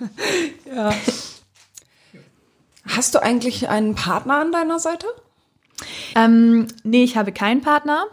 ja. 0.75 0.91
Hast 2.87 3.15
du 3.15 3.23
eigentlich 3.23 3.69
einen 3.69 3.95
Partner 3.95 4.39
an 4.39 4.53
deiner 4.53 4.79
Seite? 4.79 5.07
Ähm, 6.17 6.69
nee, 6.83 7.05
ich 7.05 7.19
habe 7.19 7.31
keinen 7.31 7.61
Partner. 7.61 8.07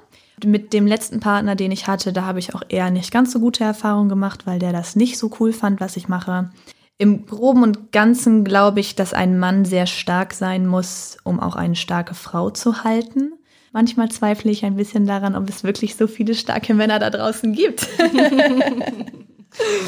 Mit 0.43 0.73
dem 0.73 0.87
letzten 0.87 1.21
Partner, 1.21 1.55
den 1.55 1.71
ich 1.71 1.87
hatte, 1.87 2.11
da 2.11 2.23
habe 2.23 2.39
ich 2.39 2.53
auch 2.53 2.63
eher 2.67 2.91
nicht 2.91 3.13
ganz 3.13 3.31
so 3.31 3.39
gute 3.39 3.63
Erfahrungen 3.63 4.09
gemacht, 4.09 4.45
weil 4.45 4.59
der 4.59 4.73
das 4.73 4.97
nicht 4.97 5.17
so 5.17 5.31
cool 5.39 5.53
fand, 5.53 5.79
was 5.79 5.95
ich 5.95 6.09
mache. 6.09 6.51
Im 6.97 7.25
groben 7.25 7.63
und 7.63 7.93
ganzen 7.93 8.43
glaube 8.43 8.81
ich, 8.81 8.95
dass 8.95 9.13
ein 9.13 9.39
Mann 9.39 9.63
sehr 9.63 9.87
stark 9.87 10.33
sein 10.33 10.67
muss, 10.67 11.17
um 11.23 11.39
auch 11.39 11.55
eine 11.55 11.77
starke 11.77 12.13
Frau 12.13 12.49
zu 12.49 12.83
halten. 12.83 13.31
Manchmal 13.73 14.09
zweifle 14.09 14.51
ich 14.51 14.65
ein 14.65 14.75
bisschen 14.75 15.05
daran, 15.05 15.35
ob 15.35 15.49
es 15.49 15.63
wirklich 15.63 15.95
so 15.95 16.07
viele 16.07 16.35
starke 16.35 16.73
Männer 16.73 16.99
da 16.99 17.09
draußen 17.09 17.53
gibt. 17.53 17.87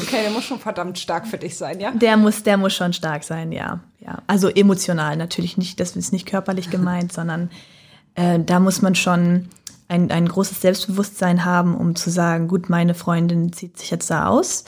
Okay, 0.02 0.22
der 0.22 0.30
muss 0.30 0.44
schon 0.44 0.58
verdammt 0.58 0.98
stark 0.98 1.26
für 1.26 1.38
dich 1.38 1.56
sein, 1.56 1.80
ja? 1.80 1.92
Der 1.92 2.16
muss, 2.16 2.42
der 2.42 2.56
muss 2.56 2.74
schon 2.74 2.92
stark 2.92 3.22
sein, 3.22 3.52
ja. 3.52 3.80
ja. 4.00 4.22
Also 4.26 4.48
emotional 4.48 5.16
natürlich 5.16 5.56
nicht, 5.58 5.78
das 5.78 5.96
ist 5.96 6.12
nicht 6.12 6.26
körperlich 6.26 6.70
gemeint, 6.70 7.12
sondern 7.12 7.50
äh, 8.14 8.40
da 8.40 8.58
muss 8.58 8.82
man 8.82 8.94
schon 8.94 9.48
ein, 9.88 10.10
ein 10.10 10.28
großes 10.28 10.60
Selbstbewusstsein 10.60 11.44
haben, 11.44 11.76
um 11.76 11.96
zu 11.96 12.10
sagen, 12.10 12.48
gut, 12.48 12.68
meine 12.68 12.94
Freundin 12.94 13.52
zieht 13.52 13.78
sich 13.78 13.90
jetzt 13.90 14.10
da 14.10 14.26
aus, 14.26 14.64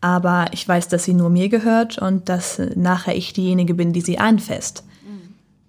aber 0.00 0.46
ich 0.52 0.66
weiß, 0.66 0.88
dass 0.88 1.04
sie 1.04 1.14
nur 1.14 1.30
mir 1.30 1.48
gehört 1.48 1.98
und 1.98 2.28
dass 2.28 2.60
nachher 2.74 3.16
ich 3.16 3.32
diejenige 3.32 3.74
bin, 3.74 3.92
die 3.92 4.02
sie 4.02 4.18
anfasst. 4.18 4.84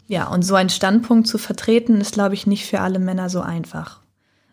Ja, 0.08 0.28
und 0.28 0.44
so 0.44 0.56
einen 0.56 0.70
Standpunkt 0.70 1.28
zu 1.28 1.38
vertreten, 1.38 2.00
ist, 2.00 2.14
glaube 2.14 2.36
ich, 2.36 2.46
nicht 2.46 2.66
für 2.66 2.82
alle 2.82 3.00
Männer 3.00 3.30
so 3.30 3.42
einfach. 3.42 4.02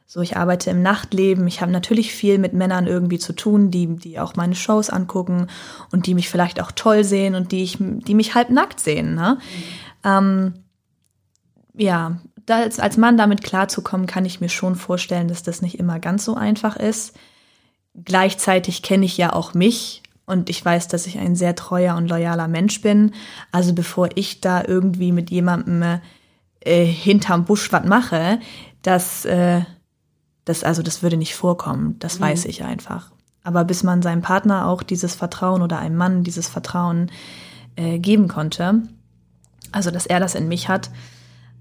So, 0.06 0.20
ich 0.20 0.36
arbeite 0.36 0.70
im 0.70 0.82
Nachtleben. 0.82 1.46
Ich 1.46 1.62
habe 1.62 1.72
natürlich 1.72 2.12
viel 2.12 2.38
mit 2.38 2.52
Männern 2.52 2.86
irgendwie 2.86 3.18
zu 3.18 3.32
tun, 3.32 3.70
die, 3.70 3.86
die 3.96 4.20
auch 4.20 4.36
meine 4.36 4.54
Shows 4.54 4.90
angucken 4.90 5.46
und 5.90 6.06
die 6.06 6.14
mich 6.14 6.28
vielleicht 6.28 6.60
auch 6.60 6.70
toll 6.72 7.02
sehen 7.02 7.34
und 7.34 7.50
die, 7.50 7.62
ich, 7.62 7.78
die 7.80 8.14
mich 8.14 8.34
halb 8.34 8.50
nackt 8.50 8.78
sehen. 8.78 9.14
Ne? 9.14 9.38
Mhm. 9.38 10.10
Ähm, 10.10 10.54
ja, 11.74 12.20
da, 12.44 12.58
als, 12.58 12.78
als 12.78 12.96
Mann 12.96 13.16
damit 13.16 13.42
klarzukommen, 13.42 14.06
kann 14.06 14.26
ich 14.26 14.40
mir 14.40 14.50
schon 14.50 14.74
vorstellen, 14.74 15.28
dass 15.28 15.42
das 15.42 15.62
nicht 15.62 15.78
immer 15.78 15.98
ganz 15.98 16.24
so 16.24 16.34
einfach 16.34 16.76
ist. 16.76 17.16
Gleichzeitig 17.94 18.82
kenne 18.82 19.06
ich 19.06 19.16
ja 19.16 19.32
auch 19.32 19.54
mich 19.54 20.01
und 20.32 20.50
ich 20.50 20.64
weiß, 20.64 20.88
dass 20.88 21.06
ich 21.06 21.18
ein 21.18 21.36
sehr 21.36 21.54
treuer 21.54 21.94
und 21.96 22.08
loyaler 22.08 22.48
Mensch 22.48 22.80
bin. 22.80 23.12
Also 23.52 23.74
bevor 23.74 24.08
ich 24.14 24.40
da 24.40 24.64
irgendwie 24.66 25.12
mit 25.12 25.30
jemandem 25.30 26.00
äh, 26.60 26.84
hinterm 26.84 27.44
Busch 27.44 27.70
was 27.72 27.84
mache, 27.84 28.40
das, 28.82 29.24
äh, 29.24 29.60
das, 30.44 30.64
also 30.64 30.82
das 30.82 31.02
würde 31.02 31.16
nicht 31.16 31.36
vorkommen. 31.36 31.96
Das 31.98 32.18
mhm. 32.18 32.24
weiß 32.24 32.46
ich 32.46 32.64
einfach. 32.64 33.12
Aber 33.44 33.64
bis 33.64 33.82
man 33.82 34.02
seinem 34.02 34.22
Partner 34.22 34.66
auch 34.66 34.82
dieses 34.82 35.14
Vertrauen 35.14 35.62
oder 35.62 35.78
einem 35.78 35.96
Mann 35.96 36.24
dieses 36.24 36.48
Vertrauen 36.48 37.10
äh, 37.76 37.98
geben 37.98 38.28
konnte, 38.28 38.82
also 39.70 39.90
dass 39.90 40.06
er 40.06 40.20
das 40.20 40.34
in 40.34 40.48
mich 40.48 40.68
hat, 40.68 40.90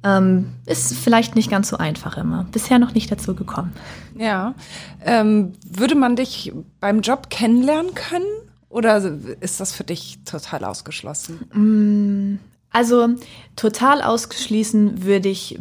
ähm, 0.03 0.53
ist 0.65 0.97
vielleicht 0.97 1.35
nicht 1.35 1.51
ganz 1.51 1.69
so 1.69 1.77
einfach 1.77 2.17
immer. 2.17 2.45
Bisher 2.51 2.79
noch 2.79 2.93
nicht 2.93 3.11
dazu 3.11 3.35
gekommen. 3.35 3.71
Ja. 4.15 4.55
Ähm, 5.03 5.53
würde 5.63 5.95
man 5.95 6.15
dich 6.15 6.51
beim 6.79 7.01
Job 7.01 7.29
kennenlernen 7.29 7.93
können? 7.93 8.25
Oder 8.71 9.03
ist 9.41 9.59
das 9.59 9.73
für 9.73 9.83
dich 9.83 10.19
total 10.23 10.63
ausgeschlossen? 10.63 11.39
Mm, 11.53 12.39
also 12.71 13.09
total 13.57 14.01
ausgeschließen 14.01 15.03
würde 15.03 15.27
ich, 15.27 15.59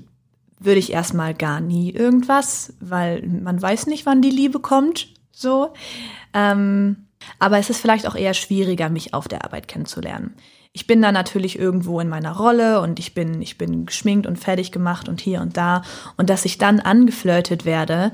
würde 0.61 0.79
ich 0.79 0.93
erstmal 0.93 1.35
gar 1.35 1.61
nie 1.61 1.91
irgendwas, 1.91 2.73
weil 2.81 3.27
man 3.27 3.61
weiß 3.61 3.87
nicht, 3.87 4.07
wann 4.07 4.23
die 4.23 4.31
Liebe 4.31 4.61
kommt. 4.61 5.09
So. 5.33 5.73
Ähm, 6.33 7.09
aber 7.41 7.59
es 7.59 7.69
ist 7.69 7.81
vielleicht 7.81 8.07
auch 8.07 8.15
eher 8.15 8.35
schwieriger, 8.35 8.89
mich 8.89 9.13
auf 9.13 9.27
der 9.27 9.45
Arbeit 9.45 9.67
kennenzulernen. 9.67 10.37
Ich 10.73 10.87
bin 10.87 11.03
da 11.03 11.11
natürlich 11.11 11.59
irgendwo 11.59 11.99
in 11.99 12.09
meiner 12.09 12.37
Rolle 12.37 12.81
und 12.81 13.01
ich 13.01 13.13
bin, 13.13 13.43
ich 13.43 13.59
bin 13.59 13.87
geschminkt 13.87 14.29
und 14.29 14.39
fertig 14.39 14.71
gemacht 14.71 15.09
und 15.09 15.21
hier 15.21 15.41
und 15.41 15.57
da. 15.57 15.83
Und 16.17 16.31
dass 16.31 16.45
ich 16.45 16.59
dann 16.59 16.79
angeflirtet 16.79 17.65
werde, 17.65 18.13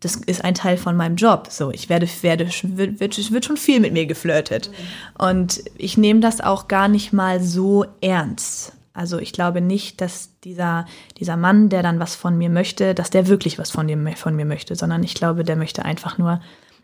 das 0.00 0.16
ist 0.16 0.44
ein 0.44 0.54
Teil 0.54 0.76
von 0.76 0.96
meinem 0.96 1.16
Job. 1.16 1.48
So, 1.50 1.70
ich 1.70 1.88
werde, 1.88 2.08
werde 2.22 2.48
wird, 2.62 3.32
wird 3.32 3.44
schon 3.44 3.56
viel 3.56 3.80
mit 3.80 3.92
mir 3.92 4.06
geflirtet. 4.06 4.70
Und 5.18 5.62
ich 5.76 5.96
nehme 5.96 6.20
das 6.20 6.40
auch 6.40 6.68
gar 6.68 6.88
nicht 6.88 7.12
mal 7.12 7.42
so 7.42 7.84
ernst. 8.00 8.72
Also 8.92 9.18
ich 9.18 9.32
glaube 9.32 9.60
nicht, 9.60 10.00
dass 10.00 10.30
dieser, 10.42 10.86
dieser 11.18 11.36
Mann, 11.36 11.68
der 11.68 11.82
dann 11.82 12.00
was 12.00 12.16
von 12.16 12.36
mir 12.36 12.50
möchte, 12.50 12.94
dass 12.94 13.10
der 13.10 13.28
wirklich 13.28 13.58
was 13.58 13.70
von, 13.70 13.86
dem, 13.86 14.14
von 14.16 14.34
mir 14.34 14.44
möchte, 14.44 14.74
sondern 14.74 15.04
ich 15.04 15.14
glaube, 15.14 15.44
der 15.44 15.56
möchte 15.56 15.84
einfach 15.84 16.18
nur 16.18 16.40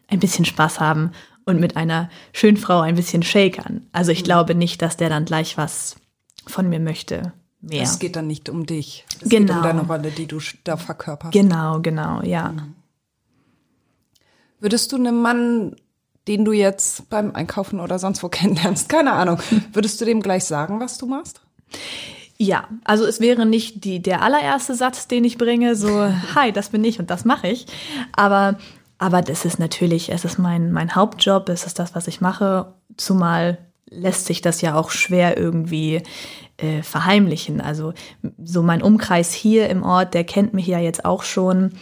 ein 0.09 0.21
bisschen 0.21 0.45
Spaß 0.45 0.81
haben 0.81 1.11
und 1.45 1.61
mit 1.61 1.77
einer 1.77 2.11
schönen 2.33 2.57
Frau 2.57 2.81
ein 2.81 2.95
bisschen 2.95 3.23
shakern. 3.23 3.87
Also 3.93 4.13
ich 4.13 4.21
mhm. 4.21 4.25
glaube 4.25 4.55
nicht, 4.55 4.83
dass 4.83 4.97
der 4.97 5.09
dann 5.09 5.25
gleich 5.25 5.57
was 5.57 5.97
von 6.47 6.69
mir 6.69 6.81
möchte. 6.81 7.33
Mehr. 7.61 7.83
Es 7.83 7.99
geht 7.99 8.15
dann 8.17 8.27
nicht 8.27 8.49
um 8.49 8.67
dich. 8.67 9.07
Es 9.23 9.29
genau. 9.29 9.47
geht 9.47 9.57
um 9.57 9.63
deine 9.63 9.83
Rolle, 9.83 10.11
die 10.11 10.27
du 10.27 10.39
da 10.65 10.77
verkörperst. 10.77 11.33
Genau, 11.33 11.81
genau, 11.81 12.23
ja. 12.23 12.51
Mhm. 12.51 12.75
Würdest 14.65 14.93
du 14.93 14.97
einem 14.97 15.21
Mann 15.21 15.77
den 16.29 16.45
du 16.45 16.53
jetzt 16.53 17.11
beim 17.11 17.35
Einkaufen 17.35 17.81
oder 17.81 17.99
sonst 17.99 18.23
wo 18.23 18.29
kennenlernst, 18.31 18.89
keine 18.89 19.13
Ahnung, 19.13 19.39
würdest 19.73 20.01
du 20.01 20.05
dem 20.05 20.23
gleich 20.23 20.45
sagen, 20.45 20.81
was 20.81 20.99
du 20.99 21.07
machst? 21.07 21.41
Ja, 22.37 22.69
also 22.85 23.05
es 23.05 23.21
wäre 23.21 23.47
nicht 23.47 23.85
die, 23.85 24.01
der 24.01 24.23
allererste 24.23 24.75
Satz, 24.75 25.07
den 25.07 25.25
ich 25.25 25.39
bringe, 25.39 25.77
so, 25.77 25.89
hi, 26.35 26.53
das 26.53 26.71
bin 26.71 26.85
ich 26.85 26.99
und 26.99 27.11
das 27.11 27.25
mache 27.25 27.49
ich. 27.49 27.67
Aber, 28.13 28.59
aber 28.99 29.23
das 29.23 29.45
ist 29.45 29.59
natürlich, 29.59 30.11
es 30.11 30.25
ist 30.25 30.39
mein, 30.39 30.73
mein 30.73 30.95
Hauptjob, 30.95 31.49
es 31.49 31.67
ist 31.67 31.79
das, 31.79 31.95
was 31.95 32.09
ich 32.09 32.21
mache, 32.21 32.73
zumal 32.97 33.59
lässt 33.91 34.27
sich 34.27 34.41
das 34.41 34.61
ja 34.63 34.75
auch 34.75 34.91
schwer 34.91 35.37
irgendwie 35.37 36.03
äh, 36.57 36.83
verheimlichen. 36.83 37.61
Also 37.61 37.93
so 38.43 38.63
mein 38.63 38.83
Umkreis 38.83 39.33
hier 39.33 39.69
im 39.69 39.83
Ort, 39.85 40.15
der 40.15 40.25
kennt 40.25 40.55
mich 40.55 40.67
ja 40.67 40.81
jetzt 40.81 41.05
auch 41.05 41.23
schon 41.23 41.75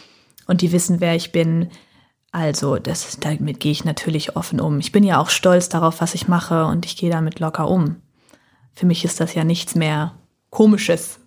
und 0.47 0.61
die 0.61 0.72
wissen, 0.72 1.01
wer 1.01 1.14
ich 1.14 1.33
bin. 1.33 1.70
Also 2.33 2.78
das, 2.78 3.18
damit 3.20 3.61
gehe 3.61 3.72
ich 3.72 3.85
natürlich 3.85 4.37
offen 4.37 4.61
um. 4.61 4.80
Ich 4.80 4.91
bin 4.91 5.05
ja 5.05 5.20
auch 5.20 5.28
stolz 5.28 5.68
darauf, 5.68 6.01
was 6.01 6.14
ich 6.14 6.28
mache 6.28 6.64
und 6.64 6.87
ich 6.87 6.97
gehe 6.97 7.11
damit 7.11 7.39
locker 7.41 7.68
um. 7.68 7.97
Für 8.74 8.87
mich 8.87 9.05
ist 9.05 9.20
das 9.20 9.35
ja 9.35 9.45
nichts 9.45 9.74
mehr 9.74 10.14
Komisches. 10.53 11.18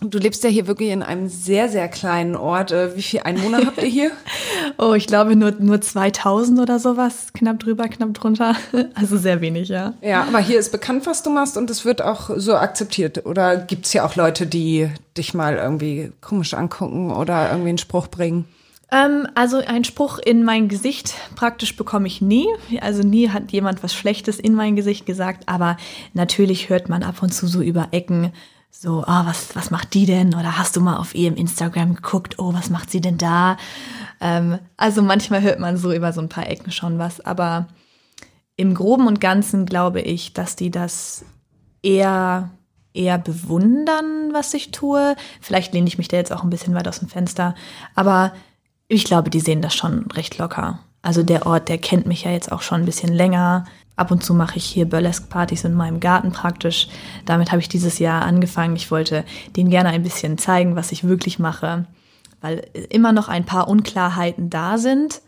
Du 0.00 0.18
lebst 0.18 0.44
ja 0.44 0.50
hier 0.50 0.66
wirklich 0.66 0.90
in 0.90 1.02
einem 1.02 1.28
sehr, 1.28 1.68
sehr 1.70 1.88
kleinen 1.88 2.36
Ort. 2.36 2.70
Äh, 2.70 2.96
wie 2.96 3.02
viel 3.02 3.20
Einwohner 3.20 3.64
habt 3.64 3.78
ihr 3.78 3.88
hier? 3.88 4.10
oh, 4.78 4.92
ich 4.92 5.06
glaube 5.06 5.36
nur, 5.36 5.52
nur 5.52 5.80
2000 5.80 6.60
oder 6.60 6.78
sowas. 6.78 7.28
Knapp 7.32 7.60
drüber, 7.60 7.88
knapp 7.88 8.12
drunter. 8.14 8.56
Also 8.94 9.16
sehr 9.16 9.40
wenig, 9.40 9.68
ja. 9.68 9.94
Ja, 10.02 10.24
aber 10.24 10.40
hier 10.40 10.58
ist 10.58 10.70
bekannt, 10.70 11.06
was 11.06 11.22
du 11.22 11.30
machst 11.30 11.56
und 11.56 11.70
es 11.70 11.84
wird 11.84 12.02
auch 12.02 12.30
so 12.36 12.56
akzeptiert. 12.56 13.24
Oder 13.24 13.56
gibt 13.56 13.86
es 13.86 13.92
ja 13.92 14.04
auch 14.04 14.16
Leute, 14.16 14.46
die 14.46 14.90
dich 15.16 15.34
mal 15.34 15.56
irgendwie 15.56 16.12
komisch 16.20 16.52
angucken 16.52 17.10
oder 17.10 17.50
irgendwie 17.50 17.70
einen 17.70 17.78
Spruch 17.78 18.08
bringen? 18.08 18.44
Ähm, 18.92 19.26
also 19.34 19.56
ein 19.58 19.84
Spruch 19.84 20.18
in 20.18 20.44
mein 20.44 20.68
Gesicht 20.68 21.14
praktisch 21.34 21.74
bekomme 21.76 22.06
ich 22.06 22.20
nie. 22.20 22.46
Also 22.80 23.02
nie 23.02 23.30
hat 23.30 23.50
jemand 23.50 23.82
was 23.82 23.94
Schlechtes 23.94 24.38
in 24.38 24.54
mein 24.54 24.76
Gesicht 24.76 25.06
gesagt. 25.06 25.48
Aber 25.48 25.78
natürlich 26.12 26.68
hört 26.68 26.88
man 26.88 27.02
ab 27.02 27.22
und 27.22 27.32
zu 27.32 27.46
so 27.48 27.62
über 27.62 27.88
Ecken 27.90 28.32
so, 28.74 29.04
oh, 29.06 29.26
was, 29.26 29.54
was 29.54 29.70
macht 29.70 29.92
die 29.94 30.06
denn? 30.06 30.34
Oder 30.34 30.56
hast 30.56 30.76
du 30.76 30.80
mal 30.80 30.96
auf 30.96 31.14
ihrem 31.14 31.36
Instagram 31.36 31.94
geguckt, 31.94 32.38
oh, 32.38 32.54
was 32.54 32.70
macht 32.70 32.90
sie 32.90 33.00
denn 33.00 33.18
da? 33.18 33.56
Ähm, 34.20 34.58
also 34.76 35.02
manchmal 35.02 35.42
hört 35.42 35.58
man 35.58 35.76
so 35.76 35.92
über 35.92 36.12
so 36.12 36.20
ein 36.20 36.30
paar 36.30 36.48
Ecken 36.48 36.72
schon 36.72 36.98
was, 36.98 37.20
aber 37.20 37.68
im 38.56 38.74
Groben 38.74 39.06
und 39.06 39.20
Ganzen 39.20 39.66
glaube 39.66 40.00
ich, 40.00 40.32
dass 40.32 40.56
die 40.56 40.70
das 40.70 41.24
eher, 41.82 42.50
eher 42.94 43.18
bewundern, 43.18 44.32
was 44.32 44.54
ich 44.54 44.70
tue. 44.70 45.16
Vielleicht 45.40 45.74
lehne 45.74 45.88
ich 45.88 45.98
mich 45.98 46.08
da 46.08 46.16
jetzt 46.16 46.32
auch 46.32 46.42
ein 46.42 46.50
bisschen 46.50 46.74
weit 46.74 46.88
aus 46.88 47.00
dem 47.00 47.08
Fenster, 47.08 47.54
aber 47.94 48.32
ich 48.92 49.04
glaube, 49.04 49.30
die 49.30 49.40
sehen 49.40 49.62
das 49.62 49.74
schon 49.74 50.10
recht 50.12 50.38
locker. 50.38 50.78
Also 51.00 51.22
der 51.22 51.46
Ort, 51.46 51.68
der 51.68 51.78
kennt 51.78 52.06
mich 52.06 52.24
ja 52.24 52.30
jetzt 52.30 52.52
auch 52.52 52.62
schon 52.62 52.82
ein 52.82 52.86
bisschen 52.86 53.12
länger. 53.12 53.64
Ab 53.96 54.10
und 54.10 54.22
zu 54.22 54.34
mache 54.34 54.56
ich 54.56 54.64
hier 54.64 54.88
Burlesque-Partys 54.88 55.64
in 55.64 55.74
meinem 55.74 56.00
Garten 56.00 56.32
praktisch. 56.32 56.88
Damit 57.24 57.50
habe 57.50 57.60
ich 57.60 57.68
dieses 57.68 57.98
Jahr 57.98 58.22
angefangen. 58.22 58.76
Ich 58.76 58.90
wollte 58.90 59.24
denen 59.56 59.70
gerne 59.70 59.90
ein 59.90 60.02
bisschen 60.02 60.38
zeigen, 60.38 60.76
was 60.76 60.92
ich 60.92 61.04
wirklich 61.04 61.38
mache, 61.38 61.86
weil 62.40 62.66
immer 62.90 63.12
noch 63.12 63.28
ein 63.28 63.44
paar 63.44 63.68
Unklarheiten 63.68 64.50
da 64.50 64.78
sind. 64.78 65.22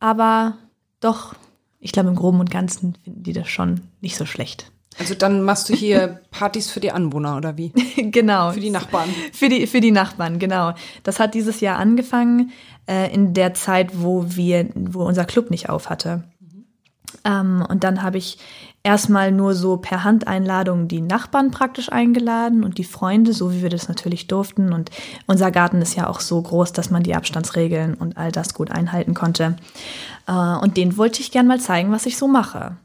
Aber 0.00 0.54
doch, 1.00 1.34
ich 1.78 1.92
glaube, 1.92 2.08
im 2.08 2.16
Groben 2.16 2.40
und 2.40 2.50
Ganzen 2.50 2.96
finden 3.04 3.22
die 3.22 3.32
das 3.32 3.48
schon 3.48 3.82
nicht 4.00 4.16
so 4.16 4.26
schlecht. 4.26 4.70
Also 4.98 5.14
dann 5.14 5.42
machst 5.42 5.68
du 5.68 5.74
hier 5.74 6.20
Partys 6.30 6.70
für 6.70 6.80
die 6.80 6.92
Anwohner 6.92 7.36
oder 7.36 7.56
wie? 7.56 7.70
genau. 8.10 8.52
Für 8.52 8.60
die 8.60 8.70
Nachbarn. 8.70 9.08
Für 9.32 9.48
die, 9.48 9.66
für 9.66 9.80
die 9.80 9.90
Nachbarn, 9.90 10.38
genau. 10.38 10.74
Das 11.02 11.18
hat 11.20 11.34
dieses 11.34 11.60
Jahr 11.60 11.78
angefangen, 11.78 12.52
äh, 12.86 13.12
in 13.12 13.34
der 13.34 13.54
Zeit, 13.54 14.02
wo 14.02 14.24
wir, 14.28 14.68
wo 14.74 15.04
unser 15.04 15.24
Club 15.24 15.50
nicht 15.50 15.68
auf 15.68 15.90
hatte. 15.90 16.24
Ähm, 17.24 17.64
und 17.68 17.84
dann 17.84 18.02
habe 18.02 18.18
ich 18.18 18.38
erstmal 18.82 19.32
nur 19.32 19.54
so 19.54 19.78
per 19.78 20.04
Handeinladung 20.04 20.88
die 20.88 21.00
Nachbarn 21.00 21.50
praktisch 21.50 21.90
eingeladen 21.90 22.64
und 22.64 22.78
die 22.78 22.84
Freunde, 22.84 23.32
so 23.32 23.52
wie 23.52 23.62
wir 23.62 23.70
das 23.70 23.88
natürlich 23.88 24.26
durften. 24.26 24.72
Und 24.72 24.90
unser 25.26 25.50
Garten 25.50 25.80
ist 25.80 25.96
ja 25.96 26.08
auch 26.08 26.20
so 26.20 26.40
groß, 26.40 26.72
dass 26.72 26.90
man 26.90 27.02
die 27.02 27.14
Abstandsregeln 27.14 27.94
und 27.94 28.16
all 28.16 28.30
das 28.30 28.54
gut 28.54 28.70
einhalten 28.70 29.14
konnte. 29.14 29.56
Äh, 30.26 30.32
und 30.32 30.76
denen 30.76 30.96
wollte 30.96 31.20
ich 31.20 31.32
gern 31.32 31.46
mal 31.46 31.60
zeigen, 31.60 31.92
was 31.92 32.06
ich 32.06 32.16
so 32.16 32.28
mache. 32.28 32.76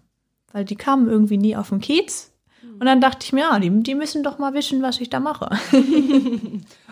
Weil 0.52 0.66
die 0.66 0.76
kamen 0.76 1.08
irgendwie 1.08 1.38
nie 1.38 1.56
auf 1.56 1.70
den 1.70 1.80
Kiez. 1.80 2.32
Und 2.80 2.86
dann 2.86 3.02
dachte 3.02 3.26
ich 3.26 3.34
mir, 3.34 3.42
ja, 3.42 3.60
die, 3.60 3.70
die 3.84 3.94
müssen 3.94 4.24
doch 4.24 4.40
mal 4.40 4.54
wissen, 4.54 4.82
was 4.82 5.02
ich 5.02 5.10
da 5.10 5.20
mache. 5.20 5.50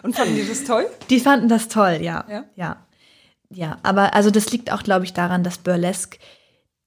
und 0.03 0.15
fanden 0.15 0.35
die 0.35 0.45
das 0.47 0.65
toll? 0.65 0.85
Die 1.09 1.21
fanden 1.21 1.47
das 1.47 1.69
toll, 1.69 1.99
ja. 2.01 2.25
Ja. 2.29 2.43
Ja, 2.57 2.77
ja 3.49 3.77
aber 3.83 4.13
also 4.13 4.31
das 4.31 4.51
liegt 4.51 4.71
auch, 4.71 4.83
glaube 4.83 5.05
ich, 5.05 5.13
daran, 5.13 5.43
dass 5.43 5.57
Burlesque 5.57 6.19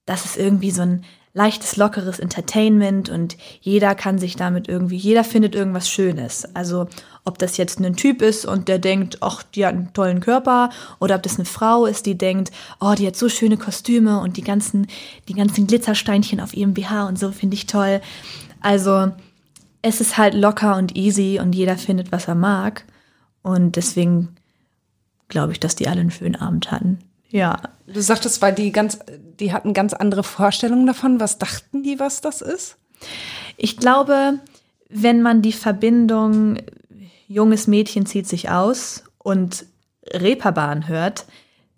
das 0.07 0.25
ist 0.25 0.37
irgendwie 0.37 0.71
so 0.71 0.83
ein 0.83 1.05
leichtes, 1.33 1.77
lockeres 1.77 2.19
Entertainment 2.19 3.09
und 3.09 3.37
jeder 3.61 3.95
kann 3.95 4.19
sich 4.19 4.35
damit 4.35 4.69
irgendwie, 4.69 4.97
jeder 4.97 5.23
findet 5.23 5.55
irgendwas 5.55 5.89
Schönes. 5.89 6.57
Also 6.57 6.89
ob 7.25 7.39
das 7.39 7.57
jetzt 7.57 7.79
ein 7.79 7.95
Typ 7.95 8.21
ist 8.21 8.45
und 8.45 8.67
der 8.67 8.81
denkt, 8.81 9.19
ach, 9.21 9.45
die 9.45 9.65
hat 9.65 9.75
einen 9.75 9.93
tollen 9.93 10.21
Körper, 10.21 10.71
oder 10.99 11.15
ob 11.15 11.23
das 11.23 11.37
eine 11.37 11.45
Frau 11.45 11.87
ist, 11.87 12.07
die 12.07 12.19
denkt, 12.19 12.51
oh, 12.81 12.95
die 12.99 13.07
hat 13.07 13.15
so 13.15 13.29
schöne 13.29 13.57
Kostüme 13.57 14.21
und 14.21 14.37
die 14.37 14.43
ganzen, 14.43 14.89
die 15.29 15.35
ganzen 15.35 15.69
Glitzersteinchen 15.69 16.41
auf 16.41 16.55
ihrem 16.55 16.75
BH 16.75 17.07
und 17.07 17.19
so 17.19 17.31
finde 17.31 17.55
ich 17.55 17.67
toll. 17.67 18.01
Also 18.61 19.13
es 19.83 20.01
ist 20.01 20.19
halt 20.19 20.35
locker 20.35 20.77
und 20.77 20.97
easy 20.97 21.39
und 21.41 21.55
jeder 21.55 21.77
findet, 21.77 22.11
was 22.11 22.27
er 22.27 22.35
mag. 22.35 22.85
Und 23.43 23.77
deswegen 23.77 24.37
glaube 25.31 25.53
ich, 25.53 25.61
dass 25.61 25.77
die 25.77 25.89
alle 25.89 26.01
einen 26.01 26.11
schönen 26.11 26.37
Abend 26.37 26.71
hatten. 26.71 26.99
Ja. 27.31 27.61
Du 27.87 28.01
sagtest, 28.01 28.43
weil 28.43 28.55
die 28.55 28.73
ganz, 28.73 28.99
die 29.39 29.53
hatten 29.53 29.73
ganz 29.73 29.95
andere 29.95 30.23
Vorstellungen 30.23 30.87
davon. 30.87 31.21
Was 31.21 31.39
dachten 31.39 31.83
die, 31.83 31.99
was 31.99 32.21
das 32.21 32.43
ist? 32.43 32.77
Ich 33.57 33.77
glaube, 33.77 34.41
wenn 34.89 35.23
man 35.23 35.43
die 35.43 35.53
Verbindung 35.53 36.59
junges 37.29 37.67
Mädchen 37.67 38.07
zieht 38.07 38.27
sich 38.27 38.51
aus 38.51 39.05
und 39.19 39.65
Reeperbahn 40.13 40.89
hört, 40.89 41.27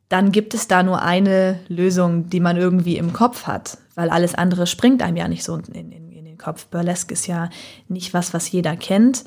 dann 0.08 0.32
gibt 0.32 0.54
es 0.54 0.68
da 0.68 0.82
nur 0.82 1.02
eine 1.02 1.58
Lösung, 1.68 2.28
die 2.28 2.40
man 2.40 2.56
irgendwie 2.56 2.96
im 2.96 3.12
Kopf 3.12 3.46
hat, 3.46 3.78
weil 3.94 4.10
alles 4.10 4.34
andere 4.34 4.66
springt 4.66 5.02
einem 5.02 5.16
ja 5.16 5.28
nicht 5.28 5.44
so 5.44 5.56
in, 5.56 5.92
in, 5.92 6.12
in 6.12 6.24
den 6.24 6.38
Kopf. 6.38 6.66
Burlesque 6.66 7.12
ist 7.12 7.26
ja 7.26 7.50
nicht 7.88 8.12
was, 8.12 8.34
was 8.34 8.50
jeder 8.50 8.76
kennt. 8.76 9.24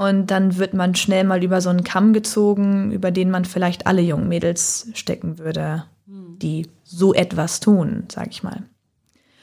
Und 0.00 0.30
dann 0.30 0.56
wird 0.56 0.72
man 0.72 0.94
schnell 0.94 1.24
mal 1.24 1.44
über 1.44 1.60
so 1.60 1.68
einen 1.68 1.84
Kamm 1.84 2.14
gezogen, 2.14 2.90
über 2.90 3.10
den 3.10 3.30
man 3.30 3.44
vielleicht 3.44 3.86
alle 3.86 4.00
jungen 4.00 4.28
Mädels 4.28 4.88
stecken 4.94 5.38
würde, 5.38 5.84
die 6.06 6.68
so 6.82 7.12
etwas 7.12 7.60
tun, 7.60 8.04
sag 8.10 8.28
ich 8.28 8.42
mal. 8.42 8.62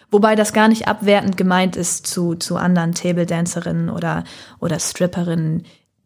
Wobei 0.09 0.33
das 0.33 0.53
gar 0.53 0.67
nicht 0.67 0.87
abwertend 0.87 1.37
gemeint 1.37 1.75
ist 1.75 2.07
zu, 2.07 2.33
zu 2.33 2.57
anderen 2.57 2.95
Table-Dancerinnen 2.95 3.91
oder, 3.91 4.23
oder 4.59 4.79
Stripperinnen, 4.79 5.63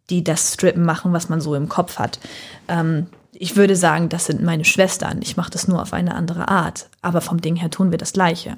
die 0.09 0.21
das 0.21 0.55
Strippen 0.55 0.83
machen, 0.83 1.13
was 1.13 1.29
man 1.29 1.39
so 1.39 1.55
im 1.55 1.69
Kopf 1.69 1.97
hat. 1.97 2.19
Ähm, 2.67 3.07
ich 3.31 3.55
würde 3.55 3.77
sagen, 3.77 4.09
das 4.09 4.25
sind 4.25 4.43
meine 4.43 4.65
Schwestern. 4.65 5.21
Ich 5.21 5.37
mache 5.37 5.51
das 5.51 5.69
nur 5.69 5.81
auf 5.81 5.93
eine 5.93 6.13
andere 6.13 6.49
Art. 6.49 6.89
Aber 7.01 7.21
vom 7.21 7.39
Ding 7.39 7.55
her 7.55 7.69
tun 7.69 7.91
wir 7.91 7.97
das 7.97 8.11
Gleiche. 8.11 8.55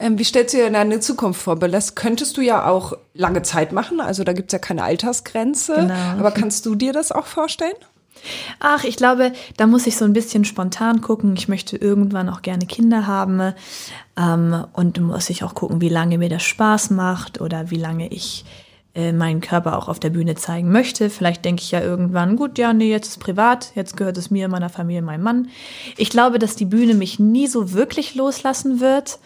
Ähm, 0.00 0.18
wie 0.18 0.24
stellst 0.24 0.54
du 0.54 0.58
dir 0.58 0.70
deine 0.70 0.98
Zukunft 1.00 1.42
vor? 1.42 1.56
Burlesque 1.56 1.94
könntest 1.94 2.36
du 2.36 2.40
ja 2.40 2.66
auch 2.66 2.94
lange 3.14 3.42
Zeit 3.42 3.72
machen, 3.72 4.00
also 4.00 4.24
da 4.24 4.32
gibt's 4.32 4.52
ja 4.52 4.58
keine 4.58 4.82
Altersgrenze. 4.82 5.74
Genau. 5.76 6.18
Aber 6.18 6.30
kannst 6.30 6.66
du 6.66 6.74
dir 6.74 6.92
das 6.92 7.12
auch 7.12 7.26
vorstellen? 7.26 7.76
Ach, 8.58 8.84
ich 8.84 8.96
glaube, 8.96 9.32
da 9.56 9.66
muss 9.66 9.86
ich 9.86 9.96
so 9.96 10.04
ein 10.04 10.12
bisschen 10.12 10.44
spontan 10.44 11.00
gucken. 11.00 11.34
Ich 11.36 11.48
möchte 11.48 11.76
irgendwann 11.76 12.28
auch 12.28 12.42
gerne 12.42 12.66
Kinder 12.66 13.06
haben. 13.06 13.54
Ähm, 14.16 14.64
und 14.72 15.00
muss 15.00 15.30
ich 15.30 15.44
auch 15.44 15.54
gucken, 15.54 15.80
wie 15.80 15.88
lange 15.88 16.18
mir 16.18 16.28
das 16.28 16.42
Spaß 16.42 16.90
macht 16.90 17.40
oder 17.40 17.70
wie 17.70 17.78
lange 17.78 18.08
ich 18.08 18.44
äh, 18.94 19.12
meinen 19.12 19.40
Körper 19.40 19.78
auch 19.78 19.88
auf 19.88 20.00
der 20.00 20.10
Bühne 20.10 20.34
zeigen 20.34 20.72
möchte. 20.72 21.10
Vielleicht 21.10 21.44
denke 21.44 21.62
ich 21.62 21.70
ja 21.70 21.80
irgendwann, 21.80 22.36
gut, 22.36 22.58
ja, 22.58 22.72
nee, 22.72 22.90
jetzt 22.90 23.08
ist 23.08 23.20
privat, 23.20 23.72
jetzt 23.74 23.96
gehört 23.96 24.18
es 24.18 24.30
mir, 24.30 24.48
meiner 24.48 24.68
Familie, 24.68 25.02
meinem 25.02 25.22
Mann. 25.22 25.48
Ich 25.96 26.10
glaube, 26.10 26.38
dass 26.38 26.56
die 26.56 26.64
Bühne 26.64 26.94
mich 26.94 27.18
nie 27.18 27.46
so 27.46 27.72
wirklich 27.72 28.14
loslassen 28.14 28.80
wird. 28.80 29.18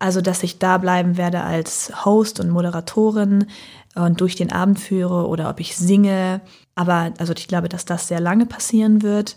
Also, 0.00 0.22
dass 0.22 0.42
ich 0.42 0.58
da 0.58 0.78
bleiben 0.78 1.18
werde 1.18 1.42
als 1.42 1.92
Host 2.06 2.40
und 2.40 2.48
Moderatorin 2.48 3.46
und 3.94 4.20
durch 4.22 4.34
den 4.34 4.50
Abend 4.50 4.80
führe 4.80 5.28
oder 5.28 5.50
ob 5.50 5.60
ich 5.60 5.76
singe. 5.76 6.40
Aber, 6.74 7.12
also 7.18 7.34
ich 7.36 7.46
glaube, 7.46 7.68
dass 7.68 7.84
das 7.84 8.08
sehr 8.08 8.18
lange 8.18 8.46
passieren 8.46 9.02
wird. 9.02 9.36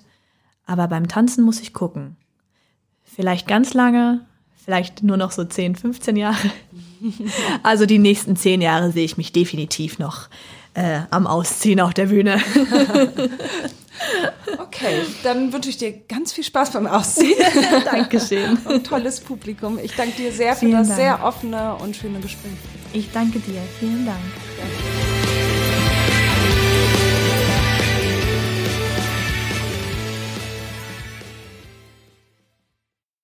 Aber 0.65 0.87
beim 0.87 1.09
Tanzen 1.09 1.43
muss 1.43 1.59
ich 1.59 1.73
gucken. 1.73 2.15
Vielleicht 3.03 3.45
ganz 3.45 3.73
lange, 3.73 4.21
vielleicht 4.55 5.03
nur 5.03 5.17
noch 5.17 5.31
so 5.31 5.43
10, 5.43 5.75
15 5.75 6.15
Jahre. 6.15 6.37
Also 7.63 7.85
die 7.85 7.99
nächsten 7.99 8.37
10 8.37 8.61
Jahre 8.61 8.93
sehe 8.93 9.03
ich 9.03 9.17
mich 9.17 9.33
definitiv 9.33 9.99
noch 9.99 10.29
äh, 10.73 11.01
am 11.09 11.27
Ausziehen 11.27 11.81
auf 11.81 11.93
der 11.93 12.05
Bühne. 12.05 12.39
Okay, 14.59 15.01
dann 15.23 15.53
wünsche 15.53 15.69
ich 15.69 15.77
dir 15.77 15.91
ganz 16.07 16.33
viel 16.33 16.43
Spaß 16.43 16.71
beim 16.71 16.87
Ausziehen. 16.87 17.37
Dankeschön. 17.85 18.57
Und 18.65 18.85
tolles 18.87 19.19
Publikum. 19.19 19.79
Ich 19.79 19.95
danke 19.95 20.15
dir 20.17 20.31
sehr 20.31 20.53
für 20.55 20.65
Vielen 20.65 20.79
das 20.79 20.87
Dank. 20.89 20.99
sehr 20.99 21.23
offene 21.23 21.75
und 21.75 21.95
schöne 21.95 22.19
Gespräch. 22.19 22.51
Ich 22.93 23.11
danke 23.11 23.39
dir. 23.39 23.61
Vielen 23.79 24.05
Dank. 24.05 24.17
Ja. 24.57 24.92